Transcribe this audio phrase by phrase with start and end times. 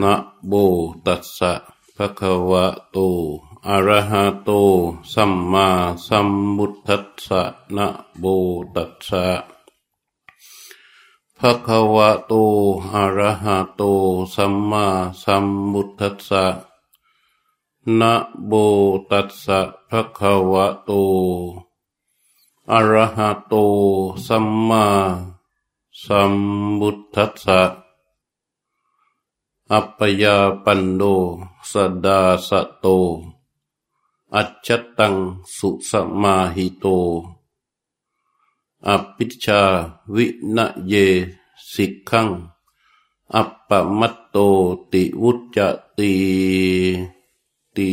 [0.00, 0.14] นะ
[0.46, 0.52] โบ
[1.06, 1.52] ตัสสะ
[1.96, 2.96] ภะคะวะโต
[3.68, 4.50] อะระหะโต
[5.12, 5.66] สัมมา
[6.06, 7.42] สัมพุทธัสสะ
[7.76, 7.86] นะ
[8.18, 8.24] โบ
[8.74, 9.26] ตัสสะ
[11.38, 12.32] ภะคะวะโต
[12.94, 13.82] อะระหะโต
[14.34, 14.86] สัมมา
[15.22, 16.44] สัมพุทธัสสะ
[17.98, 18.12] นะ
[18.46, 18.52] โบ
[19.10, 20.90] ตัสสะภะคะวะโต
[22.72, 23.54] อะระหะโต
[24.26, 24.84] สัมมา
[26.04, 26.34] สัม
[26.80, 27.85] พุทธัสสะ
[29.72, 31.02] อัปยาปันโด
[31.70, 31.72] ส
[32.04, 32.86] ดาสะโต
[34.34, 35.14] อัจฉตัง
[35.56, 36.84] สุสมาหิโต
[38.88, 39.62] อภิชา
[40.14, 40.92] วินเย
[41.72, 42.28] สิกขัง
[43.34, 44.36] อัปปมัตโต
[44.92, 45.58] ติวุจจ
[45.98, 46.12] ติ
[47.76, 47.90] ตี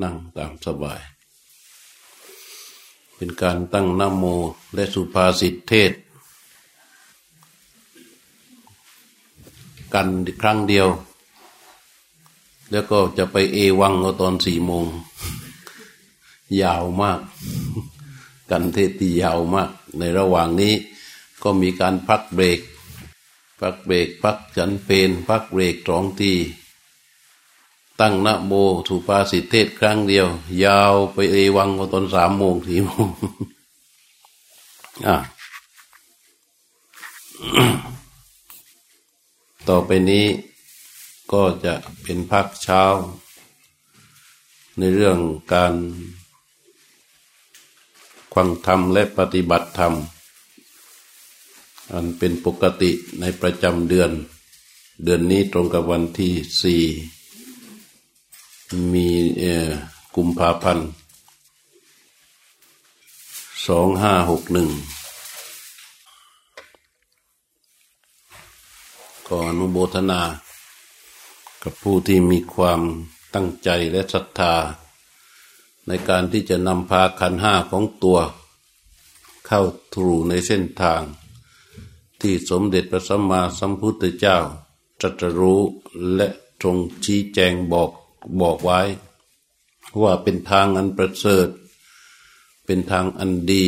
[0.00, 1.00] นั่งตามสบาย
[3.14, 4.24] เป็นการตั้งนโม
[4.74, 5.92] และสุภาษิตเทศ
[9.94, 10.06] กัน
[10.42, 10.88] ครั้งเดียว
[12.70, 14.86] แล้วก็จะไปเอวังตอนสี่โมง
[16.62, 17.20] ยาวมาก
[18.50, 20.74] กันเทศที่ยาวมาก ในระหว่างนี้
[21.42, 22.60] ก็มีการพักเบรก
[23.60, 26.34] พักเบรก พักฉันเพนพักเบรกสองที
[28.00, 28.52] ตั้งนะโม
[28.86, 30.26] ถูปาสิเทศครั้งเดียว
[30.64, 33.08] ยาวไปเอวังตอนสามโมงสี่โมง
[35.06, 35.16] อ่า
[39.72, 40.26] ต่อไปนี้
[41.32, 42.82] ก็จะเป็นภาคเช้า
[44.78, 45.18] ในเรื่อง
[45.54, 45.74] การ
[48.32, 49.94] ควังธรรมและปฏิบัติธรรม
[51.92, 52.90] อันเป็นปกติ
[53.20, 54.10] ในประจำเดือน
[55.04, 56.82] เดือนนี้ตรงกับวันที่สี่
[58.92, 59.08] มี
[60.16, 60.88] กุมภาพันธ์
[63.66, 64.70] สองห้าหกหนึ่ง
[69.32, 70.22] ขออนุโมทนา
[71.62, 72.80] กับผู้ที่มีความ
[73.34, 74.54] ตั้งใจและศรัทธา
[75.86, 78.18] ในการที่จะนำพาขันห้าของตัว
[79.46, 79.60] เข้า
[79.94, 81.02] ทรูในเส้นทาง
[82.20, 84.38] ที่สมเด็จพระสัมมาสัมพุทธเจ้า
[85.00, 85.62] ตรัสรู้
[86.14, 86.28] และ
[86.62, 87.90] ทรงชี้แจงบอก
[88.40, 88.80] บอกไว้
[90.02, 91.48] ว่าเป็นทางอันประเสริฐ
[92.64, 93.64] เป็นทางอันดี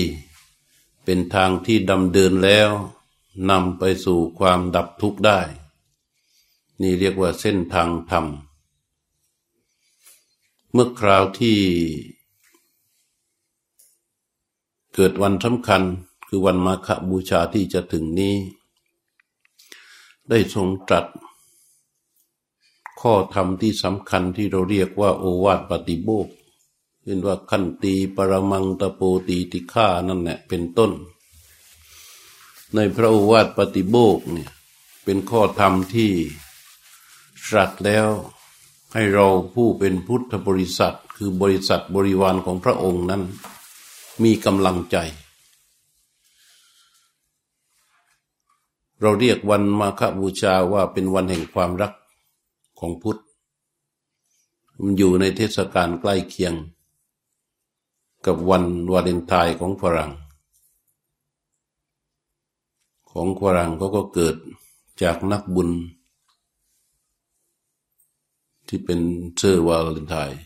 [1.05, 2.71] เป็นทางที่ดำเดินแล้ว
[3.51, 5.41] นำไปสู่ความดับทุกข์ได้
[6.81, 8.27] นี่เรียกว่าเส้นทางธรรม
[10.73, 11.59] เมื่อคราวที่
[14.95, 15.83] เกิดวันสำคัญ
[16.27, 18.35] คือวันมาฆบูชาที่จะถึงนี้
[20.29, 21.07] ได้ทรงตรัส
[23.01, 26.29] ข้อธรรมที่สำคัญที่เราเรียกว่าโอวาทปฏิโบก
[27.03, 30.93] เป็นว่าขันตีปรมังตะโปตีติฆานั่นแหละเป็นต้น
[32.75, 34.51] ในพระโอวาทปฏิโบกเนี่ย
[35.05, 36.11] เป็นข้อธรรมที่
[37.47, 38.09] ตรัสแล้ว
[38.93, 43.23] ให้เราผู้เป็นพุทธบริษัท คือบริษัทบริวารของพระองค์นั้น
[44.23, 44.97] มีกำลังใจ
[49.01, 51.93] เราเรียกวันมาฆบูชาว่าเป็นวันแห่งความรัก
[52.79, 53.21] ของพุทธ
[54.83, 56.55] มันอยู่ในเทศกาลใกล้เคียง
[58.27, 60.13] กับวันวาเลนไทน์ของฝรั่ง
[63.13, 64.37] ของฝรั่งเขาก็เกิด
[65.03, 65.71] จากนักบุญ
[68.69, 69.01] ที่เป็น
[69.37, 70.41] เชอร์วาเลนไทน์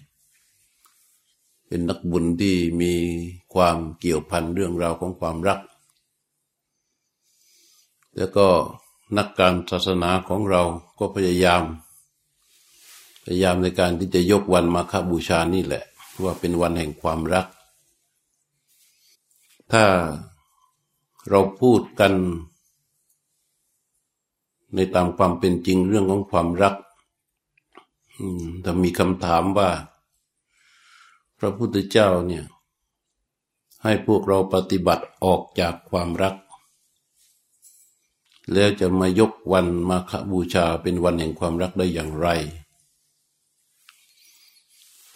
[1.67, 2.93] เป็นนักบุญที่มี
[3.55, 5.61] ความเกี่ยวพันเรื่องราวของความรัก
[8.17, 8.47] แล้วก็
[9.17, 10.63] นักการศาสนาของเรา
[10.99, 11.63] ก็พยายาม
[13.25, 15.85] พยายามในการที่จะยกวันมาคบูชานี่แหละ
[16.23, 17.47] ว่าเป็นวันแห่งความรัก
[19.73, 19.85] ถ้า
[21.29, 22.13] เราพูดกัน
[24.75, 26.75] ในตามความเป็นจริงเรื่องของความรัก
[28.65, 29.71] ถ้ามีคำถามว่า
[31.39, 32.45] พระพุทธเจ้าเนี่ย
[33.83, 36.35] ให้พวกเราปฏิบัติออกจากความรัก
[38.53, 42.29] แล้วจะมายกวันมาคบูชาเป็นวันแห่งความรักได้อย่างไร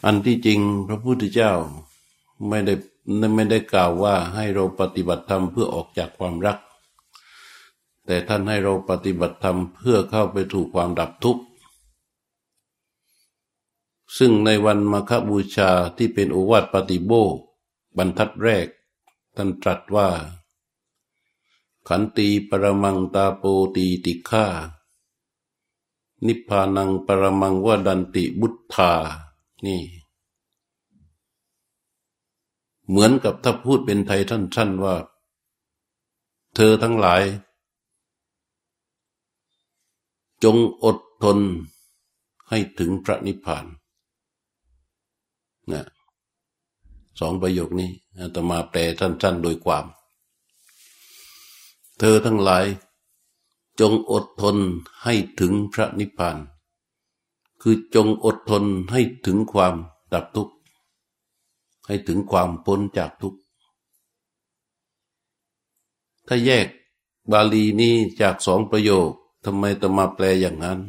[0.04, 1.52] อันที่จริงพระพุทธเจ้า
[2.48, 2.74] ไม่ได้
[3.34, 6.58] ไม่ได้กล่าวว่าให้เราปฏิบัติธรรมเพื่อออกจากความรัก
[8.10, 11.44] แต่ท่านให้เราปฏิบัติธรรมเพื่อเข้าไปถูกความดับทุกข์
[14.18, 17.12] ซึ่งในวันมาคบูชาที่เป็นโอวาทปฏิโบ
[17.96, 18.66] บรรทัดแรก
[19.36, 20.08] ท่านตรัสว่า
[21.88, 23.44] ขันตีปรมังตาโป
[23.76, 24.46] ตีติฆา
[26.26, 28.92] นิพพานังปรมังวดันติบุตธา
[29.66, 29.82] นี่
[32.88, 34.94] เหมือนกับถ้าพูดเป็นไทยท่านๆว่า
[36.54, 37.24] เธอทั้งหลาย
[40.44, 41.38] จงอดทน
[42.48, 43.64] ให้ถึงพระนิพพาน
[45.72, 45.82] นะ
[47.20, 49.84] สองประโยคนี้อาตมาแปลสั้นๆโดยความ
[51.98, 52.66] เธอทั้งหลาย
[53.80, 54.56] จงอดทน
[55.02, 56.36] ให้ถึงพระนิพพาน
[57.62, 59.74] คือจงอดทนให้ถึงความ
[60.12, 60.54] ดับทุกข์
[61.86, 63.40] ให้ถึงความพ้นจากทุกข์
[66.26, 66.66] ถ้าแยก
[67.32, 69.10] บาลีนี้จากสองประโยค
[69.44, 70.80] ทำไมตมาแปลอย่างนั้น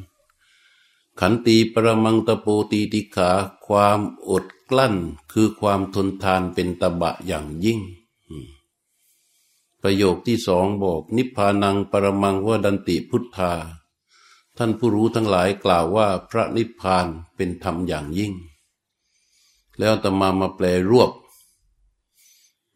[1.20, 3.30] ขันตีปรมังตะโปตีติขา
[3.66, 4.00] ความ
[4.30, 4.96] อดกลั้น
[5.32, 7.80] คือความทนทานเป็นตบะอย่างยิ่ง
[9.82, 13.54] ประโยคที่สองบอก นิพพานังปรมังวดันติพุทธา
[14.58, 18.34] ท่านผู้รู้ทั้งหลายกล่าวว่าพระนิพพานเป็นธรรมอย่างยิ่ง
[19.80, 21.12] แล้วตมามาแปลรวบ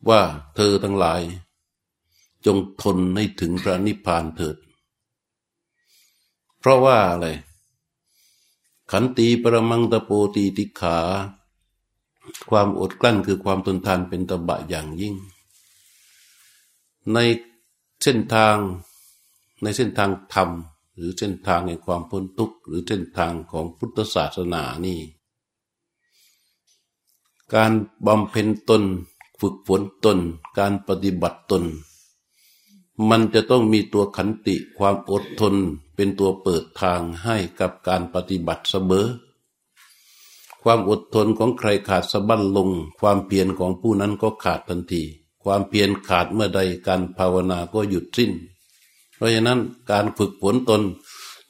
[0.10, 0.22] ว่า
[0.56, 1.22] เธอทั้งหลาย
[2.46, 4.58] จงทนให้ถึงพระนิพพานเถิด
[6.66, 7.28] เพราะว่าอะไร
[8.92, 10.98] ขันตีปรมังตะโปตีติขา
[12.50, 15.16] ความอดกลั้นคือความทนทานเป็นตบะอย่างยิ่ง
[17.14, 17.18] ใน
[18.04, 18.56] เส้นทาง
[19.62, 20.50] ในเส้นทางธรรม
[20.96, 25.00] หรือเส้นทางแห่งความพ้นทุกข์ หรือเส้นทางของพุทธศาสนานี่
[27.54, 27.72] การ
[28.06, 28.84] บำเพ็ญตน
[29.40, 30.18] ฝึกฝนตน
[30.60, 31.66] การปฏิบัติตน
[33.10, 35.56] มันจะต้องมีตัวขันติความอดทน
[35.96, 39.08] เป็นตัวเปิดทางให้กับการปฏิบัติเสมอ
[40.64, 42.70] ความอดทนของใครขาดสะบั้นลง
[43.00, 45.04] ความเพียรของผู้นั้นก็ขาดทันที
[45.44, 48.32] ความเพียรขาดเมื่อใดการภาวนาก็หยุดสิ้น
[49.16, 49.60] เพราะฉะนั้น
[49.92, 50.82] การฝึกฝนตน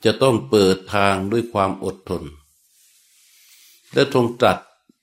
[0.03, 2.23] จะต้องเปิดทางด้วยความอดทน
[3.93, 4.57] และทรงตรัส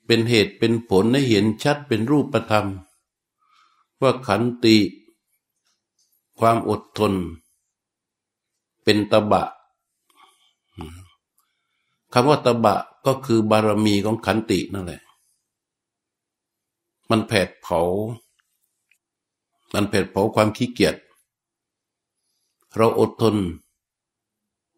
[0.07, 2.67] เป็นเหตุเป็นผลให้เห็นชัดเป็นรูปธรรม
[4.01, 4.77] ว่าขันติ
[6.41, 7.13] ความอดทน
[8.85, 9.45] เป็นตบะ
[12.13, 12.77] คำว่าตบะ
[13.07, 15.03] ก็คือบารมีของขันตินั่นแหละ
[17.11, 17.81] มันแผดเผา
[19.75, 20.97] มันแผดเผาความขี้เกียจ
[22.77, 23.37] เราอดทน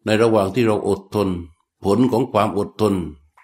[0.05, 1.29] ในระหว่างที่เราอดทน
[1.83, 2.93] ผลของความอดทน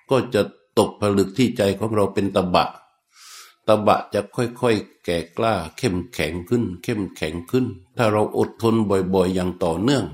[0.09, 0.41] ก็จะ
[0.79, 2.65] ตกผลึกที่ใจของเราเป็นตบะ
[3.67, 7.65] ตบะจะค่อยๆ แก่กล้า เข้มแข็งขึ้น เข้มแข็งขึ้น
[7.97, 10.05] ถ้าเราอดทนบ่อยๆ อย่างต่อเนื่อง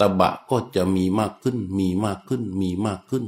[0.00, 3.24] ตบะก็จะมีมากขึ้น มีมากขึ้น มีมากขึ้น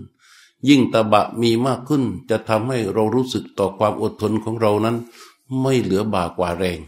[0.68, 4.96] ยิ่งตบะมีมากขึ้น จะทำให้เรารู้สึกต่อความอดทนของเรานั้น
[5.60, 6.80] ไม่เหลือบากว่าแรง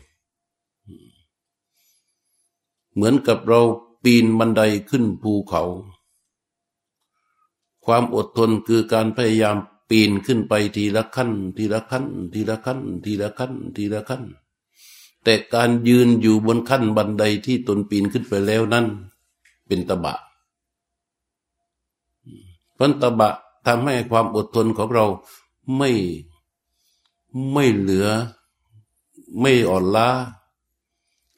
[2.94, 3.60] เหมือนกับเรา
[4.04, 5.62] ปีนบันไดขึ้นภูเขา
[7.84, 9.56] ความอดทนคือการพยายาม
[9.90, 14.22] ปีนขึ้นไปทีละขั้น ทีละขั้น ทีละขั้น ทีละขั้น ทีละขั้น
[15.24, 18.86] แต่การยืนอยู่บนขั้นบันไดที่ตนปีนขึ้นไปแล้วนั้น
[19.66, 20.14] เป็นตบะ
[22.74, 23.30] เพราะตบะ
[23.66, 25.06] ทำให้ความอดทนของเรา
[25.76, 25.90] ไม่
[27.52, 28.06] ไม่เหลือ
[29.40, 30.08] ไม่อ่อนล้า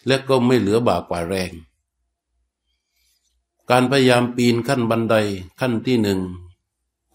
[0.06, 1.52] และก็ไม่เหลือบากกว่าแรง
[3.70, 5.14] การพยายามปีนขั้นบันได
[5.60, 6.20] ขั้นที่หนึ่ง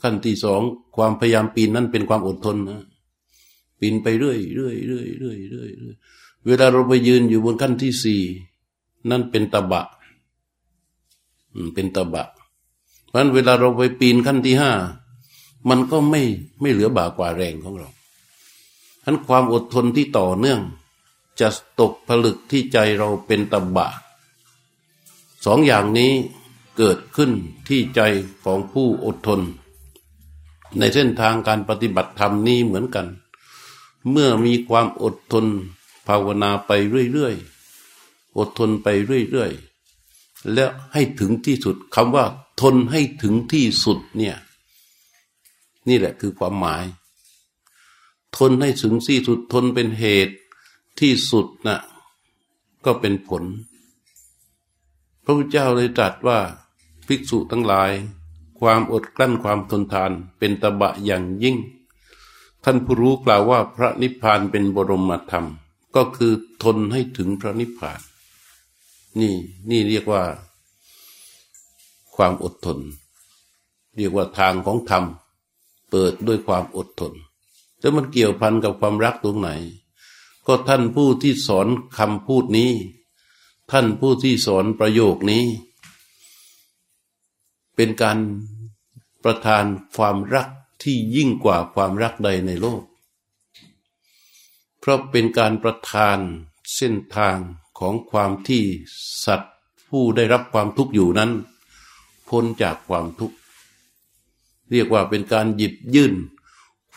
[0.03, 0.61] ขั้นที่สอง
[0.95, 2.81] ความพยายามปีนนั้นเป็นความอดทนนะ
[3.79, 5.71] ปีนไปเรื่อยเรื่อยเรื่อยเรื่อยเรื่อย
[6.45, 8.21] เวลาเราไปยืนอยู่บนขั้นที่สี่
[9.09, 9.85] นั่นเป็นตะบะ
[11.73, 12.27] เป็นตะบะ
[13.09, 14.71] เพราะนั้นเวลาเราไปปีนขั้นที่ห้า
[15.69, 16.21] มันก็ไม่
[16.61, 20.61] ไม่เหลือบากว่าแรงของเราฉะนั้นความอดทนที่ต่อเนื่อง
[21.39, 23.87] จะตกผลึกที่ใจเราเป็นตะบะ
[25.45, 26.11] สองอย่างนี้
[26.77, 27.31] เกิดขึ้น
[27.67, 28.01] ที่ใจ
[28.43, 29.41] ของผู้อดทน
[30.77, 33.07] ในเส้นทางการปฏิบัติธรรมนี้เหมือนกัน
[34.09, 35.45] เมื่อมีความอดทน
[36.07, 36.71] ภาวนาไป
[37.11, 42.25] เรื่อยๆ อดทนไปเรื่อยๆ แล้วให้ถึงที่สุดคำว่า
[42.61, 44.37] ทนให้ถึงที่สุดเนี่ย
[45.87, 46.83] นี่แหละคือความหมาย
[48.37, 50.35] ทนให้ถึงที่สุดทนเป็นเหตุ
[50.99, 51.79] ที่สุดนะ่ะ
[52.85, 53.43] ก็เป็นผล
[55.23, 56.39] พระพุทธเจ้าเลยตรัสว่า
[57.07, 57.91] ภิกษุทั้งหลาย
[58.59, 61.57] ความอดกลั้นความทนทานเป็นตบะอย่างยิ่ง
[62.63, 65.45] ท่านผู้รู้กล่าวว่าพระนิพพานเป็นบรมธรรม
[65.95, 66.33] ก็คือ
[66.63, 67.99] ทนให้ถึงพระนิพพาน
[69.19, 69.33] นี่
[69.69, 70.23] นี่เรียกว่า
[72.15, 72.79] ความอดทน
[73.95, 75.03] เรียกว่าทางของธรรม
[75.89, 77.13] เปิดด้วยความอดทน
[77.79, 79.49] แล้วมันเกี่ยวพันกับความรักตรงไหน
[80.45, 81.67] ก็ท่านผู้ที่สอน
[81.97, 82.71] คำพูดนี้
[83.71, 85.43] ท่านผู้ที่สอนประโยคนี้
[87.75, 88.17] เป็นการ
[89.23, 89.65] ประทาน
[89.95, 90.47] ความรัก
[90.83, 92.81] ที่ยิ่งกว่าความรักใดในโลก
[94.79, 96.17] เพราะเป็นการประทาน
[96.75, 97.37] เส้นทาง
[97.79, 98.63] ของความที่
[99.25, 99.53] สัตว์
[99.89, 101.31] ผู้ได้รับความทุกข์อยู่นั้น
[102.27, 103.35] พพ้นจากความทุกข์
[104.71, 106.13] เรียกว่าเป็นการหยิบยื่น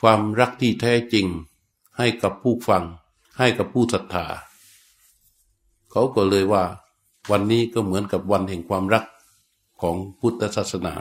[0.00, 1.26] ความรักที่แท้จริง
[1.99, 2.85] ให้กับผู้ฟัง
[3.38, 4.26] ให้กับผู้ศรัทธา
[5.90, 6.64] เขาก็เลยว่า
[7.30, 9.04] วันนี้ก็เหมือนกับวันแห่งความรัก
[9.83, 10.95] ของพุทธศาสนา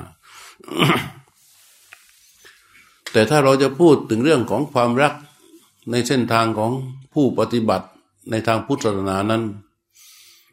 [3.11, 5.13] แต่ถ้าเราจะพูดถึงเรื่องของความรัก
[5.91, 6.71] ในเส้นทางของ
[7.13, 7.87] ผู้ปฏิบัติ
[8.31, 9.43] ในทางพุทธศาสนานั้น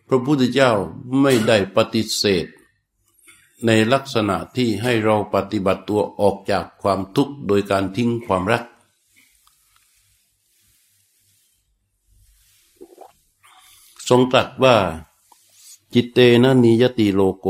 [0.08, 0.72] พระพุทธเจ้า
[1.20, 2.46] ไม่ได้ปฏิเสธ
[3.66, 8.62] ในลักษณะที่ให้เราปฏิบัติตัวออกจากความทุกข์โดยการทิ้งความรัก
[14.08, 14.76] ทรงตรัสว่า
[15.94, 17.46] จิตเตนะนิยติโลโก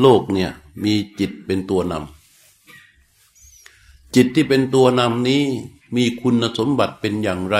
[0.00, 0.50] โลกเนี่ย
[0.84, 5.42] มีจิตเป็นตัวนำจิตที่เป็นตัวนำนี้
[5.96, 7.56] มีคุณสมบัติเป็นอย่างไร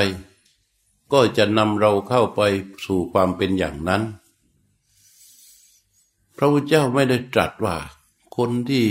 [1.12, 2.40] ก็จะนำเราเข้าไป
[2.84, 4.02] สู่ความเป็นอย่างนั้น
[6.36, 7.76] พระพุทธเจ้าไม่ได้ตรัสว่า
[8.36, 8.86] คนที่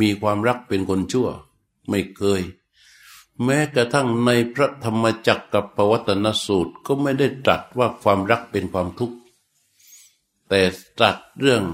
[0.00, 1.28] มีความรักเป็นคนชั่ว
[1.88, 2.42] ไม่เคย
[3.44, 9.16] แม้กระทั่งในพระธรรมจักรกับปวัตนสูตรก็ไม่ได้ตรัสว่าความรักเป็นความทุกข์
[10.48, 10.60] แต่
[10.98, 11.64] ตรัสเรื่อง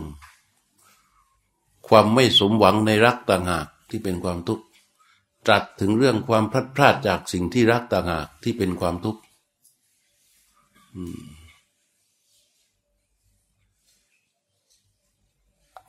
[1.89, 4.65] ความไม่สมหวังในรักต่างหากที่เป็นความทุกข์
[5.47, 9.21] ตรัสถึงเรื่องความพลัดพรากจากสิ่งที่รักต่างหากที่เป็นความทุกข์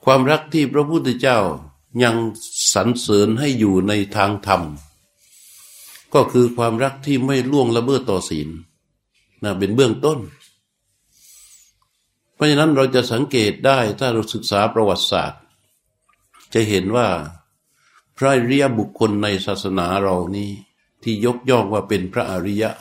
[0.06, 1.40] ความรักที่พระพุทธเจ้า
[2.04, 2.16] ยัง
[2.74, 4.62] สรรเสริญให้อยู่ในทางธรรม
[6.14, 8.50] ก็คือความรักที่ไม่ล่วงละเมิดต่อศีล
[9.44, 10.20] นะเป็นเบื้องต้น
[12.34, 15.42] เพราะฉะนั้นเราจะสังเกตได้ถ้าเราศึกษาประวัติศาสตร์
[16.54, 17.08] จะเห็นว่า
[18.18, 20.50] พระอริยบุคคลในศาสนาเรานี้
[21.04, 22.72] ที่ยกย่องว่าเป็นพระอริยะ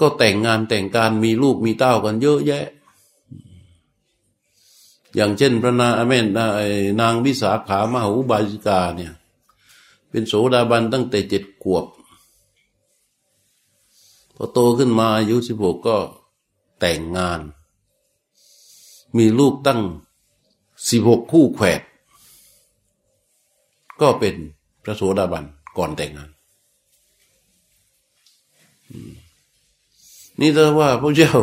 [0.00, 2.66] ก็แต่งงานแต่งการมีลูกมีเต้ากันเยอะแยะ
[5.14, 6.26] อย่างเช่นพระนาอเมน
[7.00, 9.12] นางวิสาขามหาอุบาสิกาเนี่ย
[10.10, 11.84] เป็นโสดาบันตั้งแต่เจ็ดขวบ
[14.34, 15.96] พอโตขึ้นมาอายุสิบหกก็
[16.80, 17.40] แต่งงาน
[19.16, 19.80] มีลูกตั้ง
[20.90, 21.80] สิบหกคู่แขวด
[24.00, 24.34] ก็เป็น
[24.84, 25.44] พระโสดาบัน
[25.76, 26.30] ก่อนแต่งงาน
[30.40, 31.34] นี่ถ้าว่าพระเจ้า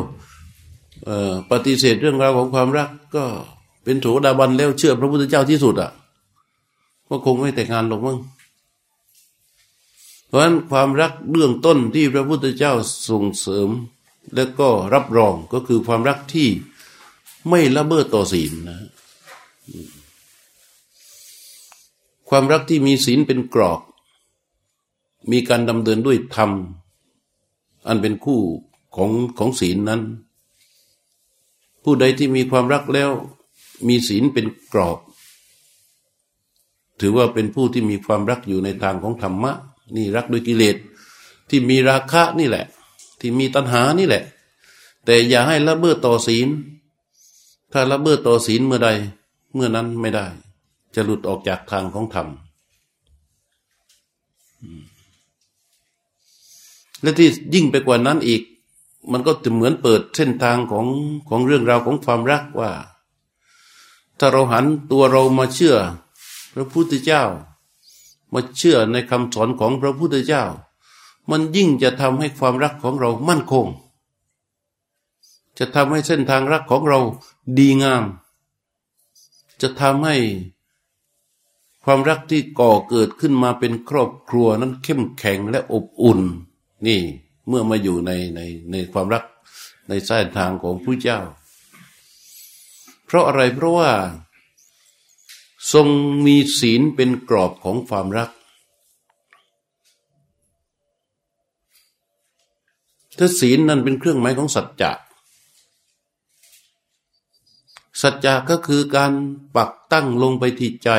[1.51, 3.23] ปฏิเสธเรื่องราวของความรัก ก็
[3.83, 5.91] เป็นโสดาบันแล้วเชื่อพระพุทธเจ้าที่สุดอะ
[7.07, 8.17] ก็คงไม่แต่งงานหรอกมั้ง
[10.27, 12.73] เพราะฉะนั้นความรักเบื้องต้นที่พระพุทธเจ้า
[13.09, 13.69] ส่งเสริม
[14.35, 16.47] แล้วก็รับรองก็คือความรักที่
[17.49, 18.79] ไม่ละเมิดต่อศีลนะ
[22.29, 23.79] ความรักที่มีศีลเป็นกรอบ
[25.31, 26.51] มีการดำเนินด้วยธรรม
[27.87, 28.41] อันเป็นคู่
[28.95, 30.01] ของของศีลนั้น
[31.83, 33.11] ผู้ใดที่มีความรักแล้ว
[33.87, 34.97] มีศีลเป็นกรอบ
[36.99, 39.53] ถือว่าเป็นผู้ที่มีความรักอยู่ในทางของธรรมะ
[39.95, 40.75] นี่รักด้วยกิเลส
[41.49, 42.65] ที่มีราคะนี่แหละ
[43.19, 44.23] ที่มีตัณหานี่แหละ
[45.05, 46.47] แต่อย่าให้ละเมิดต่อศีล
[47.71, 48.89] ถ้าละเมิดต่อศีลเมื่อใด
[49.53, 50.25] เมื่อนั้นไม่ได้
[50.95, 52.27] จะหลุดออกจากทางของธรรม
[57.01, 58.41] และที่ยิ่งไปกว่านั้นอีก
[59.11, 60.87] มันก็จะเหมือนเปิดเส้นทางของ
[61.29, 62.71] ของเรื่องราวของความรักว่า
[64.19, 65.75] ถ้าเราหันตัวเรามาเชื่อ
[66.53, 67.23] พระพุทธเจ้า
[68.33, 70.43] มาเชื่อในคำสอนของพระพุทธเจ้า
[71.29, 73.67] มันยิ่งจะทำให้ความรักของเรามั่นคง
[75.57, 76.99] จะทำให้เส้นทางรักของเรา
[77.57, 78.03] ดีงาม
[79.61, 80.17] จะทำให้
[81.83, 86.21] ความรักที่ก่อเกิดขึ้นมาเป็นครอบครัวนั้นเข้มแข็งและอบอุ่น
[86.87, 87.01] นี่
[87.47, 88.39] เมื่อมาอยู่ในใน
[88.71, 89.23] ในความรัก
[89.87, 91.19] ในเส้นทางของผู้เจ้า
[93.05, 93.91] เพราะอะไรเพราะว่า
[95.73, 95.87] ทรง
[96.25, 98.29] มีศีลเป็นกรอบของความรัก
[103.17, 104.91] ถ้าศีลนั้นเป็นเครื่องหมายของสัจจะ
[108.01, 109.13] สัจจะก็คือการ
[109.55, 110.89] ปักตั้งลงไปที่ใจ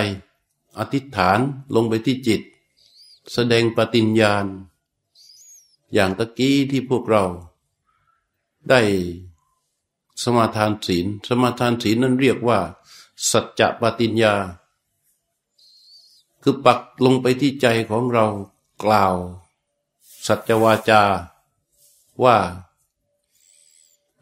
[0.79, 1.39] อธิษฐาน
[1.75, 2.43] ลงไปที่จิต
[3.33, 4.45] แสดงปฏิญญาณ
[5.93, 7.25] อย่างตะกี้ที่พวกเรา
[8.69, 8.81] ได้
[10.23, 12.59] สมาทานศีล สมาทานศีลนั้นเรียกว่า
[13.31, 14.35] สัจจะปฏิญญา
[16.43, 18.27] คือปักลงไปที่ใจของเรา
[18.85, 19.15] กล่าว
[20.27, 21.03] สัจวาจา
[22.25, 22.37] ว่า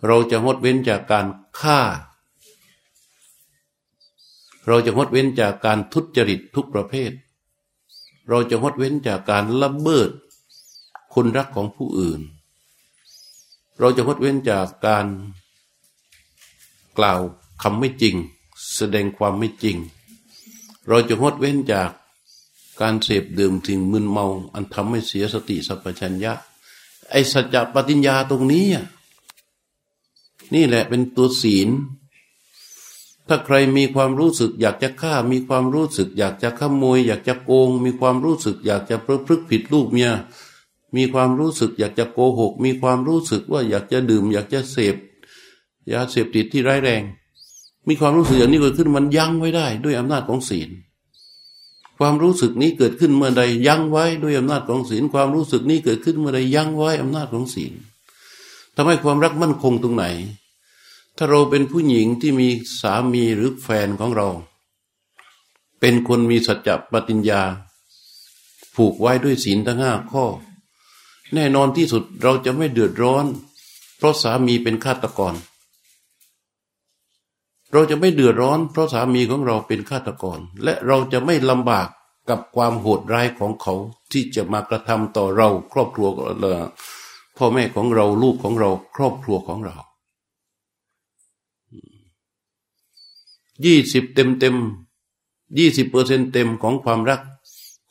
[0.06, 1.26] เราจะงดเว้นจากการ
[1.60, 1.80] ฆ่า
[4.66, 7.12] เราจะงดเว้นจากการทุจริตทุกประเภท
[8.28, 10.10] เราจะงดเว้นจากการละเมิด
[11.14, 12.20] คนรักของผู้อื่น
[13.78, 15.06] เราจะงดเว้นจากการ
[16.98, 17.20] กล่าว
[17.62, 18.16] คำไม่จริง
[18.76, 19.76] แสดงความไม่จริง
[20.88, 21.90] เราจะงดเว้นจาก
[22.80, 26.32] การเสพดื่มสิ่งมึนเมาอันทำให้เสียสติสัพพัญญะ
[27.10, 28.66] ไอสัจจะปฏิญญาตรงนี้
[30.54, 31.68] นี่แหละเป็นตัวศีล
[33.32, 40.10] ถ้าใครมีความรู้สึกอยากจะฆ่า มีความรู้สึก อยากจะขโมย อยากจะโกง มีความรู้สึก อยากจะประพฤติผิดลูกเมีย
[40.96, 44.96] มีความรู้สึก อยากจะโกหก มีความรู้สึกว่าอยากจะดื่ม อยากจะเสพ
[45.92, 47.02] ยาเสพติดที่ร้ายแรง
[47.88, 50.70] มีความรู้สึกอย่างนี้เกิดขึ้นมันยั้งไว้ได้ ด้วยอำนาจของศีล
[51.98, 57.72] ความรู้สึกนี้เกิดขึ้นเมื่อใดยั้งไว้ด้วยอำนาจของศีล ความรู้สึกนี้เกิดขึ้นเมื่อใดยั้งไว้อำนาจของศีล
[58.74, 60.04] ทำให้ความรักมั่นคงตรงไหน
[61.22, 62.48] ถ้าเราเป็นผู้หญิงที่มี
[62.80, 64.28] สามีหรือแฟนของเรา
[65.80, 67.42] เป็นคนมีสัจจะปฏิญญา
[68.74, 70.24] ผูกไว้ด้วยศีลทั้งห้าข้อ
[71.34, 73.24] แน่นอนที่สุดเราจะไม่เดือดร้อน
[73.96, 75.34] เพราะสามีเป็นฆาตกร
[77.72, 81.88] เราจะไม่เดือดร้อน เพราะสามีของเราเป็นฆาตกร และเราจะไม่ลำบาก
[82.28, 83.74] กับความโหดร้ายของเขา
[84.12, 86.08] ที่จะมากระทำต่อเราครอบครัว
[86.40, 86.50] เรา
[87.36, 89.76] พ่อแม่ของเราลูกของเราครอบครัวของเรา
[93.64, 94.56] ยี่สิบเต็มเต็ม
[95.58, 97.20] ยี่สิบเปอร์เซ็นเต็มของความรัก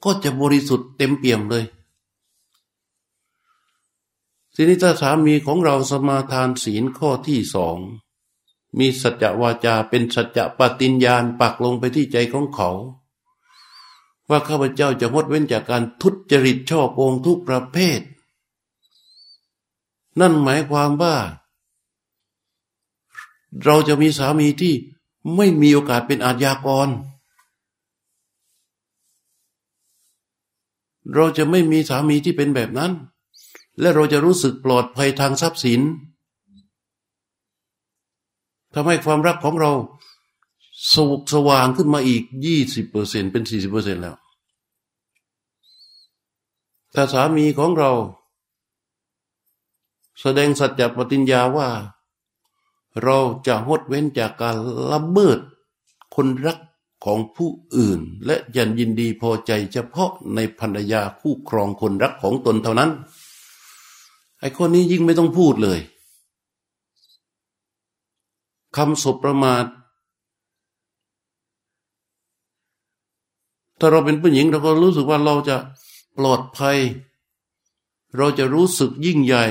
[0.03, 1.65] ก็จะบริสุทธิ์เต็มเปี่ยมเลย
[4.53, 7.77] ทีนี้ถ้าสามีของเราสมาทานศีลข้อที่สอง
[8.77, 12.69] มีสัจวาจาเป็นสัจปฏิญญาณปักลงไปที่ใจของเขา
[14.29, 18.01] ว่าข้าพเจ้าจะงดเว้นจากการทุจริตช่อโกงทุกประเภท
[20.19, 21.15] นั่นหมายความว่า
[23.63, 24.75] เราจะมีสามีที่
[25.35, 26.89] ไม่มีโอกาสเป็นอาชญากร
[31.13, 32.91] เราจะไม่มีสามีที่เป็นแบบนั้น
[33.79, 35.81] และเราจะรู้สึกปลอดภัยทางทรัพย์สิน
[38.73, 39.71] ทำให้ความรักของเรา
[40.93, 44.15] สวกสว่างขึ้นมาอีกยี่สิบเปอร์เซ็นเป็นสี่สิบเปอร์เซ็นแล้ว
[46.93, 47.91] ถ้าสามีของเรา
[50.21, 51.67] แสดงสัจจปฏิญญาว่า
[53.03, 54.55] เราจะงดเว้นจากการ
[54.91, 55.39] ละเมิด
[56.15, 56.59] คนรัก
[57.05, 62.91] ของผู้อื่น และยันยินดีพอใจเฉพาะในภรรยาคู่ครองคนรักของตนเท่านั้น
[64.39, 65.79] ไอ้คนนี้ยิ่งไม่ต้องพูดเลย
[68.75, 69.65] คำสบประมาท
[73.79, 75.57] ถ้าเราเป็นผู้หญิงเราก็รู้สึกว่าเราจะ
[76.17, 76.77] ปลอดภัย
[78.17, 79.45] เราจะรู้สึกยิ่งใหญ่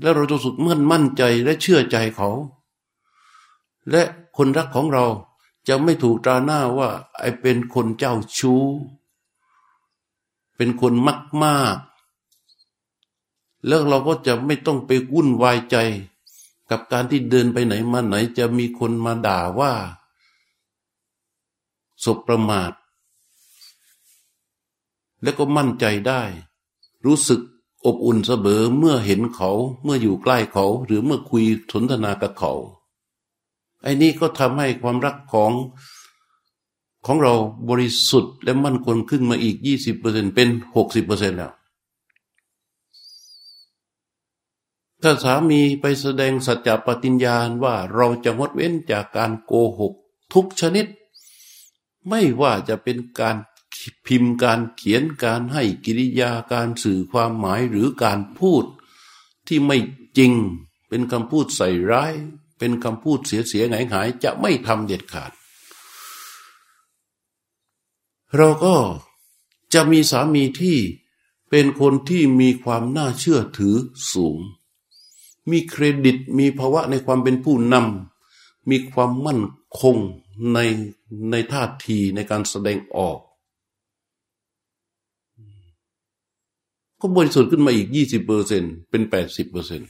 [0.00, 2.28] และเราจะรู้สึกมั่นมั่นใจและเชื่อใจเขา
[3.90, 4.02] และ
[4.36, 5.06] คนรักของเรา
[5.68, 8.64] จะไม่ถูกตราหน้าว่า ไอเป็นคนเจ้าชู้
[10.56, 11.76] เป็นคนมักมาก
[13.66, 15.76] แล้วเราก็จะไม่ต้องไปวุ่นวายใจ
[16.70, 19.72] กับการที่เดินไปไหนมาไหนจะมีคนมาด่าว่า
[22.04, 22.72] สบประมาท
[25.22, 26.22] แล้วก็มั่นใจได้
[27.04, 27.40] รู้สึก
[27.84, 29.50] อบอุ่นเสมอเมื่อเห็นเขา
[29.82, 32.52] เมื่ออยู่ใกล้เขา หรือเมื่อคุยสนทนากับเขา
[33.84, 35.52] ไอ้นี้ก็ทำให้ความรักของ
[37.06, 37.34] ของเรา
[37.68, 41.52] บริสุทธิ์และมั่นคงขึ้นมาอีกยี่สิบเปอร์เซ็นเป็นหกสิบเปอร์เซ็นแล้ว
[45.02, 49.92] ถ้าสามีไปแสดงสัจจปฏิญญาณว่าเราจะงดเว้นจากการโกหก
[50.32, 50.86] ทุกชนิด
[52.08, 53.36] ไม่ว่าจะเป็นการ
[54.06, 58.64] พิมพ์การเขียนการให้กิริยาการสื่อความหมายหรือการพูด
[59.46, 59.78] ที่ไม่
[60.18, 60.32] จริง
[60.88, 62.12] เป็นคำพูดใส่ร้าย
[62.64, 65.32] เป็นคำพูดเสียเสียหายหายจะไม่ทำเด็ดขาด
[68.36, 68.76] เราก็
[69.74, 70.78] จะมีสามีที่
[71.50, 73.76] เป็นคนที่มีความน่าเชื่อถือ
[74.12, 74.38] สูง
[75.50, 79.40] มีเครดิตมีภาวะในความเป็นผู้นำมีความมั่น
[79.80, 79.96] คง
[80.52, 80.58] ใน
[81.30, 83.18] ในท่าทีในการแสดงออก
[87.00, 89.82] ก็บริสุทธิ์ขึ้นมาอีกยี่สิบเปอร์เซ็นเป็นแปดสิบเปอร์เซ็น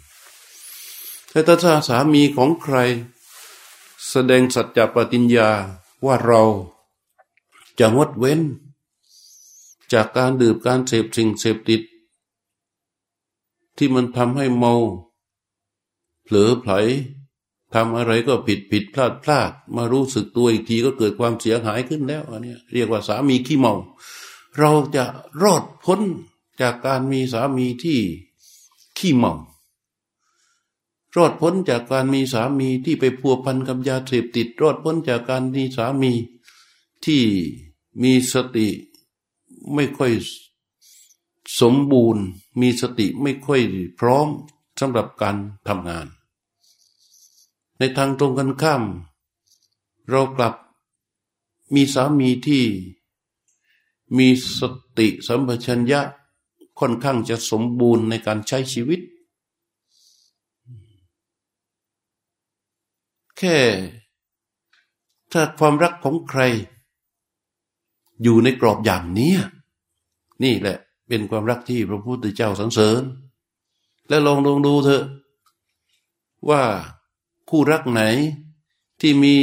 [1.34, 2.76] แต่ถ้าสามีของใคร
[4.10, 5.50] แสดงสัจจปฏิญญา
[6.04, 6.42] ว่าเรา
[7.78, 8.40] จะงดเว้น
[9.92, 11.82] จากการดื่มการเสพสิ่งเสพติด
[13.76, 14.74] ที่มันทำให้เมา
[16.24, 16.72] เผลอไผล
[17.74, 23.74] ทำอะไรก็ผิดผิดพลาดพลาด มารู้สึกตัวอีกทีก็เกิดความเสียหายขึ้นแล้วอันนี้เรียกว่าสามีขี้เมา
[24.58, 25.04] เราจะ
[25.42, 26.00] รอดพ้น
[26.60, 27.98] จากการมีสามีที่
[28.98, 29.32] ขี้เมา
[31.16, 36.12] รอดพ้นจากการมีสามีที่ไปพัวพันกับยาเสพติด รอดพ้นจากการมีสามี
[37.04, 37.22] ที่
[38.02, 38.68] มีสติ
[39.74, 40.12] ไม่ค่อย
[41.60, 42.22] สมบูรณ์
[42.60, 43.60] มีสติไม่ค่อย
[44.00, 44.28] พร้อม
[44.78, 45.36] สำหรับการ
[45.68, 46.06] ทำงาน
[47.78, 48.82] ในทางตรงกันข้าม
[50.10, 50.54] เรากลับ
[51.74, 52.64] มีสามีที่
[54.16, 54.60] มีส
[54.98, 56.00] ติสัมปชัญญะ
[56.78, 59.00] ค่อนข้างจะสมบูรณ์ในการใช้ชีวิต
[63.38, 63.56] แค่
[65.32, 66.42] ถ้าความรักของใคร
[68.22, 69.34] อยู่ในกรอบอย่างนี้
[70.44, 73.02] นี่แหละ เป็นความรักที่พระพุทธเจ้าสรรเสริญ
[74.08, 75.04] และลองลองดูเถอะ
[76.48, 76.62] ว่า
[77.50, 78.02] คู่รักไหน
[79.00, 79.34] ที่มี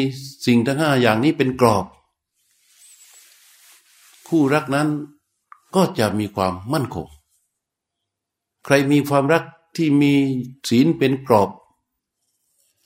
[0.45, 1.85] สิ่งทั้งห้าอย่างนี้เป็นกรอบ
[4.27, 4.89] คู่รักนั้น
[5.75, 7.07] ก็จะมีความมั่นคง
[8.65, 9.43] ใครมีความรัก
[9.77, 10.13] ที่มี
[10.69, 11.49] ศีลเป็นกรอบ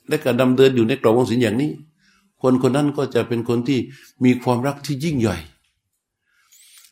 [0.07, 1.71] และการดำเดินอยู่ในกรอบของศีลอย่างนี้
[2.41, 3.79] คนคนนั้นก็จะเป็นคนที่
[4.23, 5.37] มีความรักที่ยิ่งใหญ่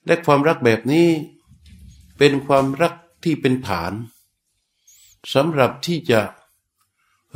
[0.05, 1.07] และความรักแบบนี้
[2.17, 3.93] เป็นความรักที่เป็นฐาน
[5.33, 6.19] สำหรับที่จะ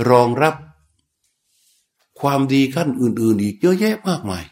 [0.10, 0.56] รองรับ
[2.20, 4.44] ความดีขั้นอื่น ๆ อีกเยอะแยะมากมาย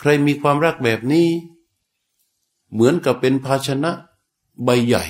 [0.00, 1.28] ใครมีความรักแบบนี้
[2.72, 3.92] เหมือนกับเป็นภาชนะ
[4.64, 5.04] ใบใหญ่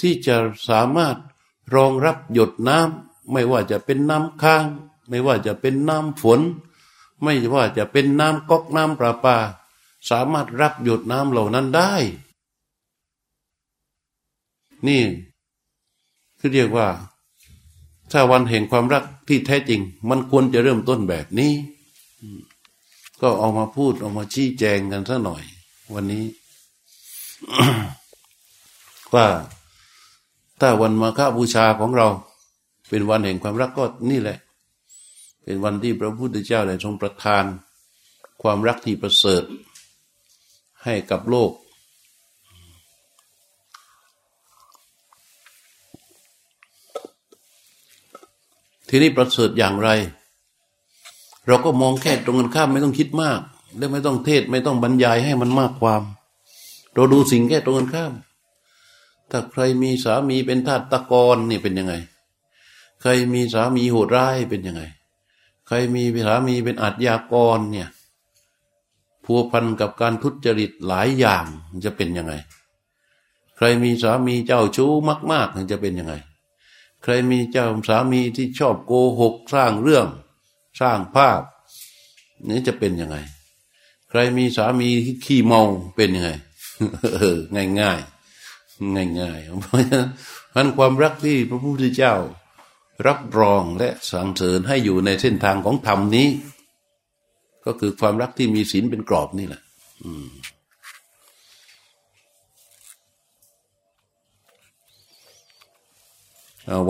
[0.00, 0.36] ที่จะ
[0.68, 1.16] สามารถ
[1.74, 4.64] รองรับหยดน้ำ ไม่ว่าจะเป็นน้ำค้าง
[5.08, 6.40] ไม่ว่าจะเป็นน้ำฝน
[7.22, 9.36] ไม่ว่าจะเป็นน้ำก๊อกน้ำประปา
[10.10, 11.92] สามารถรับหยดน้ำเหล่านั้นได้
[14.86, 15.02] นี่
[16.38, 16.88] คือเรียกว่า
[18.12, 21.52] ถ้าวันแห่งความรักที่แท้จริง มันควรจะเริ่มต้นแบบนี้
[23.20, 25.42] ก็เอามาพูดเอามาชี้แจงกันสักหน่อย
[25.94, 26.24] วันนี้
[29.14, 29.26] ว่า
[30.60, 32.08] ถ้าวันมาฆบูชาของเรา
[32.94, 34.38] เป็นวันแห่งความรักก็นี่แหละ
[35.44, 37.44] เป็นวันที่พระพุทธเจ้าได้ทรงประทาน
[38.42, 39.42] ความรักที่ประเสริฐ
[40.84, 41.50] ให้กับโลก
[48.88, 49.88] ทีนี้ประเสริฐอย่างไร
[51.46, 53.40] เราก็มองแค่ตรงกันข้ามไม่ต้องคิดมาก
[53.76, 56.02] และไม่ต้องเทศไม่ต้องบรรยายให้มันมากความ
[56.94, 58.12] เราดูสิ่งแค่ตรงกันข้าม
[59.30, 61.94] ถ้าใครมีสามีเป็นทาตะกรนี่เป็นยังไง
[63.02, 64.82] ใครมีสามีโหดร้ายเป็นยังไง
[65.66, 67.88] ใครมีสามีเป็นอาชญากรเนี่ย
[69.24, 71.44] พัวพันกับการทุจริตหลายอย่าง
[71.84, 72.34] จะเป็นยังไง
[73.56, 74.90] ใครมีสามีเจ้าชู้
[75.32, 76.14] มากๆจะเป็นยังไง
[77.02, 80.06] ใครมีเจ้าสามีที่ชอบโกหกสร้างเรื่อง
[80.80, 81.42] สร้างภาพ
[82.48, 83.16] นี่จะเป็นยังไง
[84.10, 85.62] ใครมีสามีที่ขี้เมา
[85.96, 86.30] เป็นยังไง
[87.54, 87.98] ง่ายง่าย
[88.94, 89.96] ง่ายง่ายเพราะฉะ
[90.56, 92.14] นั้นความรักที่พระพุทธเจ้า
[93.06, 96.28] รับรองและสั่งเสริญให้อยู่ในเส้นทางของธรรมนี้
[97.64, 99.62] ก็คือความรักที่มีศีลเป็นกรอบนี่แหละ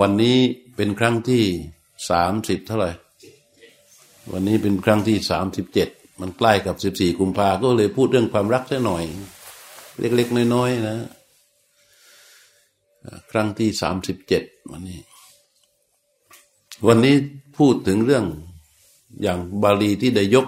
[0.01, 0.37] วันนี้
[0.75, 1.43] เป็นครั้งที่
[2.09, 2.91] สามสิบเท่าไหร่
[4.31, 5.89] วันนี้เป็นครั้งที่สามสิบเจ็ด
[6.21, 9.03] มันใกล้กับสิบสี่กุมภาก็เลยพูดเรื่องความรักแค่หน่อย
[9.99, 10.97] เล็กๆน้อยๆนะ
[13.31, 14.99] ครั้งที่สามสิบเจ็ดวันนี้
[16.85, 17.15] วันนี้
[17.57, 18.25] พูดถึงเรื่อง
[19.21, 20.47] อย่างบาลีที่ได้ยก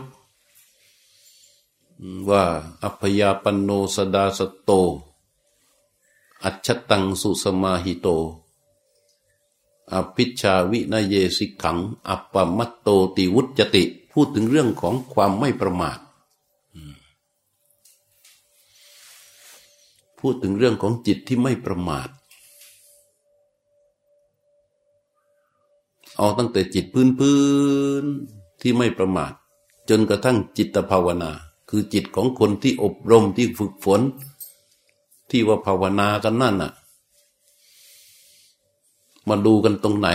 [2.30, 2.44] ว่า
[2.84, 4.72] อัพยาปนโนสดาสโต
[6.44, 8.08] อัจฉตังสุสมาหิโต
[9.94, 11.78] อภิชาวินเยสิขัง
[12.10, 16.00] อัปปมัตโตติวุจติ พูดถึงเรื่องของความไม่ประมาท
[20.20, 22.10] พูดถึงเรื่องของจิตที่ไม่ประมาท
[26.18, 27.40] เอาตั้งแต่จิตพื้นพื้
[28.04, 28.06] น
[28.62, 29.34] ที่ไม่ประมาท
[29.90, 31.32] จนกระทั่งจิตภาวนา
[31.70, 34.02] คือจิตของคนที่อบรมที่ฝึกฝน
[35.30, 36.72] ที่ว่าภาวนากันนั่นน่ะ
[39.28, 40.10] มาดูกันตรงไหน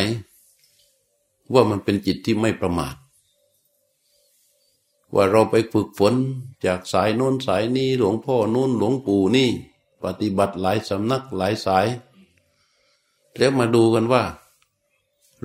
[1.52, 2.94] ว่ามันเป็นจิตที่ไม่ประมาท
[5.14, 6.14] ว่าเราไปฝึกฝน
[6.66, 9.48] จากสายโน้นสายนี้หลวงพ่อโน้นหลวงปู่นี่
[10.02, 11.86] ปฏิบัติหลายสำนักหลายสาย
[13.36, 14.22] แล้วมาดูกันว่า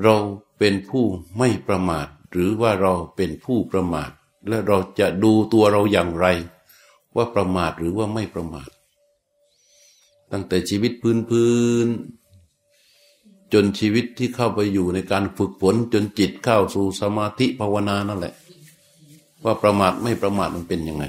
[0.03, 0.15] เรา
[0.57, 1.05] เป็นผู้
[1.37, 4.11] ไม่ประมาท หรือว่าเราเป็นผู้ประมาท
[4.47, 6.25] และเราจะดูตัวเราอย่างไร
[7.15, 8.69] ว่าประมาทหรือว่าไม่ประมาท
[10.31, 11.55] ตั้งแต่ชีวิตพื้นพื้
[11.85, 11.87] น
[13.53, 18.33] จนชีวิตที่เข้าไปอยู่ในการฝึกฝนจนจิตเข้าสู่สมาธิภาวนานั่นแหละ
[19.43, 21.05] ว่าประมาทไม่ประมาทมันเป็นยังไง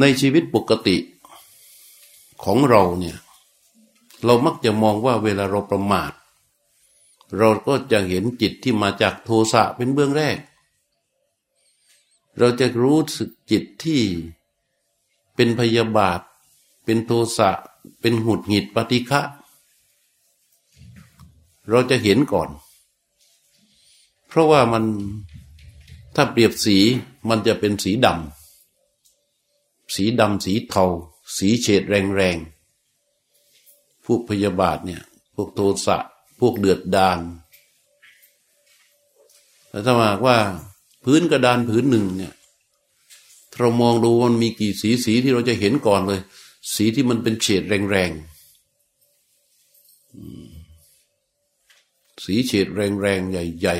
[0.00, 0.96] ในชีวิตปกติ
[2.44, 3.16] ของเราเนี่ย
[4.24, 6.12] เรามักจะมองว่าเวลาเราประมาท
[7.36, 10.38] เราก็จะเห็นจิตที่มาจากโทสะเป็นเบื้องแรก
[12.38, 14.02] เราจะรู้สึกจิตที่
[15.34, 16.20] เป็นพยาบาท
[16.84, 17.50] เป็นโทสะ
[18.00, 19.20] เป็นหุดหงิดปฏิฆะ
[21.68, 22.50] เราจะเห็นก่อน
[24.28, 24.84] เพเพราะว่ามัน
[26.14, 26.76] ถ้าเปรียบสี
[27.28, 30.84] มันจะเป็นสีดำสีดำสีเทา
[31.36, 32.61] สีเฉดแรงๆ
[34.06, 35.02] พวกพยาบาทเนี่ย
[35.34, 35.98] พวกโทสะ
[36.40, 37.18] พวกเดือดดาน
[39.68, 40.36] แต่ถ้าหากว่า
[41.04, 42.34] พื้นกระดานผืนหนึ่งเนี่ย
[43.58, 46.20] เรามองดูมันมีกี่สีสีที่เราจะเห็นก่อนเลย
[46.74, 48.32] สีที่มันเป็นเฉดแรงๆ
[52.24, 53.76] สีเฉดแรงๆใหญ่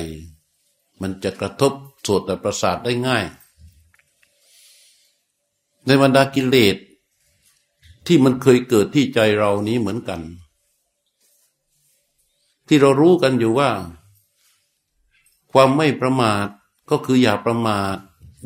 [0.49, 3.25] ๆ มันจะกระทบโสตแต่ประสาทได้ง่าย
[5.85, 6.75] ในบรรดากิเลส
[8.07, 10.21] ที่มันเคยเกิดที่ใจเรานี้เหมือนกัน
[12.67, 13.71] ที่เรารู้กันอยู่ว่า
[15.51, 16.47] ความไม่ประมาท
[16.89, 17.97] ก็คืออย่าประมาท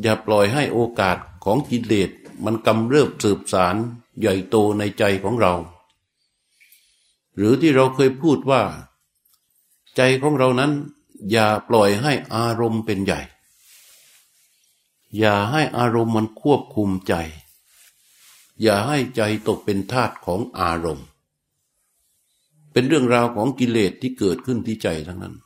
[0.02, 2.10] อย่าปล่อยให้โอกาสของกิเลส
[2.44, 3.76] มันกำเริบสืบสาร
[4.20, 5.54] ใหญ่โตในใจของเรา
[7.36, 8.62] หรือที่เราเคยพูดว่า
[9.96, 10.72] ใจของเรานั้น
[11.30, 13.20] อย่าปล่อยให้อารมณ์เป็นใหญ่
[15.18, 17.14] อย่าให้อารมณ์มันควบคุมใจ
[18.62, 21.06] อย่าให้ใจตกเป็นทาสของอารมณ์
[22.72, 25.36] เป็นเรื่องราวของกิเลสที่เกิดขึ้นที่ใจทั้งนั้น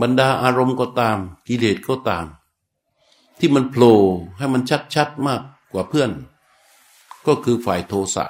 [0.00, 1.18] บรรดาอารมณ์ก็ตาม
[1.48, 2.26] กิเลสก็ตาม
[3.38, 3.98] ที่มันโผล่
[4.36, 4.62] ให้มัน
[4.94, 5.42] ชัดๆมาก
[5.72, 6.10] กว่าเพื่อน
[7.26, 8.26] ก็คือฝ่ายโทสะ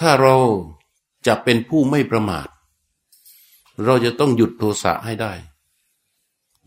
[0.00, 0.36] ถ้าเรา
[1.26, 2.48] จะเป็นผู้ไม่ประมาท
[3.84, 5.32] เราจะต้องหยุดโทสะให้ได้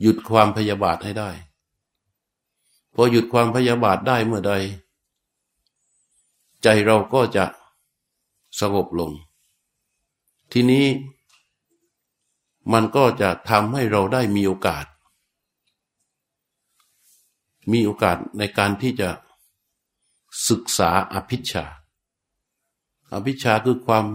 [0.02, 1.32] หยุดความพยาบาทให้ได้
[2.94, 4.54] พอหยุดความพยาบาทได้เมื่อใด
[6.64, 7.46] ใจเราก็จะ
[8.60, 9.12] สงบลง
[10.52, 10.86] ทีนี้
[12.74, 14.86] มันก็จะทำให้เราได้มีโอกาส
[17.72, 19.10] มีโอกาสในการที่จะ
[20.50, 21.66] ศึกษาอภิชา
[23.14, 24.06] อภิชาคือความ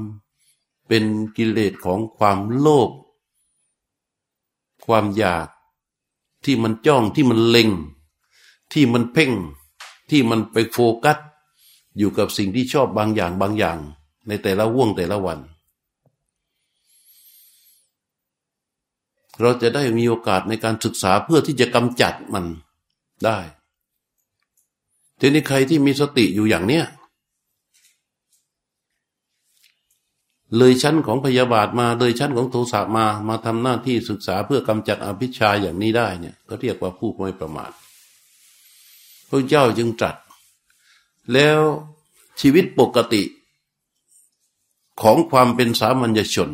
[0.86, 1.04] เป็น
[1.36, 2.90] กิเลสของความโลภ
[4.86, 5.48] ความอยาก
[6.44, 7.70] ที่มันจ้องที่มันเล็ง
[8.72, 9.32] ที่มันเพ่ง
[10.10, 11.18] ที่มันไปโฟกัส
[11.98, 13.78] อยู่กับสิ่งที่ชอบบางอย่างบางอย่าง
[14.28, 15.38] ในแต่ละว่วงแต่ละวัน
[19.40, 22.44] เราจะได้มีโอกาสในการศึกษาเพื่อที่จะกำจัดมัน
[23.24, 23.38] ได้
[25.20, 26.84] ทีนี้ใครที่มีสติอยู่อย่างเนี้ย
[30.56, 37.72] เลยชั้นของพยาบาทมาเลยชั้นของโทสะมามาทำหน้าที่ศึกษาเพื่อกำจัดอภิชาอย่างนี้ได้เนี่ยก็เรียกว่าผู้ไม่ประมาท
[39.28, 40.16] พระเจ้าจึงตรัส
[41.32, 41.60] แล้ว
[42.40, 43.22] ชีวิตปกติ
[45.02, 46.50] ของความเป็นสามัญชน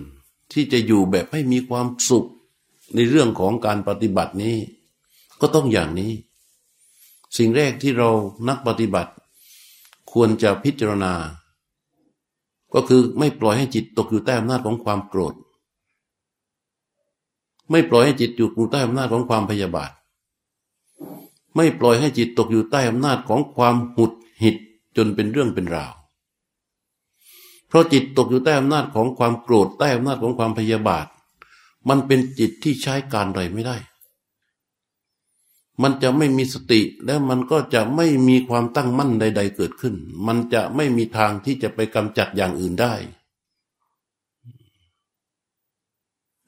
[0.53, 2.29] ที่จะอยู่แบบให้มีความสุข
[2.95, 4.57] ในเรื่องของการปฏิบัตินี้
[5.41, 6.13] ก็ต้องอย่างนี้
[7.37, 8.11] สิ่งแรกที่เรา
[8.49, 9.13] นักปฏิบัติ
[10.13, 11.13] ควรจะพิจารณา
[12.75, 15.35] ก็คือไม่ปล่อยให้จิตตกอยู่ใต้อำนาจของความโกรธ
[17.71, 19.91] ไม่ปล่อยให้จิตอยู่ใต้อำนาจของความพยาบาท
[21.57, 24.13] ไม่ปล่อยให้จิตตกอยู่ใต้อำนาจของความหุด
[24.43, 24.57] หิด
[24.97, 25.93] จนเป็นเรื่องเป็นราว
[27.69, 31.07] เพราะจิตตกอยู่ใต้อำนาจของความโกรธใต้อำนาจของความพยาบาท
[31.89, 33.77] มันเป็นจิตที่ใช้การใดไม่ได้
[35.83, 39.95] มันจะไม่มีสติแล้วมันก็จะไม่มีความตั้งมั่นใด ๆ เกิดขึ้น
[40.27, 42.95] มันจะไม่มีทางที่จะไปกำจัดอย่างอื่นได้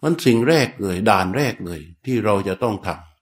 [0.03, 3.13] มันสิ่งแรกเลยด่านแรกเลยที่เราจะต้องทำ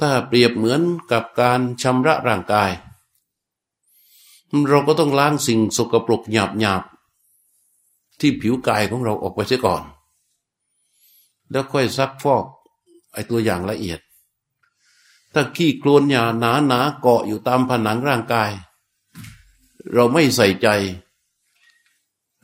[0.00, 0.80] ถ้าเปรียบเหมือน
[1.10, 2.70] กับการชำระร่างกาย
[4.68, 9.82] เราก็ต้องล้างสิ่งสกปรกหยาบๆที่ผิวกายของเราออกไปเสียก่อน
[11.50, 12.44] แล้วค่อยซักฟอก
[13.12, 14.00] ไอตัวอย่างละเอียด
[15.32, 18.50] ถ้าขี้โคลนหยาหนาหนาเกาะอยู่ตามผนังร่างกาย
[19.92, 20.68] เราไม่ใส่ใจ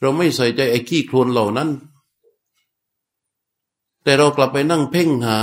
[0.00, 1.70] เราไม่ใส่ใจไอ้ขี้โคลนเหล่านั้น
[4.02, 5.38] แต่เรากลับไปนั่งเพ่งหา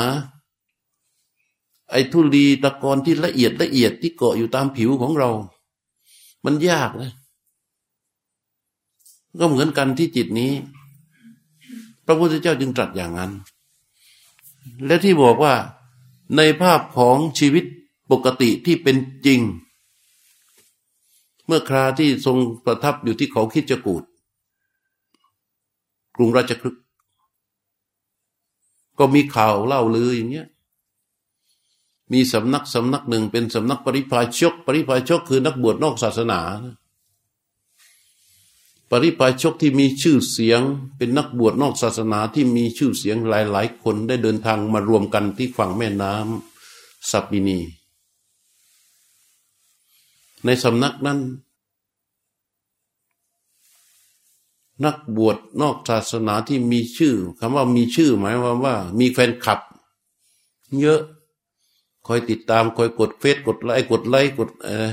[1.92, 5.30] ไอ้ทุลีตะกอนที่ละเอียดละเอียดที่เกาะอยู่ตามผิวของเรา
[6.46, 7.12] มันยากนะ
[9.40, 10.52] ก็เหมือนกันที่จิตนี้
[12.06, 13.32] พระพุทธเจ้าจึงตรัสอย่างนั้น
[14.86, 15.54] และที่บอกว่า
[16.36, 17.66] ในภาพของชีวิต
[18.12, 19.42] ปกติที่เป็นจริง
[21.46, 24.04] เมื่อคราที่ทรงประทับอยู่ที่เขาคิดจกูด
[26.16, 26.82] กรุงราชคฤห์
[29.00, 30.48] ก็มีข่าวเล่าลืออย่างเงี้ย
[32.12, 36.40] มีสำนักสำนักหนึ่งเป็นสำนักปริพาชก ปริพาชกคือนักบวชนอกศาสนา
[38.90, 40.62] ปริพาชกที่มีชื่อเสียง
[40.98, 47.60] เป็นนักบวชนอกศาสนาที่มีชื่อเสียงหลาย ๆ คนได้เดินทางมารวมกันที่ฝั่งแม่น้ำสัปปินี
[50.46, 51.20] ในสำนักนั้น
[54.86, 59.60] นักบวชนอกศาสนาที่มีชื่อคำว่ามีชื่อหมายความว่า มีแฟนคลับ
[60.82, 61.02] เยอะ
[62.12, 64.90] คอยติดตามคอยกดเฟซกดไลค์กดไลค์กดเออ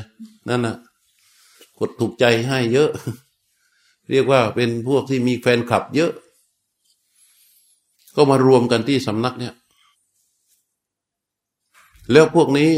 [0.49, 0.77] นั่นนะ
[1.79, 2.91] กดถูกใจให้เยอะ
[4.11, 6.13] เรียกว่าเป็นพวกที่มีแฟนคลับเยอะ
[8.17, 9.55] ก็มารวมกันที่สำนักเนี่ย
[12.13, 12.71] แล้วพวกนี้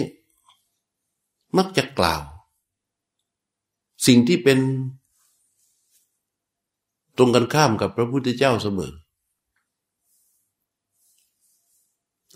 [1.56, 2.22] มักจะกล่าว
[4.06, 4.58] สิ่งที่เป็น
[7.16, 8.92] ตรงกันข้ามกับพระพุทธเจ้าเสมอ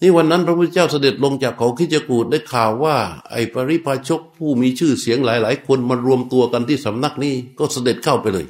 [0.05, 2.97] นี่วันนั้นพระพุทธเจ้าเสด็จลงจากเขาคิจกูดได้ข่าวว่า
[3.31, 8.47] ไอ้ปริพาชกผู้มีชื่อเสียงหลาย ๆ คนมารวมตัวกันที่สำนักนี้ก็เสด็จเข้าไปเลย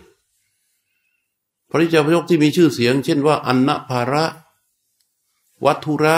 [1.71, 4.25] พระริจาพชกที่มีชื่อเสียง เช่นว่า อันนภาระ
[5.65, 6.17] วัตุระ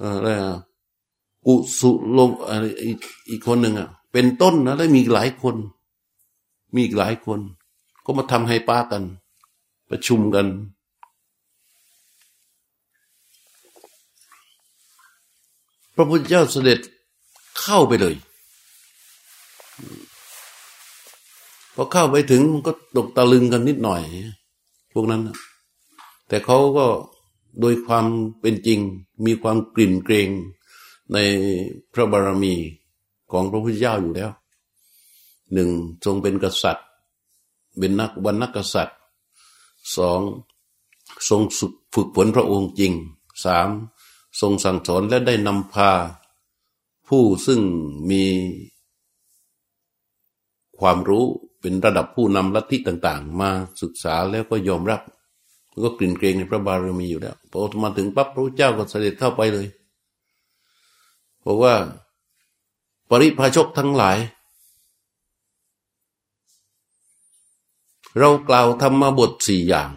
[0.00, 0.56] อะไรอะ
[1.46, 2.30] กุสุลง
[3.30, 5.56] อีกคนหนึ่งอะ เป็นต้นนะแล้วมีหลายคน
[6.74, 7.40] มีอีกหลายคน
[8.04, 9.02] ก็มาทำให้ป้ากัน
[9.88, 10.46] ประชุมกัน
[15.96, 16.80] พระพุทธเจ้าเสด็จ
[17.60, 18.14] เข้าไปเลย
[21.74, 24.02] พอเข้าไปถึงก็ตกตะลึงกันนิดหน่อย
[24.92, 25.22] พวกนั้น
[26.28, 26.86] แต่เขาก็
[27.60, 28.06] โดยความ
[28.40, 28.78] เป็นจริง
[29.24, 30.28] มีความกลิ่นเกรง
[31.12, 31.18] ใน
[31.92, 32.54] พระบารมี
[33.30, 34.30] ของพระพุทธเจ้าอยู่แล้ว
[35.52, 35.70] หนึ่ง
[36.04, 36.86] ทรงเป็นกษัตริย์
[37.78, 38.98] เป็นนักวันนักกษัตริย์
[39.96, 40.20] สอง
[41.28, 41.40] ทรง
[41.94, 42.92] ฝึกฝนพระองค์จริง
[43.44, 43.68] สาม
[44.40, 45.90] ทรงสั่งสอนและได้นำพา
[47.08, 47.60] ผู้ซึ่ง
[48.10, 48.24] มี
[50.78, 51.24] ความรู้
[51.60, 53.50] เป็นระดับผู้นำลัทธิต่าง ๆ มา
[53.82, 55.00] ศึกษาแล้วก็ยอมรับ
[55.84, 59.66] ก็กลิ่นเกรงในพระบารมีอยู่แล้วพอมาถึงปั๊บพระเจ้าก็เสด็จเข้าไปเลย
[61.40, 61.74] เพราะว่า
[63.10, 64.18] ปริพาชกทั้งหลาย
[68.18, 69.90] เรากล่าวธรรมบทสี่อย่าง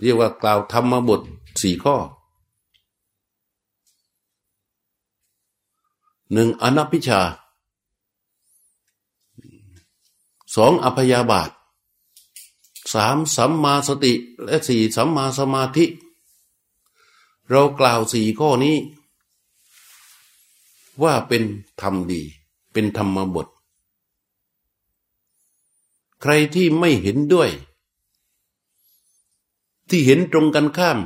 [0.00, 1.22] เรียกว่ากล่าวธรรมบท
[1.62, 1.96] สี่ข้อ
[6.34, 7.20] หนึ่งอนัพิชา
[10.54, 11.50] สองอภยาบาท
[12.92, 14.12] สามสัมมาสติ
[14.44, 15.86] และสี่สัมมาสมาธิ
[17.48, 18.76] เรากล่าวสี่ข้อนี้
[21.02, 21.42] ว่าเป็น
[21.80, 22.22] ธรรมดี
[22.72, 23.46] เป็นธรรมบท
[26.20, 27.50] ใครที่ไม่เห็นด้วย
[29.88, 30.98] ที่เห็นตรงกันข้าม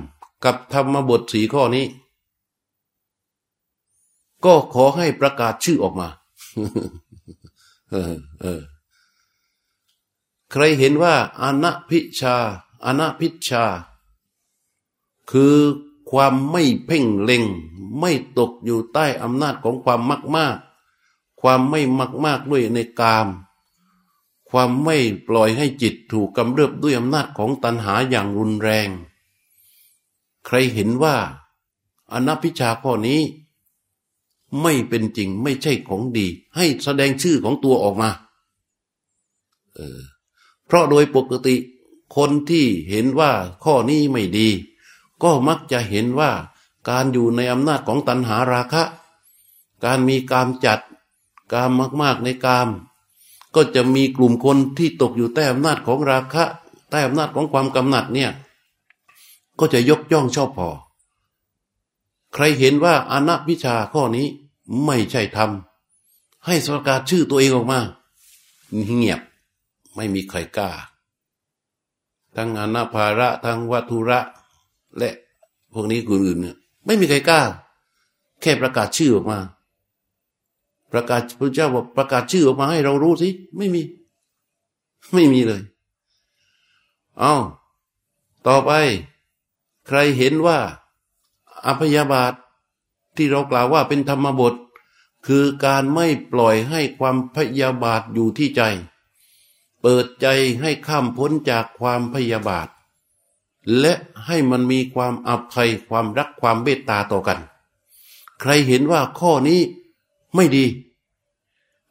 [0.45, 1.87] กับธรรมบทสีข้อนี้
[4.45, 6.09] ก็ขอให้ประกาศชื่อออกมา
[7.91, 8.63] เออเออ
[10.51, 12.37] ใครเห็นว่าอนัพิชา
[12.85, 13.65] อนัพิชา
[15.31, 15.57] คือ
[16.11, 17.45] ความไม่เพ่งเล็ง
[17.99, 20.57] ไม่ตกอยู่ใต้อำนาจของความมากมาก
[21.41, 23.29] ความไม่มากมากด้วยในกาม
[24.51, 24.97] ความไม่
[25.29, 28.89] ปล่อยให้จิตถูกกำเริบด้วยอำนาจของตัณหาอย่างรุนแรง
[30.47, 31.17] ใครเห็นว่า
[32.13, 33.21] อนัพิชาข้อนี้
[34.63, 38.11] ไม่เป็นจริงไม่ใช่ของดี ให้แสดงชื่อของตัวออกมา
[39.75, 40.01] เออ
[40.67, 41.57] เพราะโดยปกติ
[42.17, 43.33] คนที่เห็นว่า
[43.65, 44.49] ข้อนี้ไม่ดี
[45.23, 46.31] ก็มักจะเห็นว่า
[46.89, 48.83] การอยู่ในอำนาจของตัณหาราคะ
[49.85, 50.81] การมีกามจัด
[51.53, 51.71] กาม
[52.03, 52.69] มากๆในกาม
[53.55, 56.45] ก็จะมีกลุ่มคนที่ตกอยู่ใต้อำนาจของราคะ
[56.91, 58.31] ใต้อำนาจของความกำหนัดเนี่ย
[59.59, 60.69] ก็จะยกย่องชอบพอ
[62.35, 64.27] ใครเห็นว่าอนัพิชาข้อนี้
[64.85, 65.51] ไม่ใช่ธรรม
[66.47, 67.81] ให้สประกาศชื่อตัวเองออกมา
[68.97, 69.21] เงียบ
[69.95, 70.71] ไม่มีใครกล้า
[72.37, 74.21] ทั้งอนาภาระทั้งวัตุระ
[74.99, 75.11] และ
[75.73, 77.41] พวกนี้คนอื่นเนี่ยไม่มีใครกล้า
[78.41, 79.39] แค่ประกาศชื่อออกมา
[80.93, 83.83] ประกาศพระเจ้าบอกประกาศชื่อออกมาให้เรารู้สิไม่มี
[85.15, 85.63] ไม่มีเลย
[87.19, 87.35] เอา
[88.47, 88.71] ต่อไป
[89.87, 90.59] ใครเห็นว่า
[91.67, 92.33] อภยาบาท
[93.17, 94.55] ที่เรากล่าวว่าเป็นธรรมบท
[95.27, 98.63] คือการไม่ปล่อยให้ความพยาบาทอยู่ที่ใจ
[99.83, 100.27] เปิดใจ
[100.61, 102.69] ให้ข้ามพ้นจากความพยาบาท
[103.81, 103.93] และ
[104.27, 107.39] ให้มันมีความอภัยความรักความเมตตาต่อกัน
[108.41, 109.61] ใครเห็นว่าข้อนี้
[110.35, 110.65] ไม่ดี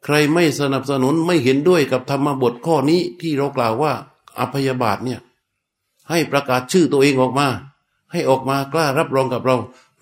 [0.04, 3.92] ใครไม่สนับสนุนไม่เห็นด้วยกับธรรมบทข้อนี้ที่เรากล่าวว่า
[4.38, 5.20] อภยาบาทเนี่ย
[6.10, 7.48] ให้ประกาศชื่อตัวเองออกมา
[8.12, 9.56] ให้ออกมากล้ารับรองกับเรา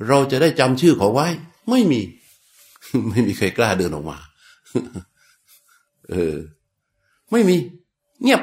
[0.09, 1.27] เราจะได้จำชื่อเขาไว้
[1.71, 2.01] ไม่มี
[3.09, 4.19] ไม่มีใครกล้าเดินออกมา
[6.11, 6.37] เออ
[7.31, 7.57] ไม่มี
[8.23, 8.43] เงียบ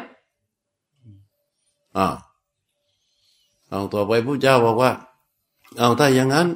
[1.98, 2.08] อ่า
[3.70, 4.92] เอาต่อไปพระเจ้าบอกว่า
[5.80, 6.48] เอาถ้าอย่างนั้น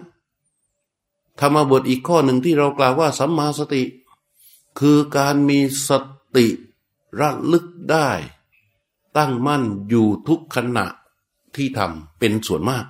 [1.39, 3.83] ธรรมบทอีกข้อหนึ่งที่เรากล่าวว่าสัมมาสติ
[4.79, 5.89] คือการมีส
[6.35, 6.47] ติ
[7.19, 8.09] ระลึกได้
[9.17, 10.85] ตั้งมั่นอยู่ทุกขณะ
[11.55, 12.85] ที่ทำเป็นส่วนมาก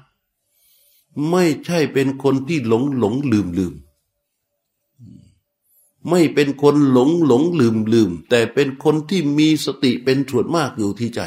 [1.29, 3.73] ไม่ใช่เป็นคนที่หลงหลงลืมลืม
[6.09, 11.21] ไม่เป็นคนหลงหลงลืมลืม แต่เป็นคนที่มีสติเป็นส่วนมากอยู่ที่ใจ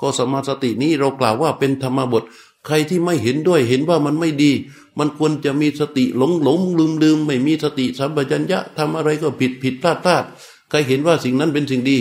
[0.00, 2.24] ก็สมาสตินี้เรากล่าวว่าเป็นธรรมบท
[2.66, 4.52] ใครที่ไม่เห็นด้วยเห็นว่ามันไม่ดี
[4.98, 10.24] มันควรจะมีสติหลงหลงลืมลืม ไม่มีสติสัมปชัญญะทำอะไรก็ผิดผิดพลาดพลาด
[10.70, 11.98] ใครเห็นว่าสิ่งนั้นเป็นสิ่งดี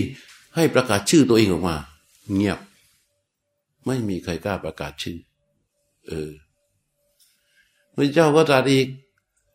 [0.56, 1.76] ให้ประกาศชื่อตัวเองออกมา
[2.34, 2.60] เงียบ
[3.86, 5.18] ไม่มีใครกล้าประกาศชื่อ
[6.08, 6.32] เออ
[7.96, 8.88] พระเจ้าก็ตรัสอีก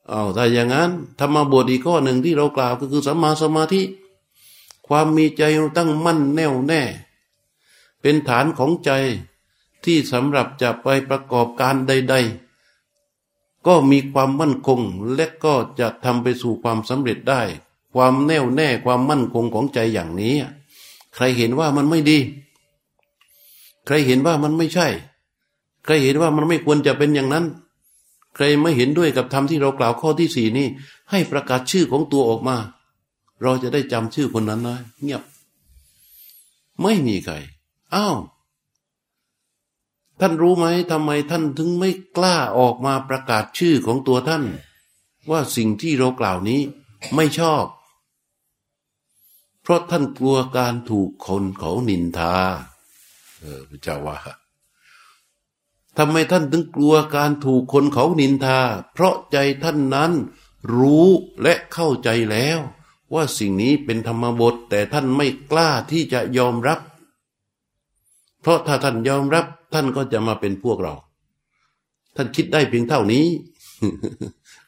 [0.08, 3.82] เอาถ้าอย่างนั้นธรรมบทอีกข้อหนึ่งที่เรากล่าวก็คือสัมมาสมาธิ
[4.86, 5.42] ความมีใจ
[5.76, 6.82] ตั้งมั่นแน่วแน่
[8.00, 8.90] เป็นฐานของใจ
[9.84, 12.14] ที่สำหรับจะไปประกอบการใด
[12.90, 14.80] ๆ ก็มีความมั่นคง
[15.14, 17.42] และก็จะทำไปสู่ความสำเร็จได้
[17.94, 20.34] ความแน่วแน่ความมั่นคงของใจอย่างนี้
[21.14, 22.18] ใครเห็นว่ามันไม่ดี
[23.86, 24.88] ใครเห็นว่ามันไม่ใช่
[25.84, 27.44] ใครเห็นว่ามันไม่ควรจะเป็นอย่างนั้น
[28.34, 30.66] ใครไม่เห็นด้วยกับธรรมที่เรากล่าวข้อที่สี่นี้
[31.10, 32.56] ให้ประกาศชื่อของตัวออกมา
[33.42, 35.22] เราจะได้จำชื่อคนนั้นได้เงียบ
[36.82, 37.34] ไม่มีใคร
[37.94, 38.16] อ้าว
[40.20, 44.44] ท่านรู้ไหมทำไมท่านถึงไม่กล้าออกมาประกาศชื่อของตัวท่าน
[45.30, 46.60] ว่าสิ่งที่เรากล่าวนี้
[47.14, 47.64] ไม่ชอบ
[49.62, 52.34] เพราะท่านกลัวการถูกคนเขานินทา
[53.40, 54.16] เออพระเจ้าว่า
[56.02, 58.60] ทำไมท่านถึงกลัวการถูกคนเขานินทา
[58.92, 60.12] เพราะใจท่านนั้น
[60.76, 61.08] รู้
[61.42, 62.58] และเข้าใจแล้ว
[63.14, 66.80] ว่าสิ่งนี้เป็นธรรมบทแต่ท่านไม่กล้าที่จะยอมรับ
[68.40, 70.94] เพราะถ้าท่านยอมรับ ท่านก็จะมาเป็นพวกเรา
[72.16, 73.26] ท่านคิดได้เพียงเท่านี้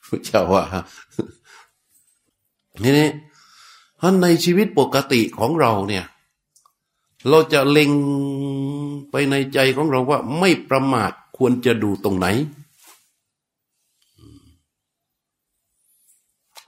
[0.09, 0.65] พระเจ้าว่า
[2.83, 3.11] นี่นี่
[4.01, 6.05] ท่านในชีวิตปกติของเราเนี่ย
[7.29, 7.91] เราจะเล็ง
[9.11, 12.27] ไปในใจของเราว่าไม่ประมาทควรจะดูตรงไหน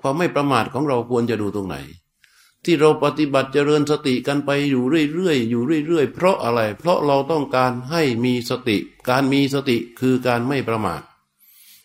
[0.00, 1.76] ความไม่ประมาทของเราควรจะดูตรงไหน
[2.64, 8.76] ที่เราปฏิบัติเจริญสติกันไปอยู่เรื่อยๆอยู่เรื่อยๆเพราะอะไร เพราะเราต้องการให้มีสติ
[9.08, 11.00] การมีสติคือการไม่ประมาท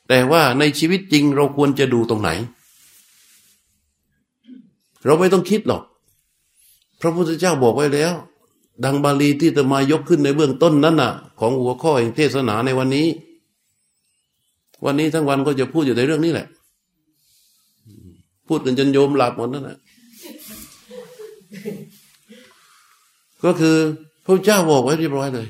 [0.08, 2.30] แต่ว่าในชีวิตจริงเราควรจะดูตรงไหน
[5.06, 5.84] เราไม่ต้องคิดหรอก
[7.02, 8.14] พระพุทธเจ้าบอกไว้แล้ว
[8.84, 13.08] ดังบาลีที่จะมายกขึ้นในเบื้องต้นนั้นน่ะ ของหัวข้อแห่งเทศนาในวันนี้
[14.86, 16.48] วันนี้ทั้งวันก็จะพูดอยู่ในเรื่องนี้แหละ
[18.48, 19.78] พูดกันจนโยมหลับหมดนั่นแหละ
[23.44, 23.78] ก็คือ
[24.26, 25.48] พระเจ้าบอกไว้เรียบร้อยเลย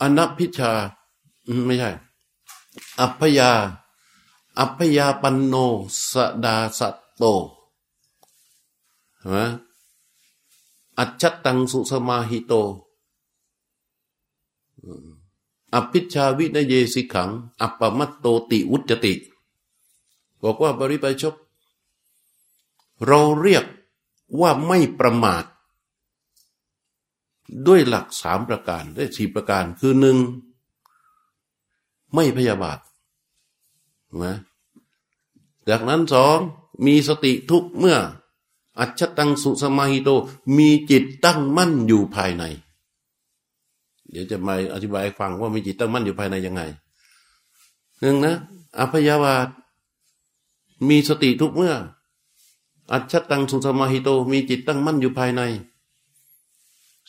[0.00, 0.72] อนัพิชา
[1.66, 1.90] ไม่ใช่
[3.00, 3.50] อัพยา
[4.58, 5.54] อัพยาปันโน
[6.10, 6.12] ส
[6.44, 7.24] ดาสัตโต
[9.30, 9.46] นะ
[10.98, 12.52] อัจฉตังสุสมาหิโต
[15.74, 19.14] อภิชาวินเยสิขัง อัปปมัตโตติวุจติ
[20.42, 21.34] บอกว่าบริปชก
[23.06, 23.64] เราเรียก
[24.40, 25.44] ว่าไม่ประมาท
[27.66, 30.18] ด้วยหลักสามประการได้สี่ประการคือหนึ่ง
[32.14, 32.78] ไม่พยาบาท
[34.22, 34.36] นะ
[35.68, 36.38] จากนั้นสอง
[36.86, 37.98] มีสติทุกเมื่อ
[38.78, 40.10] อัจฉตังสุสมาหิโต
[40.56, 42.44] มีจิตตั้งมั่นอยู่ภายใน
[44.10, 46.62] เดี๋ยวจะมาอธิบายฟังว่ามีจิตตั้งมั่นอยู่ภายในยังไง
[48.00, 48.34] หนึ่งนะ
[48.78, 49.48] อภยาวาต
[50.88, 51.74] มีสติทุกเมื่อ
[52.92, 55.42] อัจฉตังสุสมาหิโต มีจิตตั้งมั่นอยู่ภายใน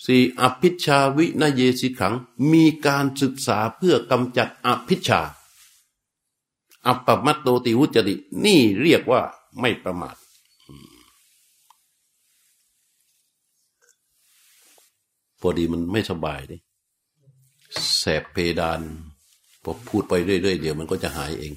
[0.05, 2.13] สี่อภิชาวินเยสิขัง
[2.51, 5.21] มีการศึกษาเพื่อกำจัดอภิชา
[6.85, 9.21] อัปปมัตโตติวุจติ นี่เรียกว่า
[9.59, 10.15] ไม่ประมาท
[15.43, 16.57] พอดีมันไม่สบายดิ
[17.99, 18.81] แสบเพดาน
[19.63, 21.53] พอพูดไปเรื่อยๆเดี๋ยวมันก็จะหายเอง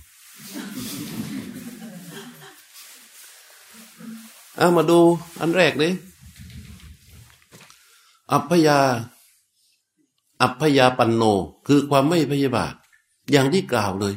[4.56, 5.00] เอามาดู
[5.40, 5.92] อันแรกเลย
[8.32, 8.78] อัพยา
[10.42, 11.22] อัพยาปันโน
[11.66, 12.74] คือความไม่พยาบาท
[13.30, 14.14] อย่างที่กล่าวเลย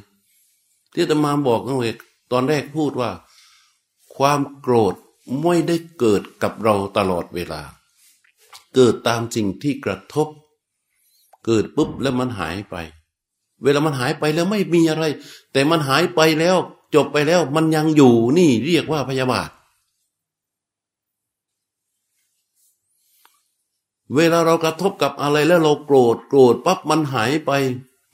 [0.94, 1.98] ที่ตมาบอกนั่นเอง
[2.32, 3.12] ตอนแรกพูดว่า
[4.16, 4.94] ความโกรธ
[5.42, 7.62] ไม่ได้เกิดกับเราตลอดเวลา
[8.76, 10.28] เกิดตามสิ่งที่กระทบ
[11.46, 12.76] เกิดปุ๊บแล้วมันหายไป
[13.64, 15.06] เวลามันหายไปแล้วไม่มีอะไร
[15.52, 16.58] แต่มันหายไปแล้ว
[16.96, 19.50] จบไปแล้วมันยังอยู่นี่เรียกว่าพยาบาท
[24.16, 27.52] เวลาเรากระทบกับอะไรแล้วเราโกรธโกรธปั๊บมันหายไป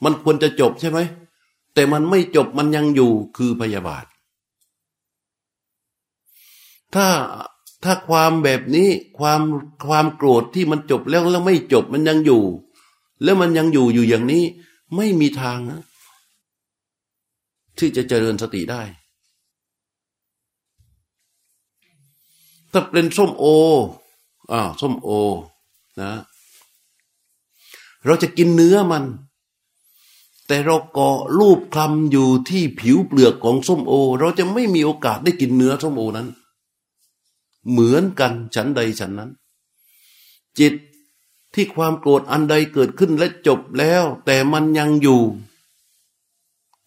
[0.04, 1.00] มันควรจะจบใช่ไหม
[1.74, 4.06] แต่มันไม่จบมันยังอยู่คือพยาบาท
[6.96, 7.08] ถ้า
[7.86, 9.42] ถ้าความแบบนี้ความ
[9.88, 12.44] ความโกรธที่มันจบแล้วแล้วไม่จบมันยังอยู่
[13.24, 14.44] แล้วมันยังอยู่อยู่อย่างนี้
[14.96, 15.82] ไม่มีทางนะ
[17.78, 18.84] ที่จะเจริญสติได้
[22.72, 23.46] ถ้าเป็นส้มโอ
[24.52, 25.10] อ่าส้มโอ
[26.02, 26.12] นะ
[28.06, 29.04] เราจะกินเนื้อมัน
[30.48, 36.28] แต่เราเกาะรูปคลำอยู่ที่ผิวเปลือกของส้มโอ เราจะไม่มีโอกาสได้กินเนื้อส้มโอนั้น
[37.70, 39.32] เหมือนกันฉันใดฉันนั้น
[40.60, 40.74] จิต
[41.54, 45.22] ที่ความโกรธอันใดเกิดขึ้นและจบแล้ว แต่มันยังอยู่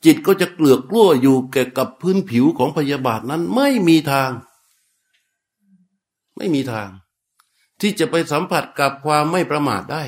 [0.04, 4.30] จิตก็จะเกลือกกลั้วอยู่แก่กับพื้นผิวของพยาบาทนั้นไม่มีทาง
[6.36, 6.88] ไม่มีทาง
[7.80, 10.02] ที่จะไปสัมผัสกับความไม่ประมาทได้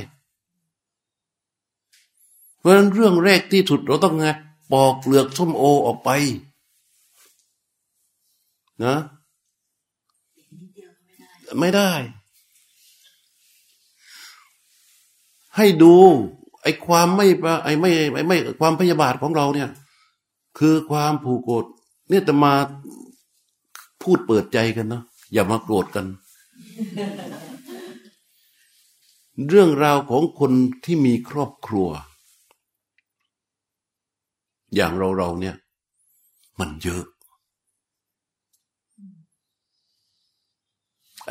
[2.59, 4.27] เพราะฉะนั้นเรื่องแรกที่สุดเราต้องไง
[4.73, 6.11] ปอกเปลือกส้มโอออกไป
[8.85, 8.97] นะ
[11.59, 11.93] ไม่ได้
[15.57, 15.95] ให้ดู
[16.63, 17.27] ไอ้ความไม่
[17.65, 19.69] ไอ้ไม่ไอ้ไม่ความพยาบาทของเราเนี่ย
[20.59, 21.65] คือความผูกโกรธ
[22.09, 22.55] เนี่ยจะมา
[24.03, 26.07] พูดเปิดใจกันนะอย่ามาโกรธกัน
[29.49, 30.53] เรื่องราวของคน
[30.85, 31.89] ที่มีครอบครัว
[34.75, 35.57] อย่างเราเราเนี่ย
[36.61, 37.05] มันเยอะ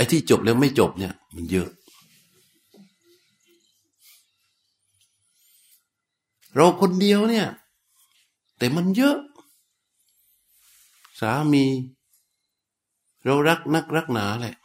[0.02, 1.70] อ้ที่จบแล้วไม่จบเนี่ย มันเยอะ
[6.56, 7.48] เราคนเดียวเนี่ย
[8.58, 9.18] แต่มันเยอะ
[11.20, 11.66] สามี
[13.26, 14.56] เรารักนักรักหนาแหละ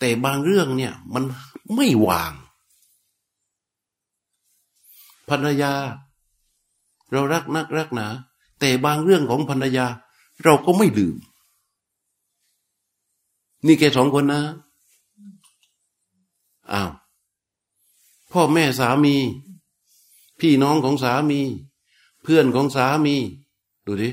[0.00, 1.24] แต่บางเรื่องเนี่ย มัน
[1.74, 2.32] ไม่วาง
[5.28, 5.72] ภรรยา
[7.12, 8.06] เรารักนักรักหนา
[8.60, 9.86] แต่บางเรื่องของภรรยา
[10.44, 11.16] เราก็ไม่ลืม
[13.66, 14.40] นี่แกสองคนนะ
[16.72, 16.90] อ้าว
[18.32, 19.16] พ่อแม่สามี
[20.40, 21.40] พี่น้องของสามี
[22.22, 23.16] เพื่อนของสามี
[23.86, 24.10] ดูดิ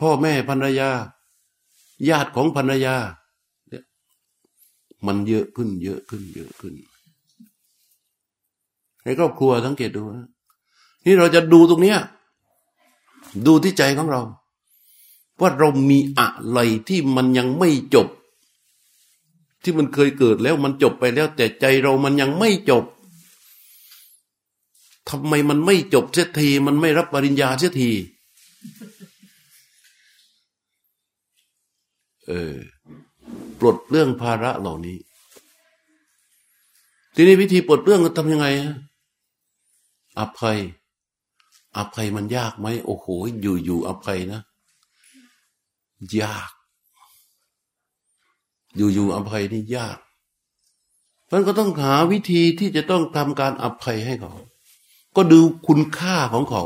[0.00, 0.90] พ่อแม่ภรรยา
[2.08, 2.96] ญาติของภรรยา
[3.68, 3.84] เนี่ย
[5.06, 6.74] มันเยอะขึ้น เยอะขึ้น เยอะขึ้น
[9.02, 10.28] ในครอบครัวสังเกตดูนะ
[11.04, 11.98] นี่เราจะดูตรงเนี้ย
[13.46, 14.22] ดูที่ใจของเรา
[15.40, 16.58] ว่าเรามีอะไร
[16.88, 18.08] ที่มันยังไม่จบ
[19.62, 22.84] ที่มันเคยเกิดแล้วมันจบไปแล้ว แต่ใจเรามันยังไม่จบ
[25.08, 27.90] ทำไมมันไม่จบเสียทีมันไม่รับปริญญาเสียที
[32.26, 32.54] เออ
[33.58, 34.98] ปลดเรื่องภาระเหล่านี้
[37.14, 38.46] ทีนี้วิธีปลดเรื่องทำยังไง
[40.18, 40.58] อภัย
[41.76, 43.06] อภัยมันยากไหมโอ้โห
[43.40, 44.40] อยู่อยู่อภัยนะ
[46.20, 46.50] ยาก
[48.76, 49.98] อยู่อยู่อภัยนี่ยาก
[51.30, 54.32] มันก็ต้องหาวิธีที่จะต้องทำการอภัยให้เขา
[55.16, 56.62] ก็ดูคุณค่าของเขา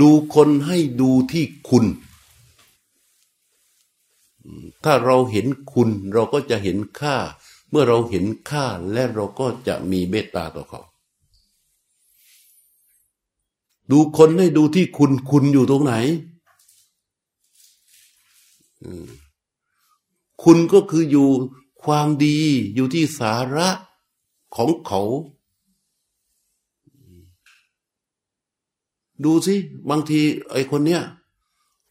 [0.00, 1.84] ดูคนให้ดูที่คุณ
[4.84, 7.16] ถ้าเราเห็นคุณ เราก็จะเห็นค่า
[7.70, 10.80] เมื่อเราเห็นค่าและเราก็จะมีเมตตาต่อเขา
[13.90, 15.94] ดูคนให้ดูที่คุณ คุณอยู่ตรงไหน
[20.42, 21.28] คุณก็คืออยู่
[21.82, 22.38] ความดี
[22.74, 23.68] อยู่ที่สาระ
[24.56, 25.02] ของเขา
[29.24, 29.54] ดูสิ
[29.90, 30.20] บางที
[30.50, 31.02] ไอ้คนเนี้ย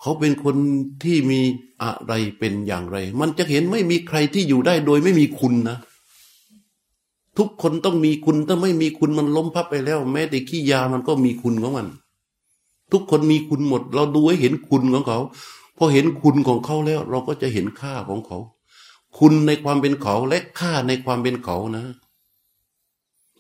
[0.01, 0.55] เขาเป็นคน
[1.03, 1.39] ที่มี
[1.81, 5.77] อะไรเป็นอย่างไร มันจะเห็นไม่มีใครที่อยู่ได้โดยไม่มีคุณนะ
[7.37, 11.87] ทุกคนต้องมีคุณถ้าไม่มีคุณมันล้มพับไปแล้ว แม้แต่ขี้ยามันก็มีคุณของมัน
[12.91, 15.19] ทุกคนมีคุณหมด เราดูให้เห็นคุณของเขา
[15.78, 18.38] พอเห็นคุณของเขาแล้ว เราก็จะเห็นค่าของเขา
[19.17, 21.86] คุณในความเป็นเขาและค่าในความเป็นเขานะ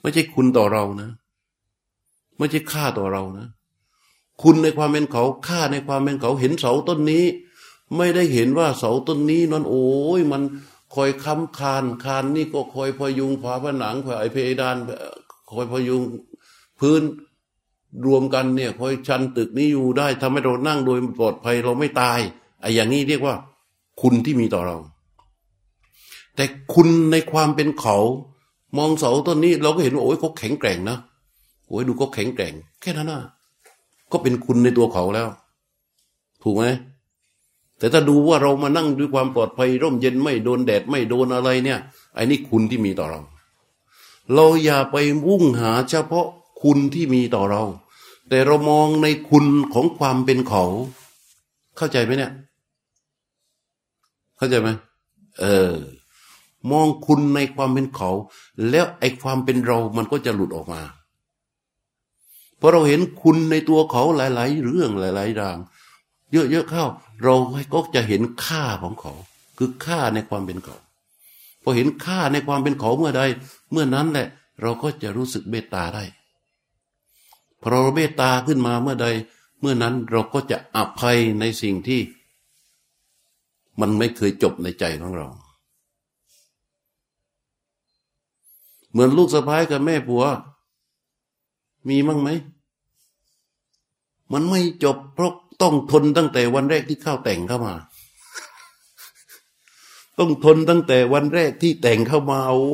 [0.01, 1.09] ไม่ใช่คุณต่อเรานะ
[2.37, 3.47] ไม่ใช่ค่าต่อเรานะ
[4.41, 7.23] คุณในความเป็นเขา ค่าในความเป็นเขา เห็นเสาต้นนี้
[7.97, 9.85] ไม่ได้เห็นว่าเสาต้นนี้นั้นโอ้
[10.19, 10.41] ยมัน
[10.95, 14.77] คอยค้ำคานคานนี่ก็คอยพยุงฝาผนังไอเพดาน
[15.51, 16.01] คอยพยุง
[16.79, 17.01] พื้น
[18.05, 22.19] รวมกันเนี่ยคอยชันตึกนี้อยู่ได้ทำให้เรานั่งโดยปลอดภัยเราไม่ตาย
[22.61, 23.35] ไอ้อย่างนี้เรียกว่า
[24.01, 24.77] คุณที่มีต่อเรา
[26.35, 27.97] แต่คุณในความเป็นเขา
[28.77, 30.97] มองเสาต้นนี้ เราก็เห็นว่าโอ้ยเขาแข็งแกร่งนะ
[31.67, 33.21] โอ้ยดูเขาแข็งแกร่ง แค่นั้นนะ
[34.11, 35.27] ก็เป็นคุณในตัวเขาแล้ว
[36.43, 36.65] ถูกไหม
[37.79, 41.79] แต่ถ้าดูว่าเรามานั่งด้วยความปลอดภัย ร่มเย็นไม่โดนแดดไม่โดนอะไรเนี่ย
[42.13, 43.19] ไอ้นี่คุณที่มีต่อเรา
[44.33, 44.95] เราอย่าไป
[45.27, 46.27] วุ่งหาเฉพาะ
[46.61, 47.63] คุณที่มีต่อเรา
[48.29, 50.63] แต่เรามองในคุณของความเป็นเขา
[51.77, 52.31] เข้าใจไหมเนี่ย
[54.37, 54.69] เข้าใจไหม
[55.39, 55.73] เออ
[56.71, 58.09] มองคุณในความเป็นเขา
[58.69, 60.81] แล้วไอ้ความเป็นเรามันก็จะหลุดออกมา
[62.57, 65.57] เพราะเราเห็นคุณในตัวเขาหลาย ๆ เรื่องหลายๆด่าง
[66.31, 66.85] เยอะๆเข้า
[67.23, 67.35] เรา
[67.73, 69.13] ก็จะเห็นค่าของเขา
[69.57, 70.77] คือค่าในความเป็นเขา
[71.63, 73.21] พอเห็นค่าในความเป็นเขาเมื่อใด
[73.71, 74.27] เมื่อนั้นแหละ
[74.61, 76.03] เราก็จะรู้สึกเมตตาได้
[77.67, 79.07] พอเราเมตตาขึ้นมาเมื่อใด
[79.59, 82.01] เมื่อนั้นเราก็จะอภัยในสิ่งที่
[83.79, 85.27] มันไม่เคยจบในใจของเรา
[88.91, 90.23] เหมือนลูกสะพ้ายกับแม่ผัว
[91.87, 92.29] มีมั้งไหม
[94.33, 97.75] มันไม่จบเพราะต้องทนตั้งแต่วันแรกที่เข้าแต่งเข้ามา
[100.19, 102.69] ต้องทนตั้งแต่วันแรกที่แต่งเข้ามา โอ้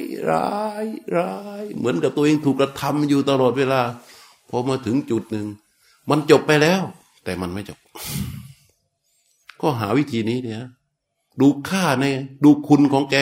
[0.00, 0.46] ยร้า
[0.84, 3.80] ยร้าย เหมือนกับตัวเองถูกกระทำอยู่ตลอดเวลา
[4.50, 5.46] พอมาถึงจุดหนึ่ง
[6.10, 6.82] มันจบไปแล้ว
[7.24, 7.78] แต่มันไม่จบ
[9.60, 10.62] ก็หาวิธีนี้เนี่ย
[11.40, 12.04] ดูค่าใน
[12.44, 13.16] ดูคุณของแก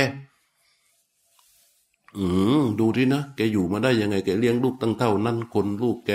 [2.19, 2.27] อื
[2.61, 6.11] มดูดินะแกอยู่มาได้ยังไง แกเลี้ยงลูกตั้งเท่านั้นคนลูกแก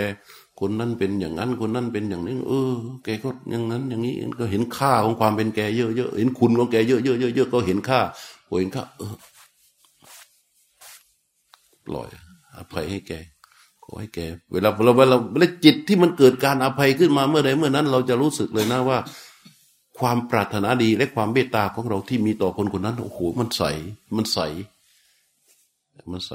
[0.60, 2.74] คนนั้นเป็นอย่างนั้น คนนั้นเป็นอย่างนี้ เออ
[3.04, 8.00] แกก็อย่างนั้น อย่างนี้ก็เห็นค่าของความเป็นแกเยอะๆเห็นคุณของแกเยอะๆเยอะๆก็เห็นค่า
[8.60, 9.16] เห็นค่าเออ
[11.90, 12.08] ปล่อย
[12.58, 13.12] อภัยให้แก
[13.84, 14.20] ขอให้แก
[14.52, 18.98] เวลาเราเวลาเวลาจิตที่มันเกิดการอภัยขึ้นมาเมื่อใดเมื่อนั้น เราจะรู้สึกเลยนะว่า
[20.00, 23.64] ความปรารถนาดีและความเมตตาของเราที่มีต่อคนคนนั้นโอ้โหมันใส
[24.16, 24.40] มันใส
[26.12, 26.34] มันใส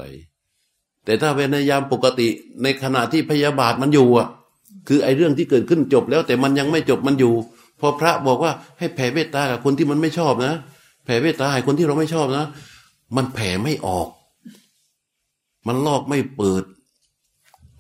[1.05, 2.29] แต่ถ้าเป็นในยามปกติ
[2.63, 4.29] ในขณะที่พยาบาทมันอยู่อะ
[4.89, 7.35] คือไอ้เรื่องที่เกิดขึ้นจบแล้ว แต่มันยังไม่จบมันอยู่
[7.81, 10.53] พอพระบอกว่าให้แผ่เมตตากับคนที่มันไม่ชอบนะ
[11.05, 12.45] แผ่เมตตาให้คนที่เราไม่ชอบนะ
[13.17, 14.09] มันแผ่ไม่ออก
[15.67, 16.65] มันลอกไม่เปิด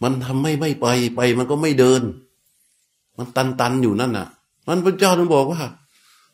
[0.02, 2.02] มันทำไม่ไม่ไปไปมันก็ไม่เดิน
[3.16, 4.28] มันตันตันอยู่นั่นน่ะ
[4.66, 5.62] มันพระเจ้าท่านบอกว่า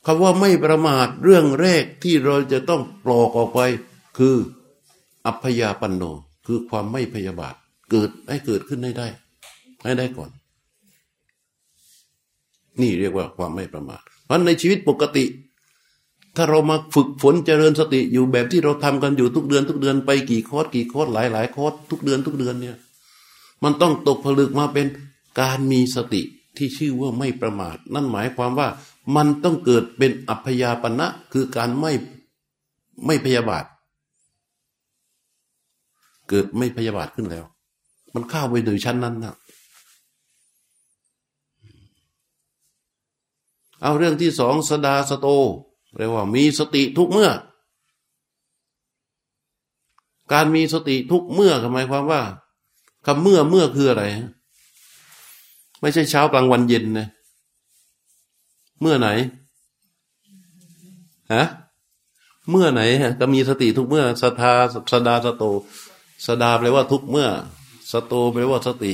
[0.06, 3.60] คำว่าไม่ประมาทเรื่องแรกที่เราจะต้องปลอกออกไป
[4.18, 4.36] คือ
[5.26, 6.02] อัพยาปันโน
[6.46, 7.54] คือความไม่พยาบาท
[7.90, 9.06] เกิดให้เกิดขึ้นให้ได้
[9.84, 10.30] ให้ได้ก่อน
[12.80, 15.24] นี่เรียกว่าความไม่ประมาทเพราะในชีวิตปกติ
[16.36, 22.76] ถ้าเรามาฝึกฝนเจริญสติอยู่แบบที่เราทำกันอยู่ทุกเดือน ทุกเดือนไปกี่คอร์สกี่คอร์สหลายหลายคอร์สทุกเดือนทุกเดือนเนี่ย
[23.62, 24.86] มันต้องตกผลึกมาเป็น
[25.40, 26.22] การมีสติ
[26.56, 28.68] ที่ชื่อว่าไม่ประมาท นั่นหมายความว่า
[29.16, 31.92] มันต้องเกิดเป็นอัพยาปณะคือการไม่
[33.06, 33.64] ไม่พยาบาท
[36.28, 37.44] เกิดไม่พยาบาทขึ้นแล้ว
[38.14, 39.34] มันเข้าไปถึงชั้นนั้นนะ
[43.82, 45.28] เอาเรื่องที่สองสดาสโต
[45.96, 47.30] เรียกว่ามีสติทุกเมื่อ
[50.32, 52.22] การมีสติทุกเมื่อหมายความว่า
[53.06, 54.04] คำเมื่อเมื่อคืออะไร
[55.80, 57.08] ไม่ใช่เช้ากลางวันเย็นนะ
[58.80, 59.08] เมื่อไหน
[61.34, 61.44] ฮะ
[62.50, 62.80] เมื่อไหน
[63.20, 64.52] ก็มีสติทุกเมื่อสทา
[64.90, 65.44] สดาสโต
[66.26, 67.28] สดาแปลว่าทุกเมื่อ
[67.92, 68.92] สโตแปลว่าสติ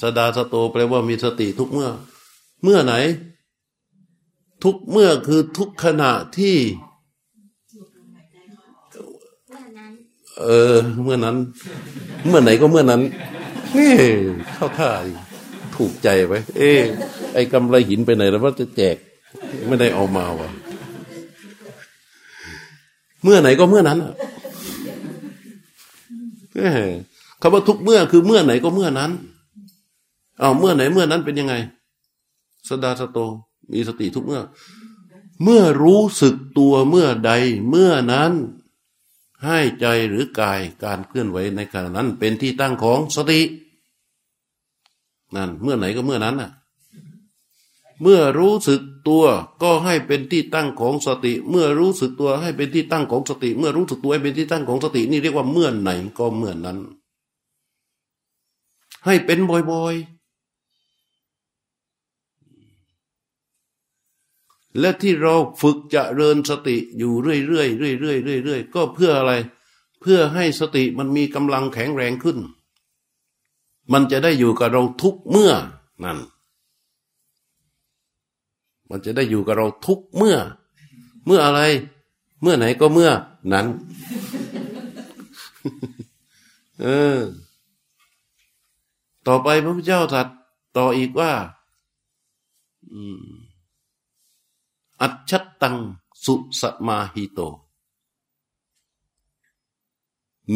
[0.00, 1.88] สดาสโตแปลว่ามีสติทุกเมื่อ
[2.62, 2.94] เมื่อไหน
[4.64, 6.56] ทุกเมื่อคือทุกขณะที่
[10.40, 11.36] เออ เมื่อนั้น
[12.26, 13.02] เมื่อไหนก็เมื่อนั้น
[13.76, 13.94] นี่
[14.54, 14.90] เข้าท่า
[15.76, 16.70] ถูกใจไปเอ้
[17.34, 18.96] ไอ้กำไรหินไปไหนแล้วว่าจะแจก
[19.66, 20.48] ไม่ได้เอามาวะ
[23.22, 24.12] เมื่อไหนก็เมื่อนั้นอะ
[27.40, 29.10] คำว่าทุกเมื่อคือเมื่อไหนก็เมื่อนั้น
[30.40, 31.54] เอาเมื่อไหนเมื่อนั้นเป็นยังไง
[32.68, 33.18] สดาสโต
[33.72, 34.42] มีสติทุกเมื่อ
[35.42, 37.32] เมื่อรู้สึกตัวเมื่อใด
[37.68, 38.32] เมื่อนั้น
[39.44, 43.40] ให้ใจหรือกายการเคลื่อนไหวในขณะนั้นเป็นที่ตั้งของสติ
[45.34, 46.50] นั่นเมื่อไหนก็เมื่อนั้นน่ะ
[48.02, 49.24] เมื่อรู้สึกตัว
[49.62, 56.78] ก็ให้เป็นที่ตั้งของสติ เมื่อรู้สึกตัวให้เป็นที่ตั้งของสติ เมื่อรู้สึกตัวให้เป็นที่ตั้งของสติ นี่เรียกว่าเมื่อไหนก็เมื่อนั้น
[59.04, 60.17] ให้เป็นบ่อยๆ
[64.80, 69.32] และที่เราฝึกจะเริญสติอยู่เรื่อยๆเรื่อยๆเรื่อยๆก็เพื่ออะไร
[70.00, 72.38] เพื่อให้สติมันมีกำลังแข็งแรงขึ้น
[73.92, 75.52] มันจะได้อยู่กับเราทุกเมื่อ
[76.04, 76.18] นั่น
[78.90, 80.36] มันจะได้อยู่กับเราทุกเมื่อ
[81.26, 81.60] เมื่ออะไร
[82.42, 83.10] เมื่อไหนก็เมื่อ
[83.52, 83.66] นั้น
[86.80, 87.18] เออ
[89.26, 90.26] ต่อไปพระพุทธเจ้าตรัส
[90.76, 91.32] ต่ออีกว่า
[92.92, 93.00] อั
[95.00, 95.32] อัจฉ
[95.62, 95.76] ตัง
[96.24, 97.40] สุสมาหิโต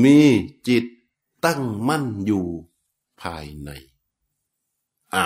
[0.03, 0.19] มี
[0.67, 0.85] จิต
[1.45, 2.47] ตั้งมั่นอยู่
[3.21, 3.71] ภายใน
[5.15, 5.25] อ่า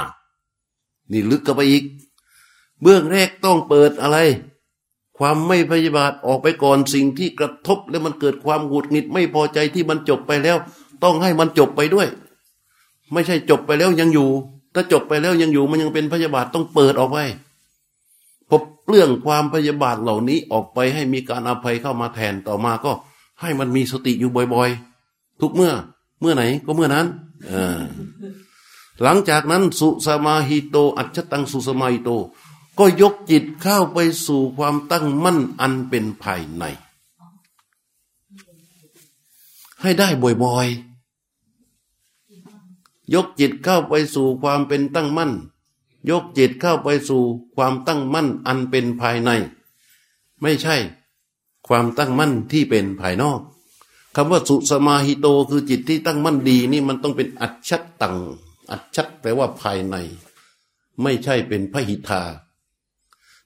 [1.11, 1.85] นี่ลึกกันไปอีก
[2.81, 4.19] เบื้องแรกต้องเปิดอะไร
[5.19, 10.57] ความไม่พยาบาทออกไปก่อนสิ่งที่กระทบแล้วมันเกิดความหงุดหงิดไม่พอใจที่มันจบไปแล้ว
[11.03, 12.09] ต้องให้มันจบไปด้วย
[13.13, 14.29] ไม่ใช่จบไปแล้วยังอยู่
[14.75, 17.19] ถ้าจบไปแล้วยังอยู่มันยังเป็นพยาบาทต้องเปิดออกไป
[18.51, 22.93] พบเปลื้องความพยาบาทเหล่านี้ออกไปให้มีการอภัยเข้ามาแทนต่อมาก็
[23.41, 25.73] ให้มันมีสติอยู่บ่อยๆ ทุกเมื่อ
[26.21, 27.07] เมื่อไหนก็เมื่อนั้น
[29.03, 32.11] หลังจากนั้นสุสมาหิโต อัจฉตังสุสมาหิโต
[32.79, 36.65] ก็ยกจิตเข้าไปสู่ความตั้งมั่นอันเป็นภายใน
[39.81, 40.87] ให้ได้บ่อยๆ
[43.15, 45.33] ยกจิตเข้าไปสู่ความเป็นตั้งมั่น
[46.11, 47.23] ยกจิตเข้าไปสู่
[47.57, 49.31] ความตั้งมั่นอันเป็นภายใน
[50.43, 50.77] ไม่ใช่
[51.69, 53.41] ความตั้งมั่นที่เป็นภายนอก
[54.15, 58.17] คำว่าสุสมาหิโตคือจิตที่ตั้งมั่นดีนี่มันต้องเป็นอัจฉตัง
[58.71, 59.97] อัจฉแปลว่าภายใน
[61.03, 62.23] ไม่ใช่เป็นพระหิทา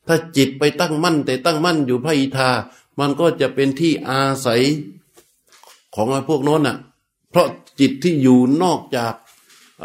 [0.07, 2.51] ถ้าจิตไปตั้งมั่น แต่ตั้งมั่นอยู่พระหิทา
[2.99, 4.63] มันก็จะเป็นที่อาศัย
[5.95, 6.77] ของพวกโน้นน่ะ
[7.31, 7.49] เพราะ
[7.81, 9.15] จิตที่อยู่นอกจาก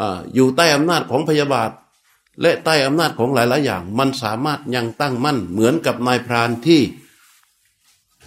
[0.00, 0.02] อ
[0.34, 1.70] อยู่ใต้อำนาจของพยาบาท
[2.40, 6.80] และใต้อำนาจของหลาย ๆ อย่าง มันสามารถยังตั้งมั่น เหมือนกับนายพรานที่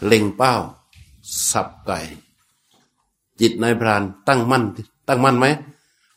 [0.05, 0.55] เล็งเป้า
[1.51, 1.99] สับไก่
[3.39, 4.64] จิตนายพรานตั้งมั่น
[5.07, 5.47] ตั้งมั่นไหม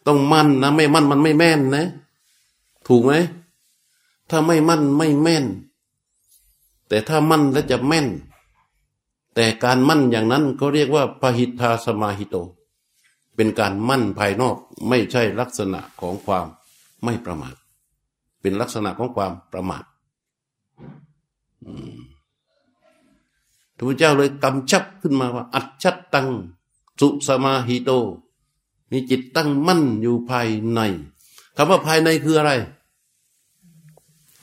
[0.06, 1.86] ต้องมั่นนะ ไม่มั่นมันไม่แม่นนะ
[2.88, 3.12] ถูกไหม
[4.30, 5.44] ถ้าไม่มั่นไม่แม่น
[6.88, 8.06] แต่ถ้ามั่นแล้วจะแม่น
[9.34, 12.36] แต่การมั่นอย่างนั้นเขาเรียกว่าพหิทธาสมาหิโต
[13.34, 14.56] เป็นการมั่นภายนอก
[14.88, 16.46] ไม่ใช่ลักษณะของความ
[17.04, 17.54] ไม่ประมาท
[18.42, 19.84] เป็นลักษณะของความประมาท
[23.76, 25.84] พระพุทธเจ้าเลยกำชับขึ้นมาว่า อัจฉ
[26.14, 26.28] ตัง
[27.00, 27.90] สุสมาหิโต
[28.90, 30.80] มีจิตตั้งมั่นอยู่ภายใน
[31.56, 32.52] คำว่าภายในคืออะไร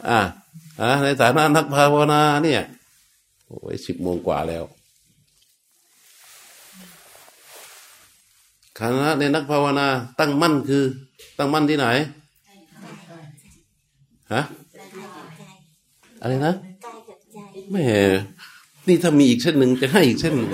[0.08, 0.20] อ่า
[0.82, 2.62] อ่าในฐานะนักภาวนาเนี่ย
[3.46, 4.64] โอ้ยสิบโมงกว่าแล้ว
[8.80, 9.88] คณะในนักภาวนา
[10.20, 10.84] ตั้งมั่นคือ
[11.38, 11.88] ตั้งมั่นที่ไหน
[14.34, 14.42] ฮะ
[16.22, 16.54] อะไรนะ
[17.72, 17.82] ไม่
[18.88, 20.50] นี่ถ้ามีอีกเส้นหนึ่งจะให้อีกเส้นหนึ่ง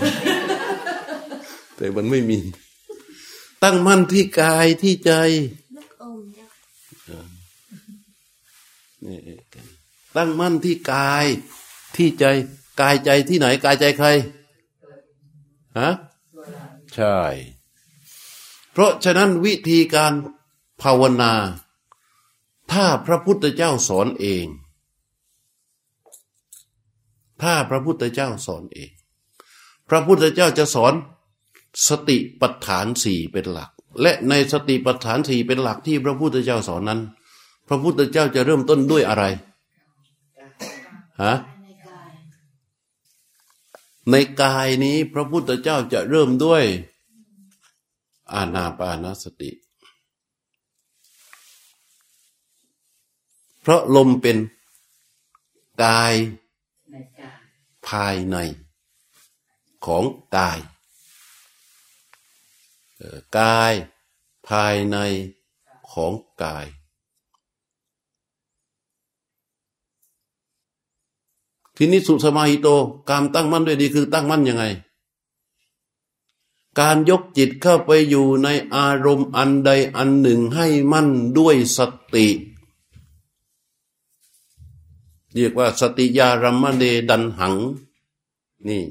[1.76, 2.38] แต่มันไม่มี
[3.63, 5.11] ตั้งมั่นที่กายที่ใจ
[9.05, 9.17] นี่
[10.15, 11.26] ตั้งมั่นที่กาย
[11.95, 12.26] ที่ใจ
[12.82, 14.07] กายใจที่ไหน กายใจใคร
[15.80, 15.89] ฮะ
[16.95, 17.17] ใช่
[18.71, 20.13] เพราะฉะนั้นวิธีการ
[20.82, 21.34] ภาวนา
[22.72, 24.45] ถ้าพระพุทธเจ้าสอนเอง
[27.41, 28.91] ถ้าพระพุทธเจ้าสอนเอง
[29.89, 30.93] พระพุทธเจ้าจะสอน
[31.88, 33.70] สติปัฏฐานสี่เป็นหลัก
[34.01, 37.01] และในสติปัฏฐานสี่เป็นหลักที่พระพุทธเจ้าสอนนั้น
[37.68, 39.24] พระพุทธเจ้าจะเริ่มต้นด้วยอะไร
[41.24, 41.34] ฮะ
[44.09, 46.63] ในกายนี้พระพุทธเจ้าจะเริ่มด้วย
[48.34, 49.51] อาณาปานสติ
[53.66, 54.38] เพราะลมเป็น
[55.84, 56.13] กาย
[57.88, 58.38] ภายใน
[59.86, 60.03] ของ
[60.36, 60.59] กาย
[63.38, 63.74] กาย
[64.47, 64.97] ภายใน
[65.91, 66.13] ของ
[66.43, 66.66] กาย
[71.76, 72.68] ทีนี้สุสมาหิโต
[73.09, 74.66] การตั้งมั่นด้วยดีคือตั้งมั่นยังไง
[76.80, 81.80] การยกจิตเข้าไปอยู่ในอารมณ์อันใดอันหนึ่งให้มั่นด้วยส
[82.16, 82.28] ติ
[85.36, 87.55] เรียกว่าสติยารมเดดันหัง
[88.67, 88.83] นี่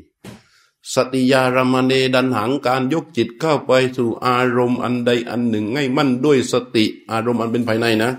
[0.93, 8.11] สติยารมเนดันหังการยกจิตเข้าไปสู่อารมณ์อันใดอันหนึ่งง่มั่นด้วยสติอารมณ์อันเป็นภายในนะ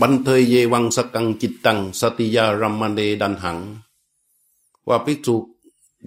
[0.00, 3.58] บันเทยเยวังสกังจิตตัง สติยารมเนดันหัง
[4.88, 5.36] ว่าภิกษุ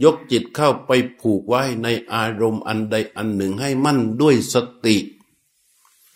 [0.03, 4.55] ยกจิตเข้าไปผูกไว้ในอารมณ์อันใดอันหนึ่งให้มั่นด้วยส
[4.85, 4.95] ติ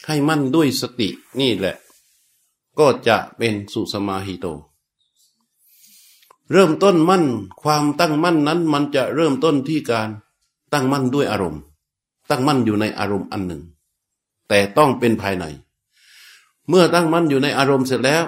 [0.08, 1.08] ให้มั่นด้วยสติ
[1.40, 1.76] นี่แหละ
[2.80, 4.46] ก็จะเป็นสุสมาหิโต
[6.52, 7.24] เริ่มต้นมั่น
[7.62, 10.10] ความตั้งมั่นนั้น มันจะเริ่มต้นที่การ
[10.74, 11.62] ตั้งมั่นด้วยอารมณ์
[12.30, 13.62] ตั้งมั่นอยู่ในอารมณ์อันหนึ่ง
[14.50, 15.46] แต่ต้องเป็นภายใน
[16.70, 18.24] เมื่อตั้งมั่นอยู่ในอารมณ์เสร็จแล้ว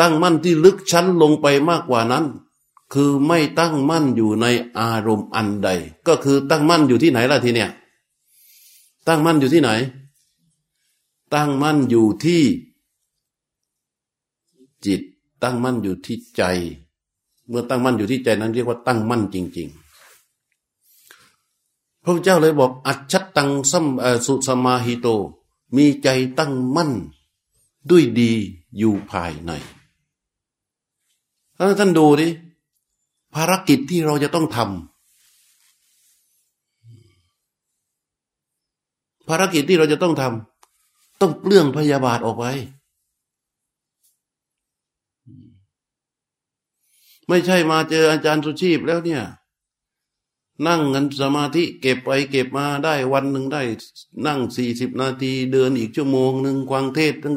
[0.00, 2.24] ตั้งมั่นที่ลึกชั้นลงไปมากกว่านั้น
[2.94, 4.46] คือไม่ตั้งมั่นอยู่ใน
[4.78, 5.68] อารมณ์อันใด
[6.08, 7.70] ก็คือตั้งมั่นอยู่ที่ไหนล่ะทีเนี้ย
[9.08, 9.70] ตั้งมั่นอยู่ที่ไหน
[11.34, 12.42] ตั้งมั่นอยู่ที่
[14.86, 15.00] จิต
[15.42, 16.42] ตั้งมั่นอยู่ที่ใจ
[17.48, 19.78] เมื่อตั้งมั่นอยู่ที่ใจนั้น เรียกว่าตั้งมั่นจริง ๆ
[22.02, 23.86] พระเจ้าเลยบอก อัจฉตังสัม
[24.26, 25.06] สุสมาหิโต
[25.76, 26.08] มีใจ
[26.38, 26.90] ตั้งมั่น
[27.90, 28.32] ด้วยดี
[28.78, 29.50] อยู่ภายใน
[31.54, 32.28] แล้วท่านดูดิ
[33.34, 34.66] ภารกิจที่เราจะต้องทำ
[39.28, 40.32] ภารกิจที่เราจะต้องทำ
[41.20, 42.44] ต้องเปลื้องพยาบาทออกไป
[47.28, 49.22] ไม่ใช่มาเจออาจารย์สุชีพแล้วเนี่ย
[50.66, 53.62] นั่งกันสมาธิเก็บไปเก็บมาได้วันหนึ่งได้
[54.26, 57.36] นั่งสี่สิบนาที เดินอีกชั่วโมงหนึ่งควางเทศตั้ง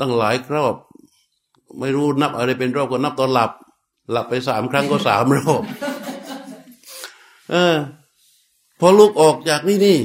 [0.00, 0.74] ตั้งหลายรอบ
[1.78, 3.50] ไม่รู้นับอะไรเป็นรอบก็นับตอนหลับ
[4.12, 5.62] หลับไปสามครั้งก็สามรอบ
[7.50, 7.76] เออ
[8.80, 9.98] พอลุกออกจากนี่นี่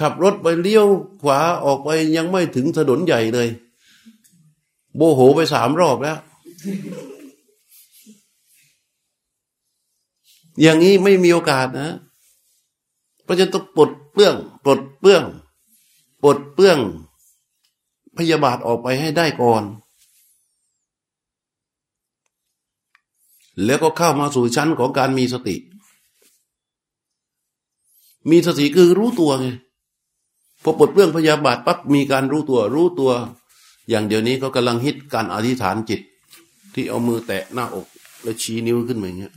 [0.00, 0.86] ขับรถไปเลี้ยว
[1.22, 3.48] ขวาออกไปยังไม่ถึงถนนใหญ่เลย
[4.96, 6.18] โบโหไปสามรอบแล้ว
[10.60, 11.90] อย่างนี้ไม่มีโอกาสนะ
[13.24, 14.34] เพราะฉะนั้นต้องปลดเปลื้อง
[14.64, 15.24] ปลดเปลื้อง
[16.22, 16.78] ปลดเปลื้อง
[18.18, 19.62] พยาบาทออกไปให้ได้ก่อน
[23.64, 25.56] แล้วก็เข้ามาสู่ชั้นของการมีสติ
[28.30, 29.48] มีสติคือรู้ตัวไง
[30.64, 33.12] พอปลดเปลื้องพยาบาทปั๊บมีการรู้ตัวรู้ตัว
[33.88, 36.00] อย่างเดี๋ยวนี้ก็กำลังฮิตการอธิษฐานจิต
[36.74, 37.86] ที่เอามือแตะหน้าอก
[38.22, 39.32] แล้วชี้นิ้วขึ้นมาอย่างเงี้ย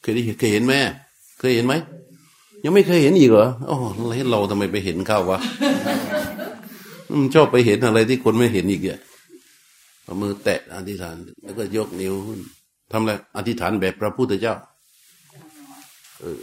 [0.00, 0.72] เคยได้เคยเห็นไหม
[1.38, 1.74] เคยเห็นไหม
[2.64, 3.76] ยังไม่เคยเห็นอีกเหรออ๋อ
[4.30, 5.38] เราทำไมไปเห็นเข้าวะ
[7.20, 9.00] มันชอบไปเห็นอะไรที่คนไม่เห็นอีกอะ
[10.04, 12.40] เอามือแตะอธิษฐาน แล้วก็ยกนิ้วขึ้น
[12.92, 14.54] ทำอะไรอธิษฐานแบบพระพุทธเจ้า
[16.20, 16.40] เออ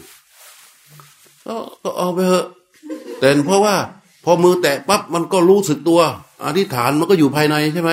[1.46, 2.48] ก็เอาไปเถอะ
[3.24, 3.76] แต่เพราะว่า
[4.26, 6.02] พอมือแตะปั๊บมันก็รู้สึกตัว
[6.46, 7.92] อธิษฐานมันก็อยู่ภายในใช่ไหม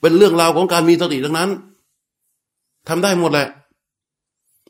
[0.00, 1.50] เป็นเรื่องราวของการมีสติทั้งนั้น
[2.88, 3.48] ทำได้หมดแหละ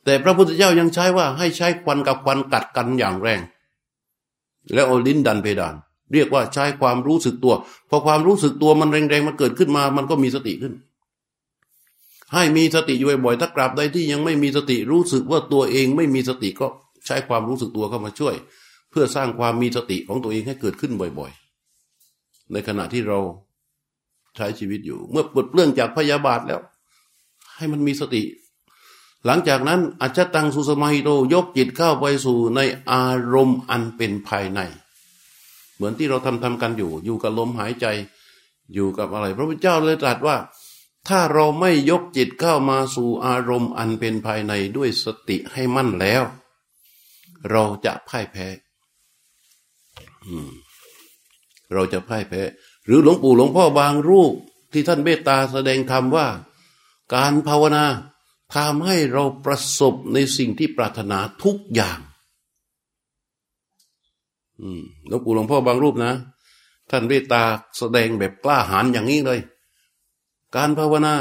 [0.04, 3.40] แต่พระพุทธเจ้ายังใช้ว่าให้ใช้ควันกับควันกัดกันอย่างแรง
[4.74, 5.74] แล้วเอาลิ้นดันเพดาน
[6.12, 7.54] เรียกว่าใช้ความรู้สึกตัว
[7.88, 10.74] พอความรู้สึกตัวมันแรงๆมันเกิดขึ้นมา มันก็มีสติขึ้น
[12.32, 16.66] ให้มีสติอยู่บ่อยๆถ้ากราบใดที่ยังไม่มีสติรู้สึกว่าตัวเองไม่มีสติก็
[17.06, 18.34] ใช้ความรู้สึกตัวเข้ามาช่วย
[18.92, 23.18] เพื่อสร้างความมีสติของตัวเองให้เกิดขึ้นบ่อยๆ ในขณะที่เรา
[24.36, 26.60] ใช้ชีวิตอยู่ เมื่อปลดเปลื้องจากพยาบาทแล้ว
[27.56, 28.22] ให้มันมีสติ
[29.26, 34.60] หลังจากนั้นอาจจะตังสุสมาหิโตยกจิตเข้าไปสู่ในอารมณ์อันเป็นภายใน
[35.74, 37.86] เหมือนที่เราทำทำกันอยู่ อยู่กับลมหายใจ
[38.74, 40.36] อยู่กับอะไร พระพุทธเจ้าเลยตรัสว่า
[41.08, 46.22] ถ้าเราไม่ยกจิตเข้ามาสู่อารมณ์อันเป็นภายในด้วยสติให้มั่นแล้ว
[47.50, 48.46] เราจะพ่ายแพ้
[51.72, 52.42] เราจะพ่ายแพ้
[52.86, 54.32] หรือหลวงปู่หลวงพ่อบางรูป
[54.72, 56.26] ที่ท่านเมตตาแสดงธรรมว่า
[57.14, 57.84] การภาวนา
[58.54, 61.98] ทำให้เราประสบในสิ่งที่ปรารถนาทุกอย่าง
[65.08, 66.14] หลวงปู่หลวงพ่อบางรูปนะ
[66.90, 67.42] ท่านเวตา
[67.78, 69.40] แสดงแบบกล้าหาญอย่างนี้เลย
[70.56, 71.14] การภาวนา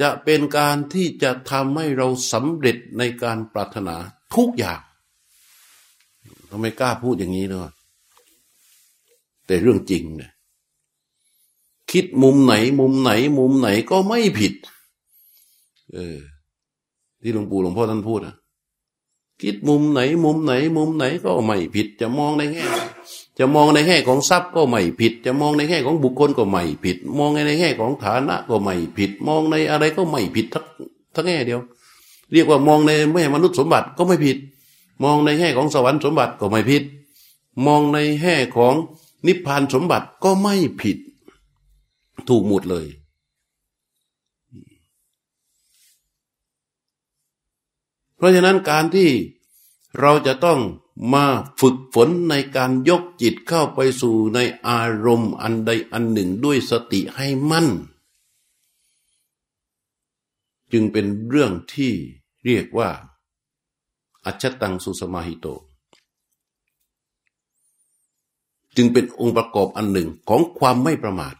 [0.00, 3.96] จะเป็นการที่จะทำให้เราสำเร็จในการปรารถนา
[4.34, 4.80] ทุกอย่าง
[6.50, 7.70] ทำไมกล้าพูดอย่างนี้ด้วย
[9.48, 10.30] แต่เรื่องจริงเนี่ย
[11.90, 14.54] คิดมุมไหน มุมไหน มุมไหนก็ไม่ผิด
[15.94, 16.18] เออ
[17.22, 18.34] ที่หลวงปู่หลวงพ่อท่านพูดนะ
[19.42, 22.64] คิดมุมไหน มุมไหน มุมไหนก็ไม่ผิด จะมองในแง่
[23.38, 30.64] จะมองในแง่ของทรัพย์ก็ไม่ผิด จะมองในแง่ของบุคคลก็ไม่ผิด มองในแง่ของฐานะก็ไม่ผิด มองในอะไรก็ไม่ผิดทั้ง
[31.14, 31.60] ทั้งแง่เดียว
[32.32, 34.36] เรียกว่ามองในแม่มนุษย์สมบัติก็ไม่ผิด
[35.04, 36.82] มองในแง่ของสวรรค์สมบัติก็ไม่ผิด
[37.66, 38.74] มองในแง่ของ
[39.26, 40.98] นิพพานสมบัติก็ไม่ผิด
[42.28, 42.86] ถูกหมดเลย
[48.16, 49.10] เพราะฉะนั้นการที่
[50.00, 50.60] เราจะต้อง
[51.14, 51.24] มา
[51.60, 54.38] ฝึกฝนในการยกจิตเข้าไปสู่ใน
[54.68, 57.68] อารมณ์อันใดอันหนึ่งด้วยสติให้มั่น
[60.72, 61.92] จึงเป็นเรื่องที่
[62.44, 62.90] เรียกว่า
[64.24, 65.46] อัจฉตังสุสมาหิโต
[68.78, 71.34] จึงเป็นองค์ประกอบอันหนึ่งของความไม่ประมาท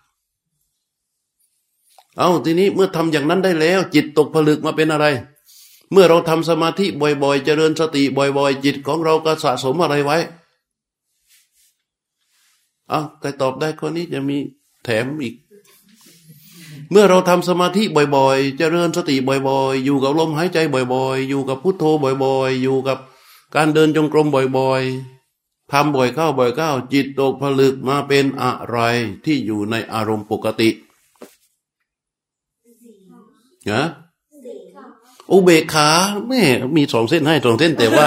[2.19, 5.07] เอาทีนี้เมื่อทำอย่างนั้นได้แล้ว จิตตกผลึกมาเป็นอะไร
[5.93, 10.19] เมื่อเราทำสมาธิบ่อยๆ เจริญสติบ่อยๆ จิตของเราก็สะสมอะไรไว้
[12.89, 14.37] เอาใครตอบได้คนนี้จะมี
[14.85, 15.35] แถมอีก
[16.91, 17.83] เมื่อเราทำสมาธิ
[18.17, 20.59] บ่อยๆ เจริญสติบ่อยๆ อยู่กับลมหายใจ
[20.95, 21.85] บ่อยๆ อยู่กับพุทโธ
[22.25, 22.99] บ่อยๆ อยู่กับ
[23.55, 25.18] การเดินจงกรมบ่อยๆ
[25.73, 28.79] ทำบ่อยเข้าบ่อยเข้า จิตตกผลึกมาเป็นอะไร
[29.25, 30.71] ที่อยู่ในอารมณ์ปกติ
[33.73, 33.85] นะ
[35.31, 35.89] อุเบกขา
[36.29, 36.43] แม่
[36.77, 38.07] มีสองเส้นให้สองเส้นแต่ว่า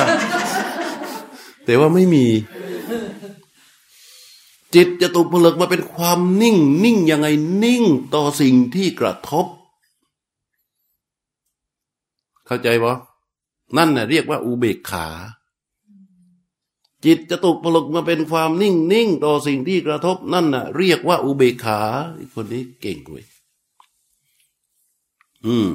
[1.65, 2.25] แต่ว่าไม่มี
[4.75, 7.27] จิตจะถูกผลึกมาเป็นความนิ่ง นิ่งยังไง
[7.63, 7.83] นิ่ง
[8.15, 9.45] ต่อสิ่งที่กระทบ
[12.45, 12.95] เข้าใจปะ
[13.77, 15.07] นั่นน่ะเรียกว่าอุเบกขา
[17.05, 21.79] จิตจะถูกผลึกมาเป็นความนิ่งนิ่งต่อสิ่งที่กระทบนั่นน่ะ เรียกว่าอุเบกขา
[22.33, 23.25] คนนี้เก่งเว้ย
[25.45, 25.69] อืม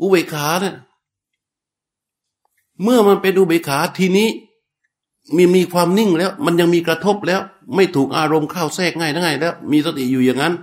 [0.00, 0.76] อุเบกขาเนี่ย
[2.82, 4.28] เมื่อมันเป็นอุเบกขาทีนี้
[5.36, 7.40] มีมีความนิ่งแล้ว มันยังมีกระทบแล้ว
[7.74, 10.54] ไม่ถูกอารมณ์เข้าแทรกง่ายง่ายแล้ว มีสติอยู่อย่างนั้น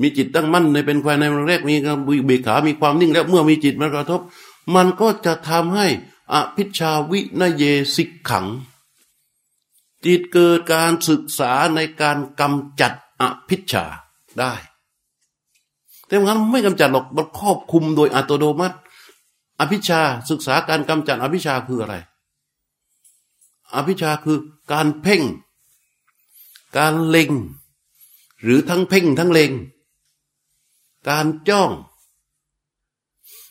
[0.00, 1.74] มีจิตตั้งมั่นในเป็นควายในแรกมี
[2.20, 4.20] อุเบกขา มีความนิ่งแล้ว เมื่อมีจิตมากระทบ
[4.74, 5.86] มันก็จะทำให้
[6.34, 7.62] อภิชาวินเย
[7.94, 8.46] สิกขัง
[10.04, 13.84] จิตเกิดการศึกษาในการกำจัดอภิชา
[14.38, 14.52] ได้
[16.06, 18.76] แต่งั้นไม่กำจัดหรอกมันครอบคุมโดยอัตโนมัติ
[19.60, 21.94] อภิชาศึกษาการกำจัดอภิชาคืออะไร
[23.74, 24.38] อภิชาคือ
[24.72, 25.22] การเพ่ง
[26.76, 27.30] การเล็ง
[28.42, 29.52] หรือทั้งเพ่งทั้งเล็ง
[31.08, 31.70] การจ้อง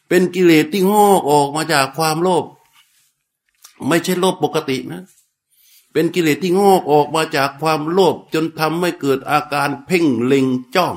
[0.07, 2.45] เป็นกิเลสที่งอกออกมาจากความโลภ
[3.87, 5.03] ไม่ใช่โลภปกตินะ
[5.93, 10.95] เป็นกิเลสที่งอกออกมาจากความโลภจนทำให้เกิดอาการเพ่งเล็งจ้อง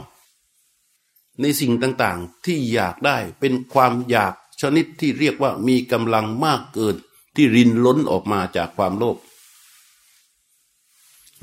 [1.40, 6.96] ในสิ่งต่างๆที่อยากได้เป็นความอยากชนิดที่เรียกว่ามีกำลังมากเกิน
[7.34, 9.16] ที่รินล้นออกมาจากความโลภ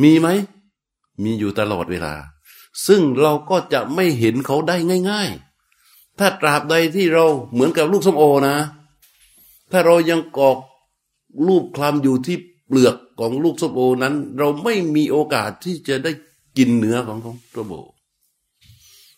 [0.02, 0.28] มีไหม
[1.24, 2.14] มีอยู่ตลอดเวลา
[2.88, 4.76] ซึ่งเราก็จะไม่เห็นเขาได้
[5.10, 5.30] ง่าย
[5.76, 8.56] ๆ ถ้าตราบใดที่เราเหมือนกับลูกส้มโอนะ
[9.72, 10.58] ถ้าเรายังกอก
[11.46, 16.12] รูปคลำอยู่ที่เปลือกของลูกสมโอนั้น เราไม่มีโอกาสที่จะได้
[16.58, 17.74] กินเนื้อของของสมโอ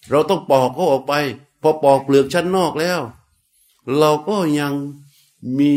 [0.09, 1.13] เราต้องปอกเขาออกไป
[1.61, 3.01] พอปอกเปลือกชั้นนอกแล้ว
[3.99, 4.73] เราก็ยัง
[5.59, 5.71] มี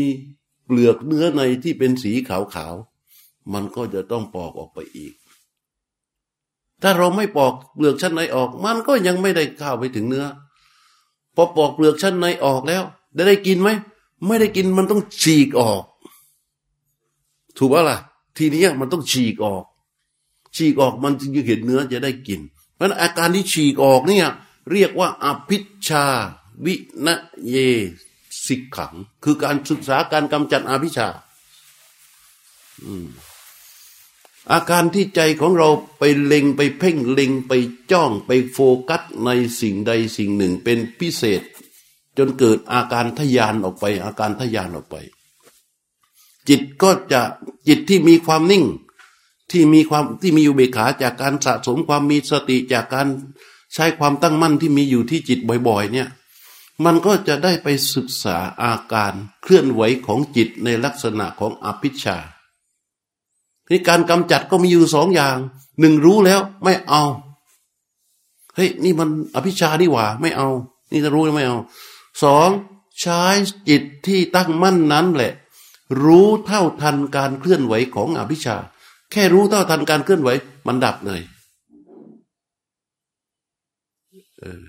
[0.65, 5.13] เปลือกเนื้อในที่เป็นสีขาวๆมันก็จะต้องปอกออกไปอีก
[6.81, 10.25] ถ้าเราไม่ปอกเปลือกชั้นในออก มันก็ยังไม่ได้เข้าไปถึงเนื้อ
[11.35, 12.83] พอปอกเปลือกชั้นในออกแล้ว
[13.13, 13.69] ได้ได้กินไหม
[14.27, 15.83] ไม่ได้กินมันต้องฉีกออก
[17.57, 17.97] ถูกป่ะล่ะ
[18.37, 19.63] ทีนี้มันต้องฉีกออก
[20.55, 22.41] ฉีกออกมันจึงจะเห็นเนื้อจะได้กิน
[22.75, 24.27] เพราะอาการที่ฉีกออกเนี่ย
[24.71, 26.05] เรียกว่าอภิชา
[26.65, 27.07] วิน
[27.47, 27.55] เย
[28.45, 28.93] สิกขัง
[29.23, 31.07] คือการศึกษาการกำจัดอภิชา
[34.51, 37.51] อาการที่ใจของเราไปเล็งไปเพ่งเล็งไป
[37.91, 39.29] จ้องไปโฟกัสใน
[39.59, 41.41] สิ่งใดสิ่งหนึ่งเป็นพิเศษ
[42.17, 44.95] จนเกิดอาการทยานออกไป อาการทยานออกไป
[46.49, 47.21] จิตก็จะ
[47.67, 48.65] จิตที่มีความนิ่ง
[49.51, 53.07] ที่มีความที่มีอยู่เบขาจากการสะสมความมีสติจากการ
[53.73, 56.07] ใช้ความตั้งมั่นที่มีอยู่ที่จิตบ่อย ๆ เนี่ย
[56.85, 62.17] มันก็จะได้ไปศึกษาอาการเคลื่อนไหวของจิตในลักษณะของอภิชา
[63.67, 65.37] ที่การกำจัดก็มีอยู่สองอย่าง
[65.79, 67.03] หนึ่งรู้แล้วไม่เอา
[68.55, 70.49] เฮ้ยนี่มันอภิชานี่หว่าไม่เอา
[70.91, 71.57] นี่จะรู้ไม่เอา
[72.23, 72.49] สอง
[72.99, 73.23] ใช้
[73.69, 75.33] จิตที่ตั้งมั่นนั้นแหละ
[76.03, 78.55] รู้เท่าทันการเคลื่อนไหวของอภิชา
[79.11, 80.29] แค่รู้เท่าทันการเคลื่อนไหว
[80.67, 81.21] มันดับเลย
[84.39, 84.65] เออ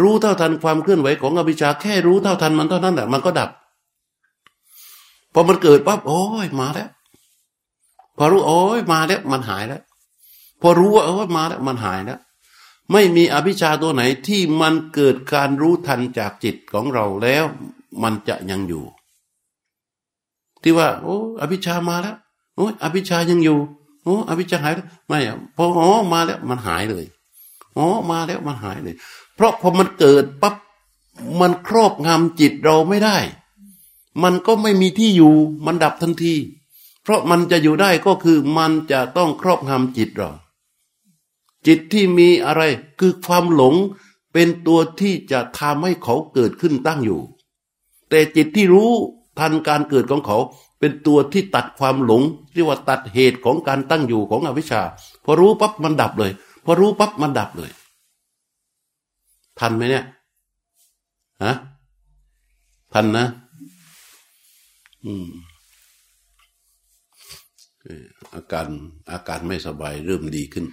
[0.00, 3.50] รู้เท่าทันความเคลื่อนไหวของอภิชา แค่รู้เท่าทันมันเท่านั้นแหละมันก็ดับ
[5.32, 6.88] พอมันเกิดปั๊บโอ้ยมาแล้ว
[8.16, 9.82] พอรู้โอ้ยมาแล้วมันหายแล้ว
[10.60, 12.20] พอรู้ว่าโอ้ยมาแล้วมันหายแล้ว
[12.92, 17.44] ไม่มีอภิชาตัวไหนที่มันเกิดการรู้ทันจากจิตของเราแล้ว
[18.02, 18.84] มันจะยังอยู่
[20.62, 22.16] ที่ว่า โอ้ อภิชามาแล้ว
[22.56, 23.58] โอ้อภิชายังอยู่
[24.04, 27.04] โอ้อภิชาหายแล้วไม่อะพออ๋อมาแล้วมันหายเลย
[27.76, 28.94] อ๋อมาแล้วมันหายเลย
[29.34, 30.54] เพราะพอมันเกิดปั๊บ
[31.40, 33.18] มันครอบงำจิตเราไม่ได้
[34.22, 35.34] มันก็ไม่มีที่อยู่
[35.64, 36.34] มันดับทันที
[37.02, 40.30] เพราะมันจะอยู่ได้ก็คือมันจะต้องครอบงำจิตเรา
[41.66, 42.62] จิตที่มีอะไร
[43.00, 43.74] คือความหลง
[44.32, 47.20] เป็นตัวที่จะทำให้เขาเกิดขึ้นตั้งอยู่
[48.10, 48.90] แต่จิตที่รู้
[49.38, 50.38] ทันการเกิดของเขา
[50.78, 52.22] เป็นตัวที่ตัดความหลง
[52.54, 54.82] เรียกว่าตัดเหตุของการตั้งอยู่ของอวิชชา
[55.24, 56.32] พอรู้ปั๊บมันดับเลย
[56.64, 57.70] พอรู้ปั๊บมันดับเลย
[59.58, 60.04] ทันไหมเนี่ย
[61.44, 61.54] ฮะ
[62.92, 63.26] ทันนะ
[65.04, 65.28] อืม
[68.34, 68.66] อาการ
[69.12, 70.64] อาการไม่สบายเริ่มดีขึ้น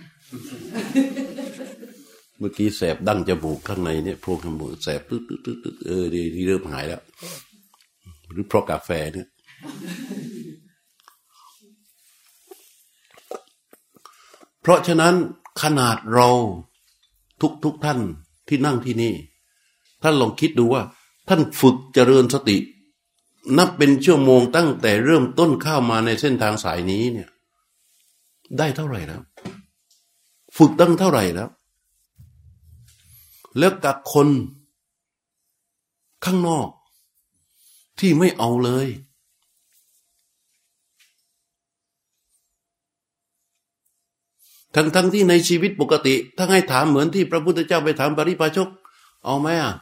[2.38, 7.02] เมื่อกี้แสบดั้งจมูกข้างในเนี่ยโพรงจมูกแสบตึ๊ดตึ๊ดตึ๊ดเออดีที่เริ่มหายแล้ว
[8.32, 9.28] หรือเพราะกาแฟเนี่ย
[14.62, 15.16] เพราะฉะนั้น
[15.62, 16.30] ขนาดเรา
[17.42, 18.00] ทุกทุกท่าน
[18.48, 19.14] ที่นั่งที่นี่
[20.04, 20.84] ท่านลองคิดดูว่า
[21.28, 22.58] ท่านฝึกเจริญสติ
[23.58, 27.30] นับเป็นชั่วโมงตั้งแต่เริ่มต้นเข้ามาในเส้นทางสายนี้เนี่ย
[28.58, 29.22] ได้เท่าไหร่แล้ว
[30.58, 31.50] ฝึกตั้งเท่าไหร่แล้ว
[33.58, 34.28] แล้วกับคน
[36.26, 36.68] ข้างนอก
[38.00, 38.88] ที่ไม่เอาเลย
[44.76, 48.70] ทั้งทั้งที่ในชีวิตปกติ ถ้าให้ถามเหมือนที่พระพุทธเจ้าไปถามปริพาชก
[49.26, 49.74] เอาไหมอะ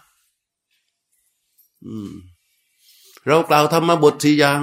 [3.28, 4.60] เรากล่าวธรรมบทสี่อย่าง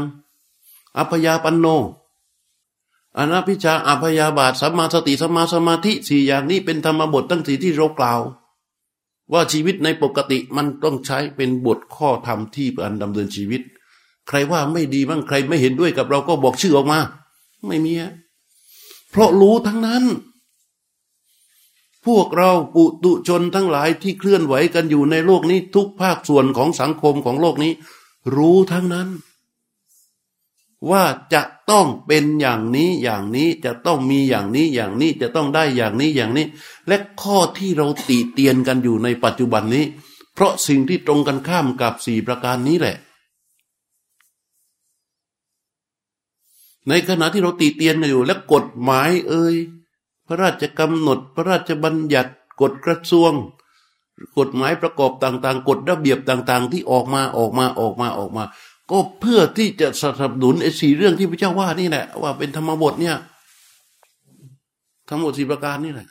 [0.97, 1.67] อัพยาปันโน
[3.19, 8.21] อนัพิชาอัพยาบาทสัมมาสติสัมมาสมาธิสี่อย่างนี้เป็นธรรมบทตั้งสี่ที่เรากล่าว
[9.33, 13.63] ว่าชีวิตในปกติมันต้องใช้เป็นบทข้อธรรมที่อันดำเนินชีวิต
[14.29, 16.99] ใครว่าไม่ดีบ้างใครไม่เห็นด้วยกับเราก็บอกชื่อออกมา
[17.67, 17.93] ไม่มี
[19.11, 20.05] เพราะรู้ทั้งนั้น
[22.07, 27.73] พวกเราปุตุชนทั้งหลายที่เคลื่อนไหวกันอยู่ในโลกนี้ทุกภาคส่วนของสังคมของโลกนี้
[28.37, 29.09] รู้ทั้งนั้น
[30.91, 31.05] ว่า
[31.35, 36.47] จะต้องเป็นอย่างนี้อย่างนี้จะต้องมีอย่างนี้อย่างนี้จะต้องได้อย่างนี้อย่างนี้
[36.89, 39.85] และข้อที่เราติเตียนกันอยู่ในปัจจุบันนี้
[40.35, 42.97] เพราะสิ่งที่ตรงกันข้ามกับสี่ประการนี้แหละ
[46.89, 49.55] ในขณะที่เราตีเตียนกันอยู่ และกฎหมายเอ่ย
[50.27, 53.33] พระราชกำหนดพระราชบัญญัติกฎกระทรวง
[54.39, 58.45] กฎหมายประกอบต่างๆ กฎระเบียบต่าง ๆ ที่ออกมาออกมาออกมาออกมา
[58.91, 63.17] ก็เพื่อที่จะสนับสนุนไอ้สี่เรื่องที่พระเจ้าว่านี่แหละว่าเป็นธรรมบทเนี่ย
[65.09, 66.09] ทั้งหมดสี่ประการนี่แหละ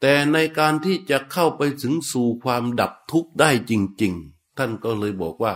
[0.00, 3.72] แต่ในการที่จะเข้าไปถึงสู่ความดับทุกข์ได้จ
[4.02, 5.52] ริง ๆ ท่านก็เลยบอกว่า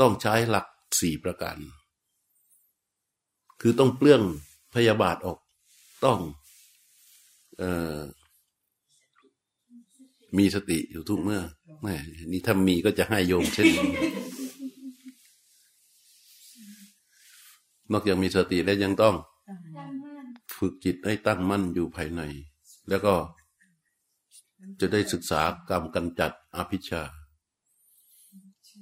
[0.00, 0.66] ต้องใช้หลัก
[1.00, 1.56] สี่ประการ
[3.60, 4.22] คือต้องเปลื้อง
[4.74, 5.38] พยาบาทออก
[6.04, 6.18] ต้อง
[10.38, 11.42] มีสติอยู่ทุกเมื่อ
[12.32, 13.68] นี่ถ้ามีก็จะให้โยมเช่น
[17.92, 19.14] นอกจากมีสติแล้วยังต้อง
[20.56, 22.22] ฝึกจิตให้ตั้งมั่นอยู่ภายใน
[22.88, 23.14] แล้วก็
[24.80, 27.02] จะได้ศึกษากรรมกันจัดอภิชา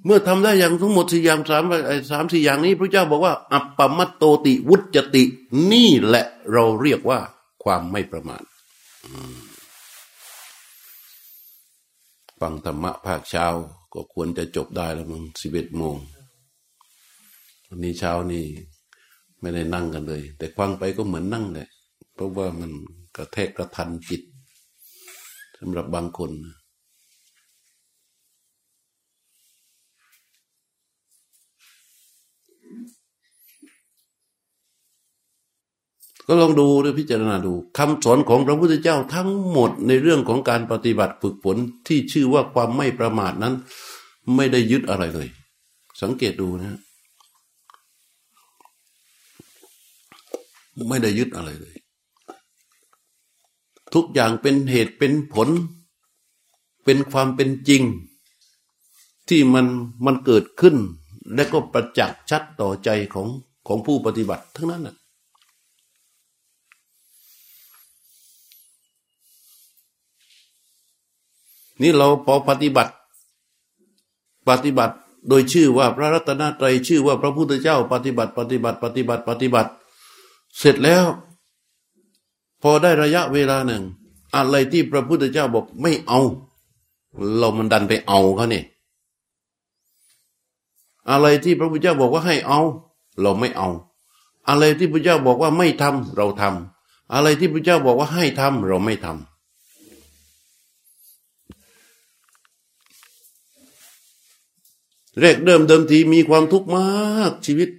[0.05, 1.63] เมื่อทำได้อย่างทั้งหมดสี่อย่างสาม
[2.11, 5.23] สามสี่อย่างนี้พระเจ้าบอกว่า อัปปมัตโตติวุจติ
[5.71, 7.19] นี่แหละเราเรียกว่า
[7.63, 8.43] ความไม่ประมาท
[12.41, 13.45] ฟังธรรมะภาคเช้า
[13.93, 15.97] ก็ควรจะจบได้แล้วมั้งสิบเอ็ดโมง
[17.67, 18.45] วันนี้เช้านี่
[19.39, 21.67] ไม่ได้นั่งกันเลย แต่ฟังไปก็เหมือนนั่งแหละ
[22.13, 22.71] เพราะว่ามัน
[23.15, 24.21] กระแทกกระทันจิต
[25.59, 26.31] สำหรับบางคน
[36.33, 41.57] ก็ลองดูหรือพิจารณาดูคำสอนของพระพุทธเจ้าทั้งหมดในเรื่องของการปฏิบัติฝึกฝน
[41.87, 43.53] ที่ชื่อว่าความไม่ประมาทนั้น
[44.35, 45.27] ไม่ได้ยึดอะไรเลย
[46.01, 46.79] สังเกตดูนะ
[50.89, 51.75] ไม่ได้ยึดอะไรเลย
[53.93, 55.49] ทุกอย่างเป็นเหตุเป็นผล
[56.85, 57.83] เป็นความเป็นจริง
[59.29, 59.67] ที่มัน
[60.05, 60.75] มันเกิดขึ้น
[61.35, 63.27] และก็ประจักษ์ชัดต่อใจของ
[63.67, 64.95] ของผู้ปฏิบัติทั้งนั้นนะ
[71.81, 72.91] นี่เราพอปฏิบัติ
[74.47, 74.95] ปฏิบัติ
[75.27, 79.69] โดยชื่อว่าพระรัตนตรัยชื่อว่าพระพุทธเจ้า ปฏิบัติ ปฏิบัติ ปฏิบัติปฏิบัติ
[80.57, 81.05] เสร็จแล้ว
[82.61, 83.83] พอได้ระยะเวลาหนึ่ง
[84.35, 86.19] อะไรที่พระพุทธเจ้าบอกไม่เอา
[87.37, 88.65] เรามันดันไปเอาเขาเนี่ย
[91.09, 92.59] อะไรที่พระพุทธเจ้าบอกว่าให้เอา
[93.21, 93.69] เราไม่เอา
[94.47, 99.30] อะไรที่พระเจ้าบอกว่าไม่ทำเราทำอะไรที่พระเจ้าบอกว่าให้ทำเราไม่ทำ
[105.19, 107.69] แรกเริ่มเดิมทีมีความทุกข์มากชีวิต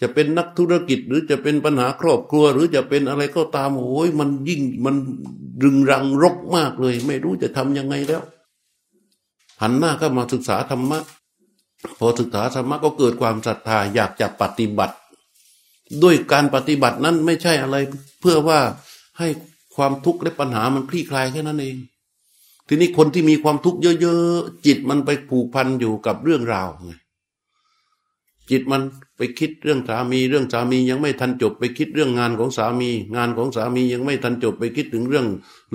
[0.00, 4.96] จะเป็นนักธุรกิจหรือจะเป็นปัญหาครอบครัว หรือจะเป็นอะไรก็ตามโอ้ยมันยิ่งมัน
[5.62, 8.22] รึงรังรกมากเลย ไม่รู้จะทํำยังไงแล้ว
[9.62, 10.98] หันหน้าก็มาศึกษาธรรมะ
[11.98, 14.96] พอศึกษาธรรมะก็เกิดความศรัทธาอยากจะปฏิบัติ
[16.02, 17.76] ด้วยการปฏิบัตินั้นไม่ใช่อะไร
[18.20, 18.60] เพื่อว่า
[19.18, 19.28] ให้
[19.76, 21.76] ความทุกข์และปัญหามันคลี่คลายแค่นั้นเอง
[22.72, 26.90] ทีนี้คนที่มีความทุกข์เยอะๆ จิตมันไปผูกพันอยู่กับเรื่องราวไง
[28.50, 28.82] จิตมัน
[29.16, 35.26] ไปคิดเรื่องสามี เรื่องสามียังไม่ทันจบ ไปคิดเรื่องงานของสามี งานของสามียังไม่ทันจบ ไปคิดถึงเรื่อง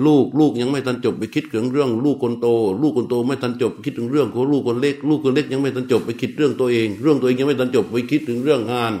[0.06, 2.46] ลูกลูกยังไม่ทันจบ ไปคิดถึงเรื่อง ลูกคนโต
[2.82, 8.92] ลูกคนโตไม่ทันจบ คิดถึงเรื่องของลูกคนเล็ก ลูกคนเล็กยังไม่ทันจบ ไปคิดเรื่องตัวเอง เรื่องตัวเองยังไม่ทันจบ ไปคิดถึงเรื่องงาน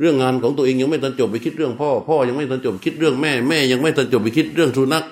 [0.00, 5.04] เรื่องงานของตัวเองยังไม่ทันจบ ไปคิดเรื่องพ่อ พ่อยังไม่ทันจบ คิดเรื่องแม่ แม่ยังไม่ทันจบ ไปคิดเรื่องสุนัข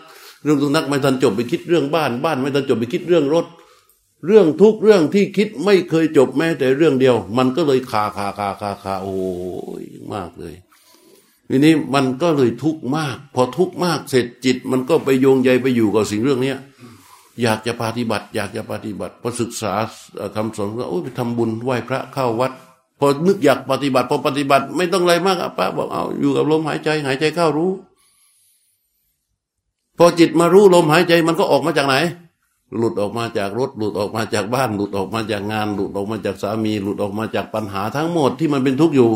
[0.43, 3.47] เรื่องสุนัขไม่ทันจบไปคิดเรื่องบ้าน บ้านไม่ทันจบไปคิดเรื่องรถ
[4.27, 9.17] เรื่องทุกเรื่องที่คิดไม่เคยจบแม้แต่เรื่องเดียว มันก็เลยคาคาคาคาคาโอ้
[9.83, 9.85] ย
[10.15, 10.55] มากเลย
[11.51, 16.59] ทีนี้มันก็เลยทุกข์มาก พอทุกข์มากเสร็จจิต มันก็ไปโยงใยไปอยู่กับสิ่งเรื่องเนี้ย
[17.43, 19.73] อยากจะปฏิบัติ อยากจะปฏิบัติพอศึกษา
[20.37, 22.53] คำสอนก็โอ้ไปทำบุญไหว้พระเข้าวัด
[22.99, 27.71] พอนึกอยากปฏิบัติ พอปฏิบัติ ไม่ต้องอะไรมากอะป้าบอกเอาอยู่กับลมหายใจ หายใจเข้ารู้
[29.99, 31.95] พอจิตมารู้ลมหายใจมันก็ออกมาจากไหน
[32.77, 39.11] หลุดออกมาจากรถ หลุดออกมาจากบ้าน หลุดออกมาจากงาน หลุดออกมาจากสามี หลุดออกมาจากปัญหาทั้งหมดที่มันเป็นทุกข์อยู่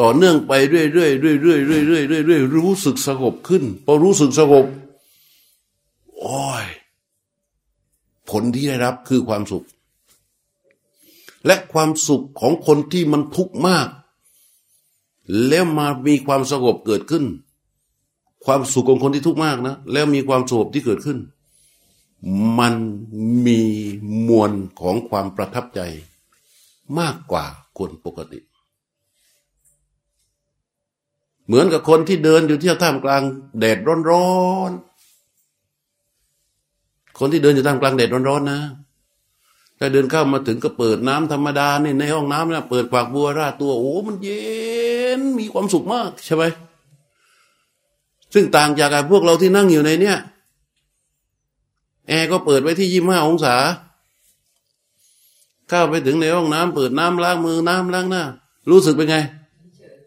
[0.00, 4.66] ต่อเนื่องไปเรื่อยๆเรื่อยๆเรื่อยๆเรื่อยๆเรื่อยๆรู้สึกสงบขึ้น พอรู้สึกสงบ
[6.20, 6.66] โอ้ย
[8.30, 9.64] ผลที่ได้รับคือความสุข
[11.46, 13.88] และความสุขของคนที่มันทุกข์มาก
[15.48, 17.24] แล้วมามีความสงบเกิดขึ้น
[18.44, 21.18] ความสุขของคนที่ทุกข์มากนะ แล้วมีความสงบที่เกิดขึ้น
[22.58, 22.74] มัน
[23.46, 23.60] มี
[24.28, 25.80] มวลของความประทับใจ
[26.98, 27.44] มากกว่า
[27.78, 28.40] คนปกติ
[31.46, 33.22] เหมือนกับคนที่เดินอยู่ที่ท่ามกลาง
[33.58, 33.78] แดด
[34.10, 34.32] ร้อ
[34.68, 38.60] นๆคนที่เดินอยู่ท่ามกลางแดดร้อนๆนะ
[39.78, 44.44] ถ้าเดินเข้ามาถึงก็เปิดน้ำธรรมดานี่ในห้องน้ำนะเปิดปากบัวราดตัวโอ้มันเย็
[45.18, 46.44] นมีความสุขมากใช่ไหม
[48.34, 50.18] ซึ่งต่างจากพวกเราที่นั่งอยู่ในเนี้ย
[52.08, 53.56] แอร์ก็เปิดไว้ที่ยี่ห้าองศา
[55.68, 58.24] เข้าไปถึงในห้องน้ำเปิดน้ำล้างมือน้ำล้างหน้า
[58.70, 59.16] รู้สึกเป็นไง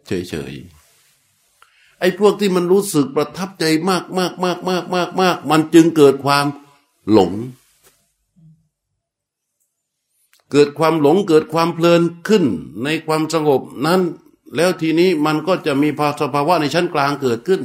[0.07, 6.45] เฉยๆไอ้พวกที่มันรู้สึกประทับใจมากมากมากมากมากมากมันจึงเกิดความ
[7.11, 7.31] หลง
[10.51, 12.45] เกิดความหลงเกิดความเพลินขึ้น
[12.83, 14.01] ในความสงบนั้น
[14.55, 17.61] แล้วทีนี้มันก็จะมีภาสภาวะในชั้นกลางเกิดขึ้น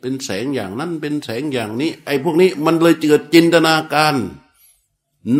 [0.00, 4.14] เป็นแสงอย่างนั้นเป็นแสงอย่างนี้ ไอ้พวกนี้มันเลยเกิดจินตนาการ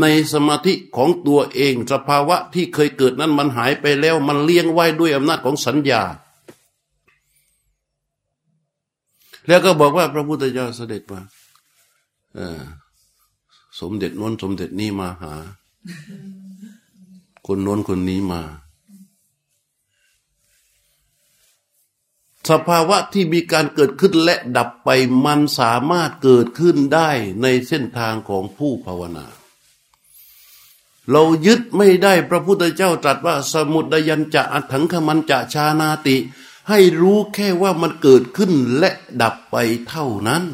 [0.01, 6.03] ในสมาธิของตัวเอง สภาวะที่เคยเกิดนั้นมันหายไปแล้ว มันเลี้ยงไว้ด้วยอำนาจของสัญญา
[9.47, 11.21] แล้วก็บอกว่าพระพุทธเจ้าเสด็จมา
[13.81, 15.33] สมเด็จน้นสมเด็จนี่มาหา
[17.47, 18.41] คนน้นคนนี้มา
[22.51, 24.89] สภาวะที่มีการเกิดขึ้นและดับไป
[25.25, 27.11] มันสามารถเกิดขึ้นได้
[27.43, 29.27] ในเส้นทางของผู้ภาวนา
[31.11, 36.17] เรายึดไม่ได้พระพุทธเจ้าตรัสว่าสมุดยันจะอัถังขมันจะชานาติ
[36.69, 38.91] ให้รู้แค่ว่ามันเกิดขึ้นและ
[39.23, 39.57] ดับไป
[39.89, 40.45] เท่านั้น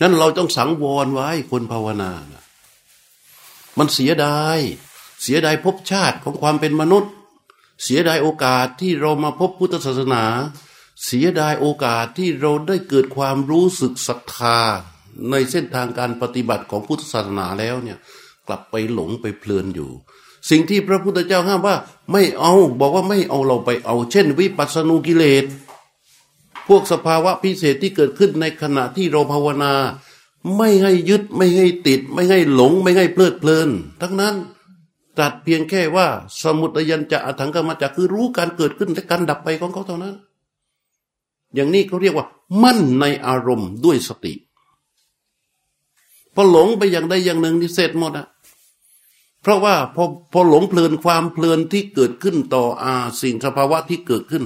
[0.00, 2.44] นั้นเราต้องสังวรไว้คนภาวนานะ
[3.78, 4.58] มันเสียดาย
[5.22, 7.12] เสียดายภพชาติของความเป็นมนุษย์
[7.82, 10.24] เสียดายโอกาสที่เรามาพบพุทธศาสนา
[11.04, 14.58] เสียดายโอกาสที่เราได้เกิดความรู้สึกศรัทธา
[15.30, 17.98] ในเส้นทางการปฏิบัติของพุทธศาสนาแล้วเนี่ย
[18.48, 19.90] กลับไปหลงไปเพลินอยู่
[20.50, 21.76] สิ่งที่พระพุทธเจ้าห้ามว่า
[22.12, 25.44] ไม่เอาบอกว่าไม่เอาเราไปเอา เช่น วิปัสสนูกิเลส
[26.68, 29.72] พวกสภาวะพิเศษที่เกิดขึ้นในขณะที่เราภาวนา
[30.56, 33.68] ไม่ให้ยึดไม่ให้ติด ไม่ให้หลง ไม่ให้เพลิดเพลิน
[34.00, 34.34] ทั้งนั้น
[35.18, 36.06] ตัดเพียงแค่ว่า
[36.42, 40.14] สมุทยันจะอถังกรรมจะคือรู้การเกิดขึ้นและการดับไปของเขาเท่านั้น
[41.54, 42.26] อย่างนี้เขาเรียกว่า
[42.62, 44.34] มั่นในอารมณ์ด้วยสติ
[46.34, 48.26] พอหลงไปอย่างใดอย่างหนึ่งที่เสร็จหมดอะ
[49.42, 54.44] เพราะว่าพอพอหลงเพลินความเพลินที่เกิดขึ้นต่ออาสิ่งสภาวะที่เกิดขึ้น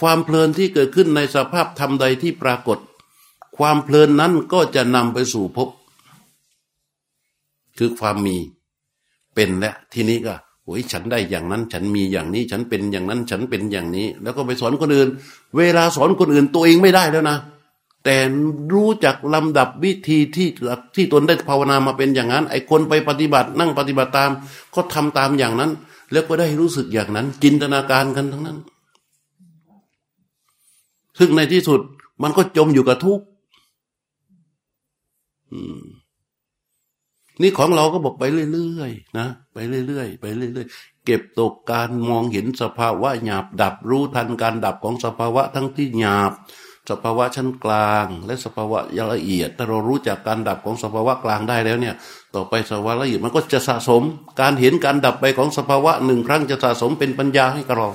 [0.00, 2.78] ความเพลินที่เกิดขึ้นในสภาพธรรมใดที่ปรากฏ
[3.56, 5.68] ความเพลินนั้นก็จะนำไปสู่ภพ
[7.78, 8.36] คือความมี
[9.34, 10.34] เป็นและทีนี้ก็
[10.64, 15.08] โอ้ยฉันได้อย่างนั้น ฉันมีอย่างนี้ ฉันเป็นอย่างนั้น ฉันเป็นอย่างนี้ แล้วก็ไปสอนคนอื่น
[15.56, 17.38] เวลาสอนคนอื่นตัวเองไม่ได้แล้วนะ
[18.04, 18.16] แต่
[18.74, 20.48] รู้จักลำดับวิธีที่
[20.94, 24.30] ที่ตนได้ภาวนามาเป็นอย่างนั้น ไอ้คนไปปฏิบัตินั่งปฏิบัติตาม
[24.74, 25.70] ก็ทำตามอย่างนั้น
[26.12, 28.58] แล้วก็ได้รู้สึกอย่างนั้น จินตนาการกันทั้งนั้น
[31.18, 31.80] ซึ่งในที่สุด
[32.22, 33.24] มันก็จมอยู่กับทุกข์
[37.42, 46.32] นี่ของเราก็บอกไปเรื่อยๆนะไปเรื่อยๆไปเรื่อยๆ เก็บตกการมองเห็นสภาวะหยาบดับรู้ทันการดับของสภาวะทั้งที่หยาบ
[46.90, 48.78] สภาวะชั้นกลาง และสภาวะ
[49.12, 51.94] ละเอียดถ้าเรารู้จักการดับของสภาวะกลางได้แล้วเนี่ย
[52.34, 54.02] ต่อไปสภาวะละเอียดมันก็จะสะสม
[54.40, 57.90] การเห็นการดับไปของสภาวะหนึ่งครั้งจะสะสมเป็นปัญญาให้กับเรา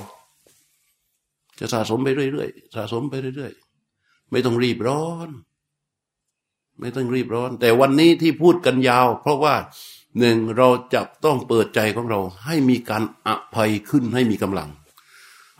[1.58, 5.28] จะสะสมไปเรื่อยๆสะสมไปเรื่อยๆ ไม่ต้องรีบร้อน
[6.80, 9.54] ไม่ต้องรีบร้อน แต่วันนี้ที่พูดกันยาว เพราะว่า
[10.18, 14.68] หนึ่งเราจะต้องเปิดใจของเรา ให้มีการอภัยขึ้นให้มีกำลัง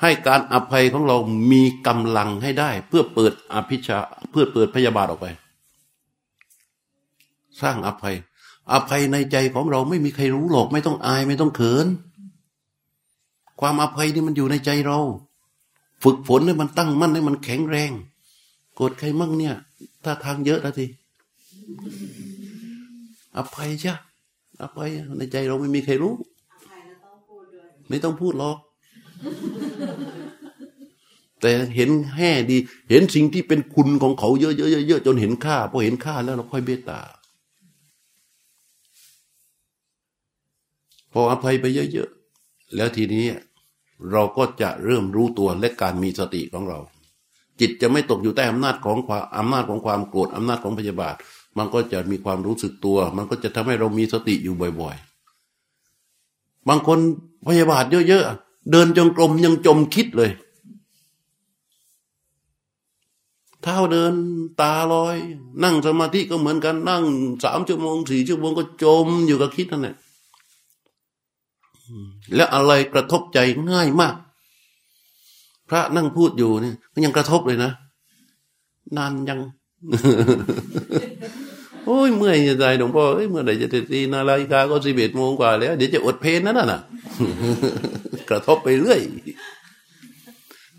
[0.02, 1.16] ให้การอภัยของเรา
[1.52, 3.98] มีกำลังให้ได้ เพื่อเปิดอภิชา
[4.30, 5.26] เพื่อเปิดพยาบาทออกไป
[7.62, 8.16] สร้างอภัย
[8.72, 11.86] อภัยในใจของเราไม่มีใครรู้หรอก ไม่ต้องอายไม่ต้องเขิน
[13.60, 14.98] ความอภัยนี่มันอยู่ในใจเรา
[16.02, 17.90] ฝึกฝนให้มันตั้งมั่นให้มันแข็งแรง
[18.74, 19.54] โกรธใครมั่งเนี่ย
[20.04, 20.86] ถ้าทางเยอะแล้วที
[23.36, 23.94] อภัยใช่
[24.62, 26.14] อภัยในใจเราไม่มีใครรู้
[27.88, 28.58] ไม่ต้องพูดหรอก
[31.40, 32.56] แต่เห็นแห่ดี
[32.90, 37.00] เห็นสิ่งที่เป็นคุณของเขาเยอะๆๆจนเห็นค่าพอเห็นค่าแล้วเราค่อยเมตตา
[41.12, 43.26] พออภัยไปเยอะๆ แล้วทีนี้
[44.10, 46.78] เราก็จะเริ่มรู้ตัวและการมีสติของเรา
[47.60, 51.14] จิตจะไม่ตกอยู่ใต้อำนาจของความอำนาจของความโกรธอำนาจของพยาบาท
[51.58, 54.96] มันก็จะมีความรู้สึกตัว มันก็จะทำให้เรามีสติอยู่บ่อย
[55.82, 56.98] ๆ บางคน
[57.46, 60.30] พยาบาทเยอะๆ เดินจงกรมยังจมคิดเลย
[63.62, 64.12] เท้าเดิน
[64.60, 65.16] ตาลอย
[65.62, 67.04] นั่งสมาธิก็เหมือนกันนั่ง
[67.44, 69.96] สามชั่วโมงสี่ชั่วโมงก็จมอยู่กับคิดนั่นแหละ
[72.34, 73.38] แล้วอะไรกระทบใจ
[73.70, 74.14] ง่ายมาก
[75.68, 77.70] พระนั่งพูดอยู่เนี่ยมันยังกระทบเลยนะ
[78.96, 79.40] นานยัง
[81.86, 86.80] โอ้ยเมื่อยจะตายหลวงพ่อเอ้ยเมื่อไหร่จะตีนาฬิกาก็สิบเอ็ดโมงกว่าแล้ว เดี๋ยวจะอดเพลนนั่นน่ะ
[88.30, 89.00] กระทบไปเรื่อย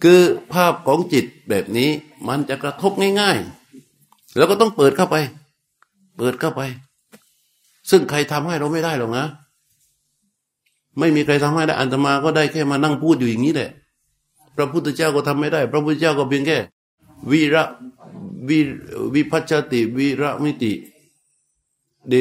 [0.03, 0.21] คือ
[0.53, 1.89] ภาพของจิตแบบนี้
[2.27, 2.91] มันจะกระทบ
[3.21, 3.37] ง่าย
[3.87, 5.15] ๆ แล้วก็ต้องเปิดเข้าไป
[6.17, 6.61] เปิดเข้าไป
[7.89, 9.25] ซึ่งใครทำให้เราไม่ได้หรอกนะ
[10.99, 13.71] ไม่มีใครทำให้ได้อันตมาก็ได้แค่มานั่งพูดอยู่อย่างนี้แหละ
[14.55, 16.57] พระพุทธเจ้าก็ทำไม่ได้ พระพุทธเจ้าก็เพียงแค่
[17.31, 17.63] วิระ
[18.49, 18.59] วิ
[19.13, 20.71] วิพัชติวิระมิติ
[22.11, 22.13] ด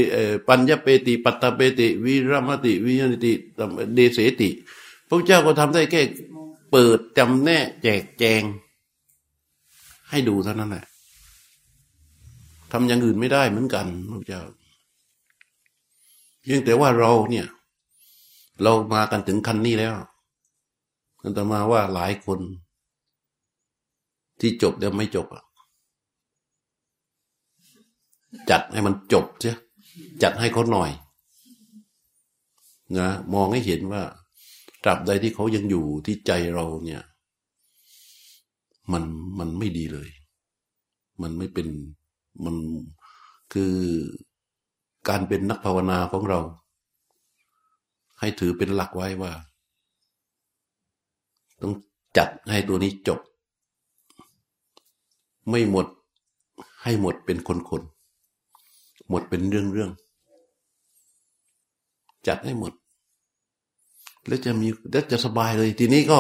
[0.49, 3.33] ปัญญเปติ ปัตตเปติ วิรมติ วิญญติ
[3.95, 4.49] เดเสติ
[5.09, 6.03] พระเจ้าก็ทำได้แค่
[6.71, 8.43] เปิดจำแนกแจกแจง
[10.11, 10.85] ให้ดูเท่านั้นแหละ
[12.73, 14.43] ทำอย่างอื่นไม่ได้เหมือนกันพระเจ้า
[16.41, 17.47] เพียงแต่ว่าเราเนี่ย
[18.63, 19.95] เรามากันถึงขั้นนี้แล้ว
[21.23, 22.39] อันตมาว่าหลายคน
[24.41, 25.45] ที่จบแล้วไม่จบอะ
[28.51, 29.57] จัดให้มันจบเสีย
[30.23, 30.91] จัดให้เขาหน่อย
[32.99, 34.03] นะมองให้เห็นว่า
[34.83, 37.03] ตราบใดที่เขายังอยู่ที่ใจเราเนี่ย
[38.93, 39.05] มัน
[39.39, 40.09] มันไม่ดีเลย
[41.23, 41.69] มันไม่เป็น
[42.45, 42.57] มัน
[43.53, 43.75] คือ
[45.09, 46.41] การเป็นนักภาวนาของเรา
[48.21, 49.33] ให้ถือเป็นหลักไว้ว่า
[51.61, 51.75] ต้อง
[52.17, 53.21] จัดให้ตัวนี้จบ
[55.51, 55.87] ไม่หมด
[56.83, 58.00] ให้หมดเป็นคนๆ
[59.11, 62.73] หมดเป็นเรื่องๆจัดให้หมด
[64.27, 66.19] แล้วจะมีแล้วจะสบายเลย ทีนี้ก็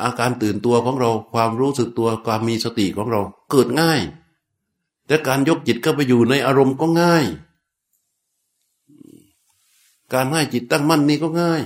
[0.00, 3.20] อาการตื่นตัวของเราความรู้สึกตัวความมีสติของเรา
[3.50, 4.00] เกิดง่าย
[5.08, 7.24] และการยกจิตเข้าไปอยู่ในอารมณ์ก็ง่าย
[10.12, 11.62] การให้จิตตั้งมั่นนี่ก็ง่าย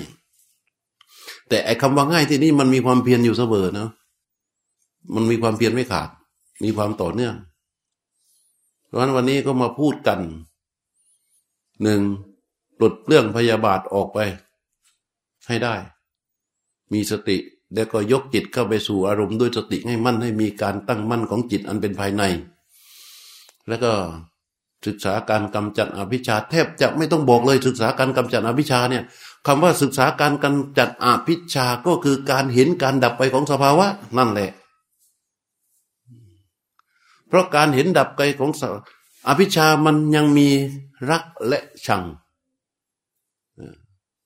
[1.48, 3.88] แต่ไอ้คำว่าง่ายที่นี่มันมีความเพียรอยู่เสมอนะ
[5.14, 6.08] มันมีความเพียรไม่ขาด
[6.64, 7.34] มีความต่อเนื่อง
[8.96, 10.20] ราะฉะนั้นวันนี้ก็มาพูดกัน
[11.82, 12.00] หนึ่ง
[12.78, 14.18] ปลดเรื่องพยาบาทออกไป
[15.48, 15.74] ให้ได้
[16.92, 17.36] มีสติ
[17.74, 22.22] แล้วก็ยกจิตเข้าไปสู่อารมณ์ด้วยสติให้มั่นให้มีการตั้งมั่นของจิตอันเป็นภายใน
[23.68, 23.92] แล้วก็
[24.86, 29.04] ศึกษาการกำจัดอภิชาแทบจะไม่ต้องบอกเลยศึกษาการกำจัดอภิชาเนี่ย
[29.46, 33.86] คำว่าศึกษาการกำจัดอภิชาก็คือการเห็นการดับไปของสภาวะ
[34.18, 34.50] นั่นแหละ
[37.28, 38.50] เพราะการเห็นดับไปของ
[39.28, 40.48] อภิชามันยังมี
[41.10, 42.02] รักและชัง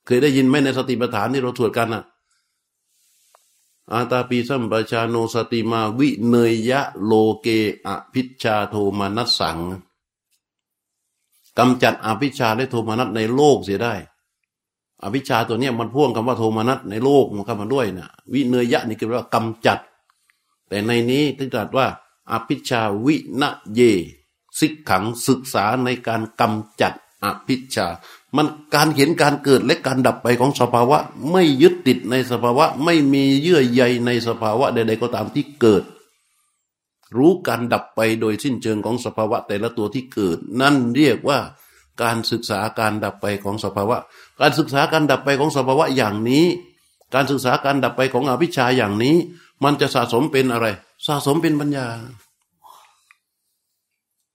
[0.05, 2.05] เคยได้ยินไหมในสติปัฏฐานที่เราสวดกันอะ
[3.93, 7.47] อาตาปีสัมปชาโนสติมาวิเนยยะโลเก
[7.87, 9.59] อภิชฌาโทมนัสสัง
[11.59, 13.95] กำจัดอภิชฌาและโทมนัสในโลกเสียได้
[15.03, 19.79] อภิชฌาตัวเนี้ยมันพ่วงคำว่าโทมนัสในโลกมันเข้ามาด้วยนะวิเนยยะนี่คือว่ากำจัด
[20.69, 21.87] แต่ในนี้ที่ตรัสว่า
[22.33, 23.43] อภิชฌาวินะ
[23.75, 23.81] เย
[24.59, 26.93] สิกขังศึกษาในการกำจัด
[27.25, 27.87] อภิชา
[28.37, 30.99] มันการเห็นการเกิดและการดับไปของสภาวะ
[31.31, 35.85] ไม่ยึดติดในสภาวะ ไม่มีเยื่อใยในสภาวะใดๆก็ตามที่เกิด
[37.17, 41.39] รู้การดับไปโดยสิ้นเชิงของสภาวะแต่ละตัวที่เกิด นั่นเรียกว่า
[42.03, 43.97] การศึกษาการดับไปของสภาวะ
[44.41, 46.47] การศึกษาการดับไปของสภาวะอย่างนี้
[47.15, 49.17] การศึกษาการดับไปของอภิชาอย่างนี้
[49.65, 50.67] มันจะสะสมเป็นอะไร
[51.07, 51.87] สะสมเป็นปัญญา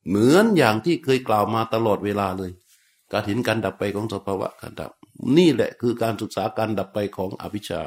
[0.07, 2.51] เหมือนอย่างที่เคยกล่าวมาตลอดเวลาเลย
[3.11, 4.91] การเห็นการดับไปของสภาวะการดับ
[5.37, 7.81] นี่แหละคือการศึกษาการดับไปของอภิชา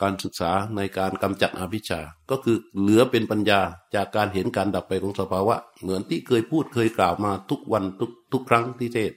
[0.00, 2.00] การศึกษาในการกำจัดอภิชา
[2.30, 3.60] ก็คือเหลือเป็นปัญญา
[3.94, 9.12] จากการเห็นการดับไปของสภาวะ เหมือนที่เคยพูดเคยกล่าวมาทุกวันทุกทุกครั้งที่เทศ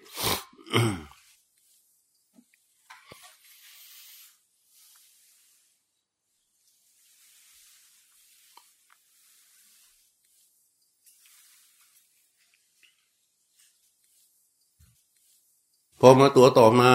[16.00, 16.92] พอมาตัวต่อมา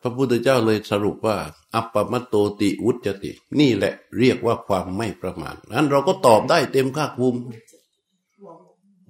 [0.00, 1.36] พระพุทธเจ้าเลยสรุปว่า
[1.74, 7.40] อัปปมัตโตติวุจติ นี่แหละเรียกว่าความไม่ประมาทนั้นเราก็ตอบได้เต็มภาคภูมิ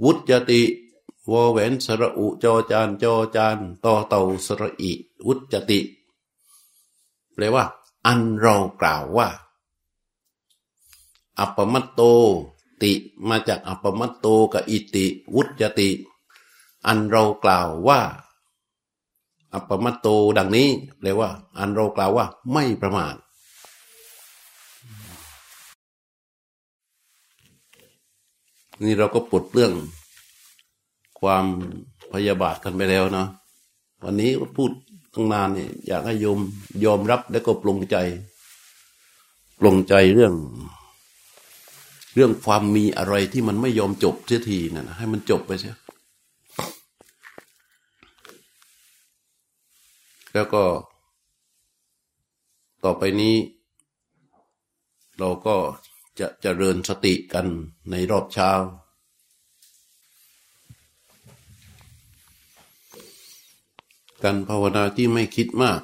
[0.05, 0.62] วุจติ
[1.31, 4.93] วอแหวนสระอุจอจานจอจานต่อเต่าสระอิ
[5.27, 5.81] วุจติ
[7.35, 7.64] แปลว่า
[8.06, 9.28] อันเรากล่าวว่า
[11.39, 12.01] อัปปมัตโต
[12.82, 12.93] ติ
[13.28, 15.90] มาจากอัปปมัตโตกับอิติ วุจติ
[16.86, 18.01] อันเรากล่าวว่า
[19.52, 20.07] อัปมัตโต
[20.39, 21.28] ดังนี้แปลว่า
[21.59, 23.15] อันเรากล่าวว่า ไม่ประมาท
[28.82, 29.73] นี่เราก็ปลดเรื่อง
[31.20, 31.44] ความ
[32.12, 33.28] พยาบาทกันไปแล้วเนาะ
[34.05, 34.70] วันนี้พูด
[35.15, 36.39] ตั้งนานเนี่ยอยากให้โยม
[36.85, 37.97] ยอมรับแล้วก็ปลงใจ
[39.61, 40.35] ปลงใจเรื่อง
[42.15, 45.74] เรื่องความมีอะไรที่มันไม่ยอมจบเสียทีนะ่ะให้มันจบไปเสีย
[50.32, 50.65] แล้วก็
[52.85, 53.36] ต่อไปนี้
[55.19, 55.57] เราก็
[56.19, 57.47] จะจะเจริญสติกัน
[57.90, 58.51] ในรอบเช้า
[64.23, 65.81] การภาวนาที่ไม่คิดมาก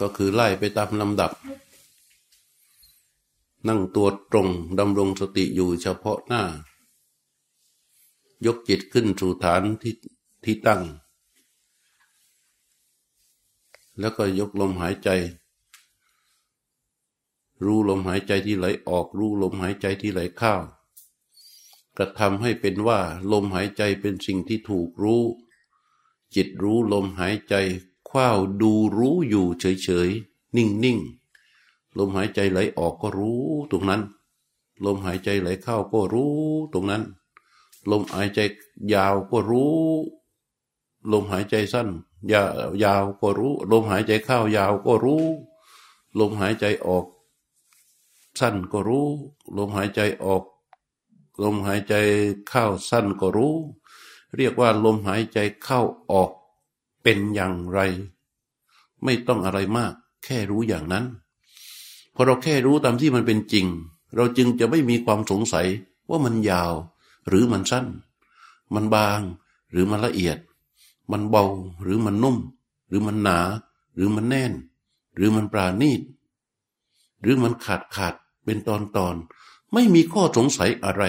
[0.00, 1.32] ก็คือไล่ไปตามลำดับ
[3.68, 4.48] นั่งตัวตรง
[4.78, 6.42] ดำรงสติอยู่เฉพาะหน้า
[8.46, 9.94] ยกจิตขึ้นสู่ฐานที่
[10.44, 10.82] ที่ตั้ง
[13.98, 15.08] แล้วก็ยกลมหายใจ
[17.64, 20.54] รู้ลมหายใจที่ไหลออก รู้ลมหายใจที่ไหลเข้า
[21.96, 23.00] กระทำให้เป็นว่า
[23.32, 25.22] ลมหายใจเป็นสิ่งที่ถูกรู้
[26.34, 27.54] จิตรู้ลมหายใจ
[28.08, 34.02] คว้าวดูรู้อยู่เฉยๆ นิ่งๆ ลมหายใจไหลออกก็รู้ตรงนั้น
[34.84, 36.34] ลมหายใจไหลเข้าก็รู้
[36.72, 37.02] ตรงนั้น
[37.90, 38.40] ลมหายใจ
[38.94, 39.76] ยาวก็รู้
[41.12, 41.88] ลมหายใจสั้น
[42.32, 45.24] ยาวยาวก็รู้ ลมหายใจเข้ายาวก็รู้
[46.18, 47.06] ลมหายใจออก
[48.40, 49.08] สั้นก็รู้
[49.56, 50.44] ลมหายใจออก
[51.42, 51.94] ลมหายใจ
[52.48, 53.54] เข้าสั้นก็รู้
[54.36, 55.80] เรียกว่าลมหายใจเข้า
[56.10, 56.30] ออก
[57.02, 57.78] เป็นอย่างไร
[59.04, 59.92] ไม่ต้องอะไรมาก
[60.24, 61.04] แค่รู้อย่างนั้น
[62.14, 63.66] พอเราแค่รู้ตามที่มันเป็นจริง
[64.16, 65.66] เราจึงจะไม่มีความสงสัย
[66.08, 66.72] ว่ามันยาว
[67.28, 67.86] หรือมันสั้น
[68.74, 69.20] มันบาง
[69.70, 70.38] หรือมันละเอียด
[71.10, 71.44] มันเบา
[71.82, 72.36] หรือมันนุ่ม
[72.88, 73.38] หรือมันหนา
[73.94, 74.52] หรือมันแน่น
[75.14, 76.00] หรือมันปราณีต
[77.20, 78.14] หรือมันขาดขาด
[78.44, 79.14] เป็นตอนตอน
[79.72, 81.02] ไม่มีข้อสงสัยอะไร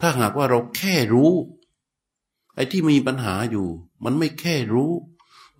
[0.00, 1.32] ถ้าหากว่าเราแค่รู้
[2.54, 3.66] ไอ้ที่มีปัญหาอยู่
[4.04, 4.92] มันไม่แค่รู้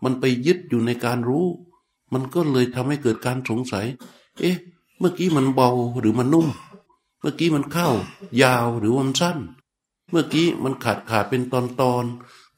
[0.04, 1.46] มันไปยึดอยู่ในการรู้
[2.12, 3.86] มันก็เลยทำให้เกิดการสงสัย
[4.40, 4.56] เอ๊ะ
[4.98, 6.48] เมื่อกี้มันเบาหรือมันนุ่ม
[7.20, 7.88] เมื่อกี้มันเข้า
[8.42, 9.38] ยาวหรือมันสั้น
[10.10, 12.04] เมื่อกี้มันขาดขาดเป็นตอนตอน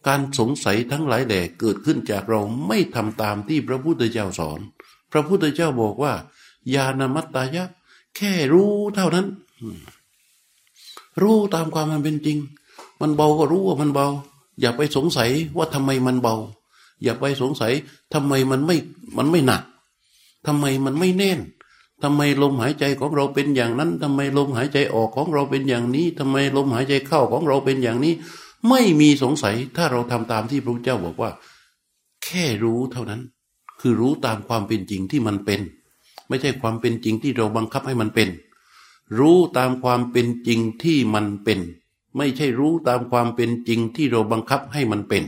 [0.07, 4.61] การสงสัยทั้งหลายแหล่เกิดขึ้นจากเราไม่ทำตามที่พระพุทธเจ้าสอน
[5.12, 6.12] พระพุทธเจ้าบอกว่า
[6.74, 7.65] ญาณมัตตายะ
[8.16, 9.27] แค่รู้เท่านั้น
[11.23, 12.39] รู้ตามความมันเป็นจริง
[13.01, 14.07] มันเบาก็รู้ว่ามันเบา
[14.61, 16.35] อย่าไปสงสัยว่าทำไมมันเบา
[17.03, 17.73] อย่าไปสงสัย
[18.15, 18.77] ทำไมมันไม่
[19.16, 19.62] มันไม่หนัก
[20.47, 21.41] ทำไมมันไม่แน่น
[22.03, 28.15] ทำไมลมหายใจของเราเป็นอย่างนั้นทำไมลมหายใจออกของเราเป็นอย่างนี้ทำไมลมหายใจเข้าของเราเป็นอย่างนี้
[28.68, 31.30] ไม่มีสงสัยถ้าเราทำตามที่พระพุทธเจ้าบอกว่า
[32.24, 33.22] แค่รู้เท่านั้น
[33.80, 35.60] คือรู้ตามความเป็นจริงที่มันเป็น
[36.28, 38.28] ไม่ใช่ความเป็นจริงที่เราบังคับให้มันเป็น
[39.18, 41.60] รู้ตามความเป็นจริงที่มันเป็น
[42.16, 45.24] ไม่ใช่รู้ตามความเป็นจริงที่เราบังคับให้มันเป็น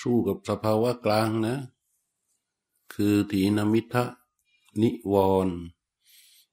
[0.00, 1.56] สู้กับสภาวะกลางนะ
[2.94, 4.04] คือถีนมิทะ
[4.82, 5.14] นิว
[5.46, 5.56] รณ์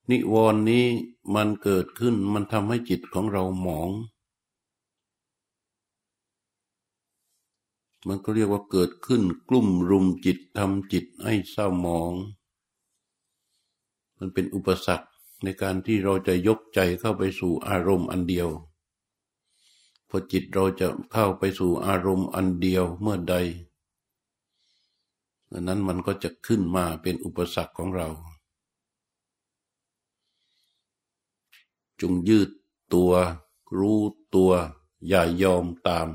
[0.09, 0.85] นิวรณ์นี้
[1.35, 3.89] มันเกิดขึ้นมันทำให้จิตของเราหมอง
[8.07, 12.13] มันก็เรียกว่าเกิดขึ้นกลุ่มรุมจิตทำจิตให้เศร้าหมอง
[14.17, 15.07] มันเป็นอุปสรรค
[15.43, 18.49] ในการที่เราจะยกใจเข้าไปสู่อารมณ์อันเดียว
[20.09, 23.35] พอจิตเราจะเข้าไปสู่อารมณ์อันเดียวเมื่อใด
[25.61, 28.07] นั้นมันก็จะขึ้นมาเป็นอุปสรรคของเรา
[32.01, 32.49] จงยืด
[32.93, 33.11] ตัว
[33.77, 33.99] รู้
[34.35, 34.51] ตัว
[35.07, 36.07] อย่ายอมตาม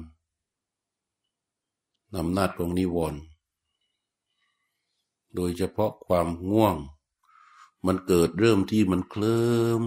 [2.14, 3.20] นำนาจของนิวรณ์
[5.34, 6.76] โดยเฉพาะความง่วง
[7.86, 9.48] มันเกิดเริ่มที่มันเคลิ้
[9.82, 9.84] ม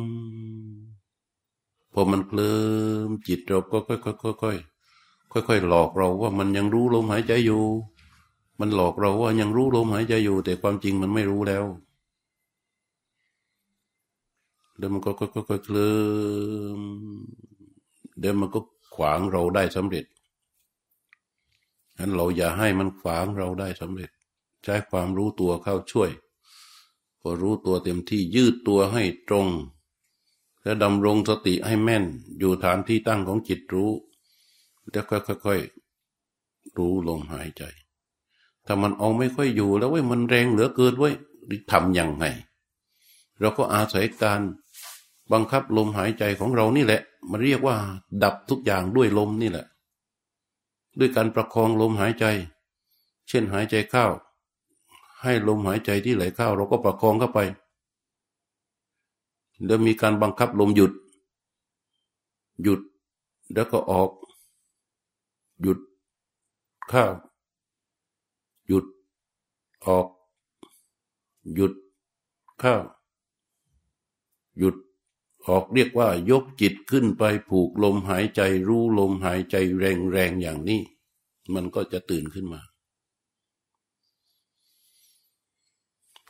[1.93, 2.55] พอมันเคลิ้
[3.07, 7.63] มจิตเราก็ค่อยๆค่อยๆค่อยๆหลอกเราว่ามันยังรู้ลมหายใจอยู่
[8.59, 11.65] มันหลอกเราว่ายังรู้ลมหายใจอยู่ แต่ความจริงมันไม่รู้แล้ว
[14.77, 15.95] เดี๋ยวมันก็ค่อยๆเคลิ้
[16.79, 16.81] ม
[18.19, 18.59] เดี๋ยวมันก็
[18.95, 20.05] ขวางเราได้สำเร็จ
[21.97, 24.09] งั้นเราอย่าให้มันขวางเราได้สำเร็จ
[24.63, 26.09] ใช้ความรู้ตัวเข้าช่วย
[27.21, 29.47] พอรู้ตัวเต็มที่ยืดตัวให้ตรง
[30.63, 32.03] และดำรงสติให้แม่น
[32.39, 33.91] อยู่ฐานที่ตั้งของจิตรู้
[34.91, 37.63] แล้วค่อยๆรู้ลมหายใจ
[38.65, 41.13] ถ้ามันเอาไม่ค่อยอยู่แล้วเว้ยมันแรงเหลือเกินเว้ย
[41.71, 42.25] ทำยังไง
[43.39, 44.41] เราก็อาศัยการ
[45.31, 47.75] บังคับลมหายใจของเรานี่แหละ มันเรียกว่า
[48.23, 49.65] ดับทุกอย่างด้วยลมนี่แหละ
[50.99, 52.25] ด้วยการประคองลมหายใจ
[53.27, 54.05] เช่นหายใจเข้า
[55.23, 57.39] ให้ลมหายใจที่ไหลเข้า เราก็ประคองเข้าไป
[59.65, 60.91] แล้วมีการบังคับลมหยุด
[62.63, 62.81] หยุด
[63.53, 64.09] แล้วก็ออก
[65.61, 65.79] หยุด
[66.89, 67.05] เข้า
[68.67, 68.85] หยุด
[69.85, 70.07] ออก
[71.53, 71.73] หยุด
[72.59, 72.75] เข้า
[74.57, 74.75] หยุด
[75.47, 80.81] ออกเรียกว่ายกจิตขึ้นไปผูกลมหายใจรู้ลมหายใจแรงๆอย่างนี้
[81.53, 82.61] มันก็จะตื่นขึ้นมา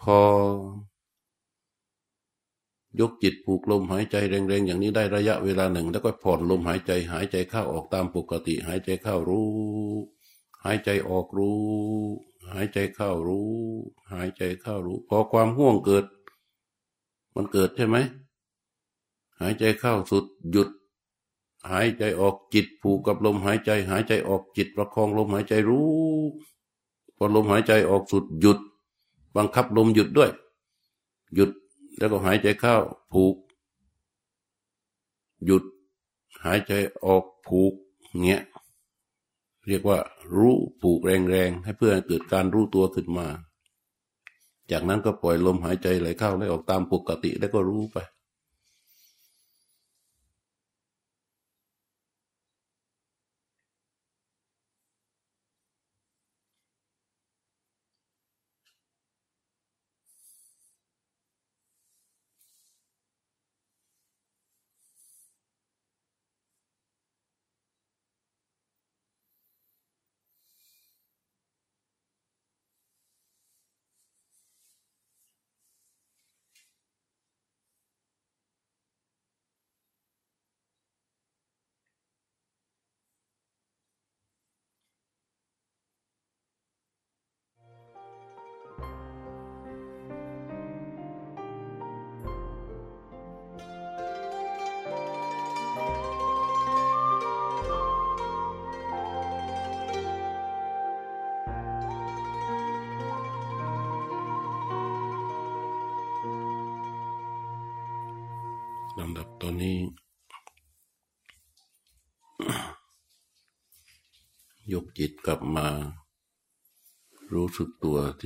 [0.02, 0.20] พอ
[3.00, 9.50] ยกจิตผูกลมหายใจแรงๆอย่างนี้ได้ระยะเวลาหนึ่ง แล้วก็ผ่อนลมหายใจ หายใจเข้าออกตามปกติ หายใจเข้ารู้
[10.64, 11.62] หายใจออกรู้
[12.52, 13.52] หายใจเข้ารู้
[14.14, 16.06] หายใจเข้ารู้ พอความห่วงเกิด
[17.36, 17.98] มันเกิดใช่ไหม
[19.40, 20.70] หายใจเข้าสุดหยุด
[21.72, 25.92] หายใจออกจิตผูกกับลมหายใจ หายใจออกจิตประคองลมหายใจรู้
[27.18, 28.60] พอลมหายใจออกสุดหยุด
[29.36, 30.32] บังคับลมหยุดด้วย
[31.36, 31.52] หยุด
[31.98, 32.76] แล้วก็หายใจเข้า
[33.14, 33.36] ผูก
[35.46, 35.64] หยุด
[36.46, 36.72] หายใจ
[37.06, 37.74] ออกผูก
[38.24, 38.42] เงี้ย
[39.68, 40.00] เรียกว่า
[40.36, 43.28] รู้ผูกแรงๆให้เพื่อเกิดการรู้ตัวขึ้นมา
[44.72, 47.98] จากนั้นก็ปล่อยลมหายใจไหลเข้าไหลออกตามปกติแล้วก็รู้ไป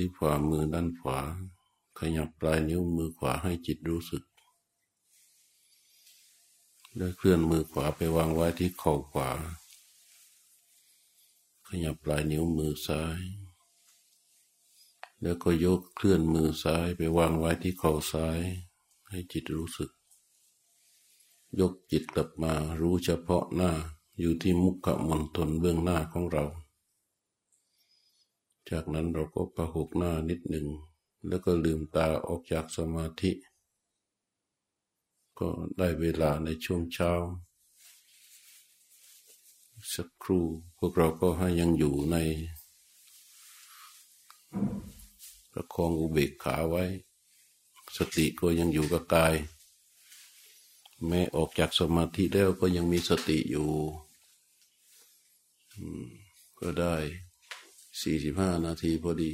[0.04, 1.18] ี่ฝ่ามือด้านขวา
[1.98, 4.24] ขยับปลายนิ้วมือขวาให้จิตรู้สึก
[6.96, 9.30] แล้วเคลื่อนมือขวาไปวางไว้ที่เข่าขวา
[11.68, 13.20] ขยับปลายนิ้วมือซ้าย
[15.22, 18.40] แล้วก็ยกเคลื่อนมือซ้ายไปวางไว้ที่เข่าซ้าย
[19.08, 19.90] ให้จิตรู้สึก
[21.60, 23.72] ยกจิตกลับมารู้เฉพาะหน้า
[24.20, 26.44] อยู่ที่มุขมณฑลเบื้องหน้าของเรา
[28.70, 30.66] จากนั้นเราก็ประหกหน้านิดหนึ่ง
[31.28, 33.32] แล้วก็ลืมตาออกจากสมาธิ
[35.38, 37.12] ก็ได้เวลาในช่วงเช้า
[39.94, 40.46] สักครู่
[40.78, 42.16] พวกเราก็ให้ยังอยู่ใน
[45.52, 46.84] ประคองอุเบกขาไว้
[47.96, 49.34] สติก็ยังอยู่กับกาย
[51.06, 53.70] แม้ออกจากสมาธิแล้วก็ยังมีสติอยู่
[56.60, 56.96] ก็ได้
[58.02, 59.32] สี่สิบห้านาทีพอดี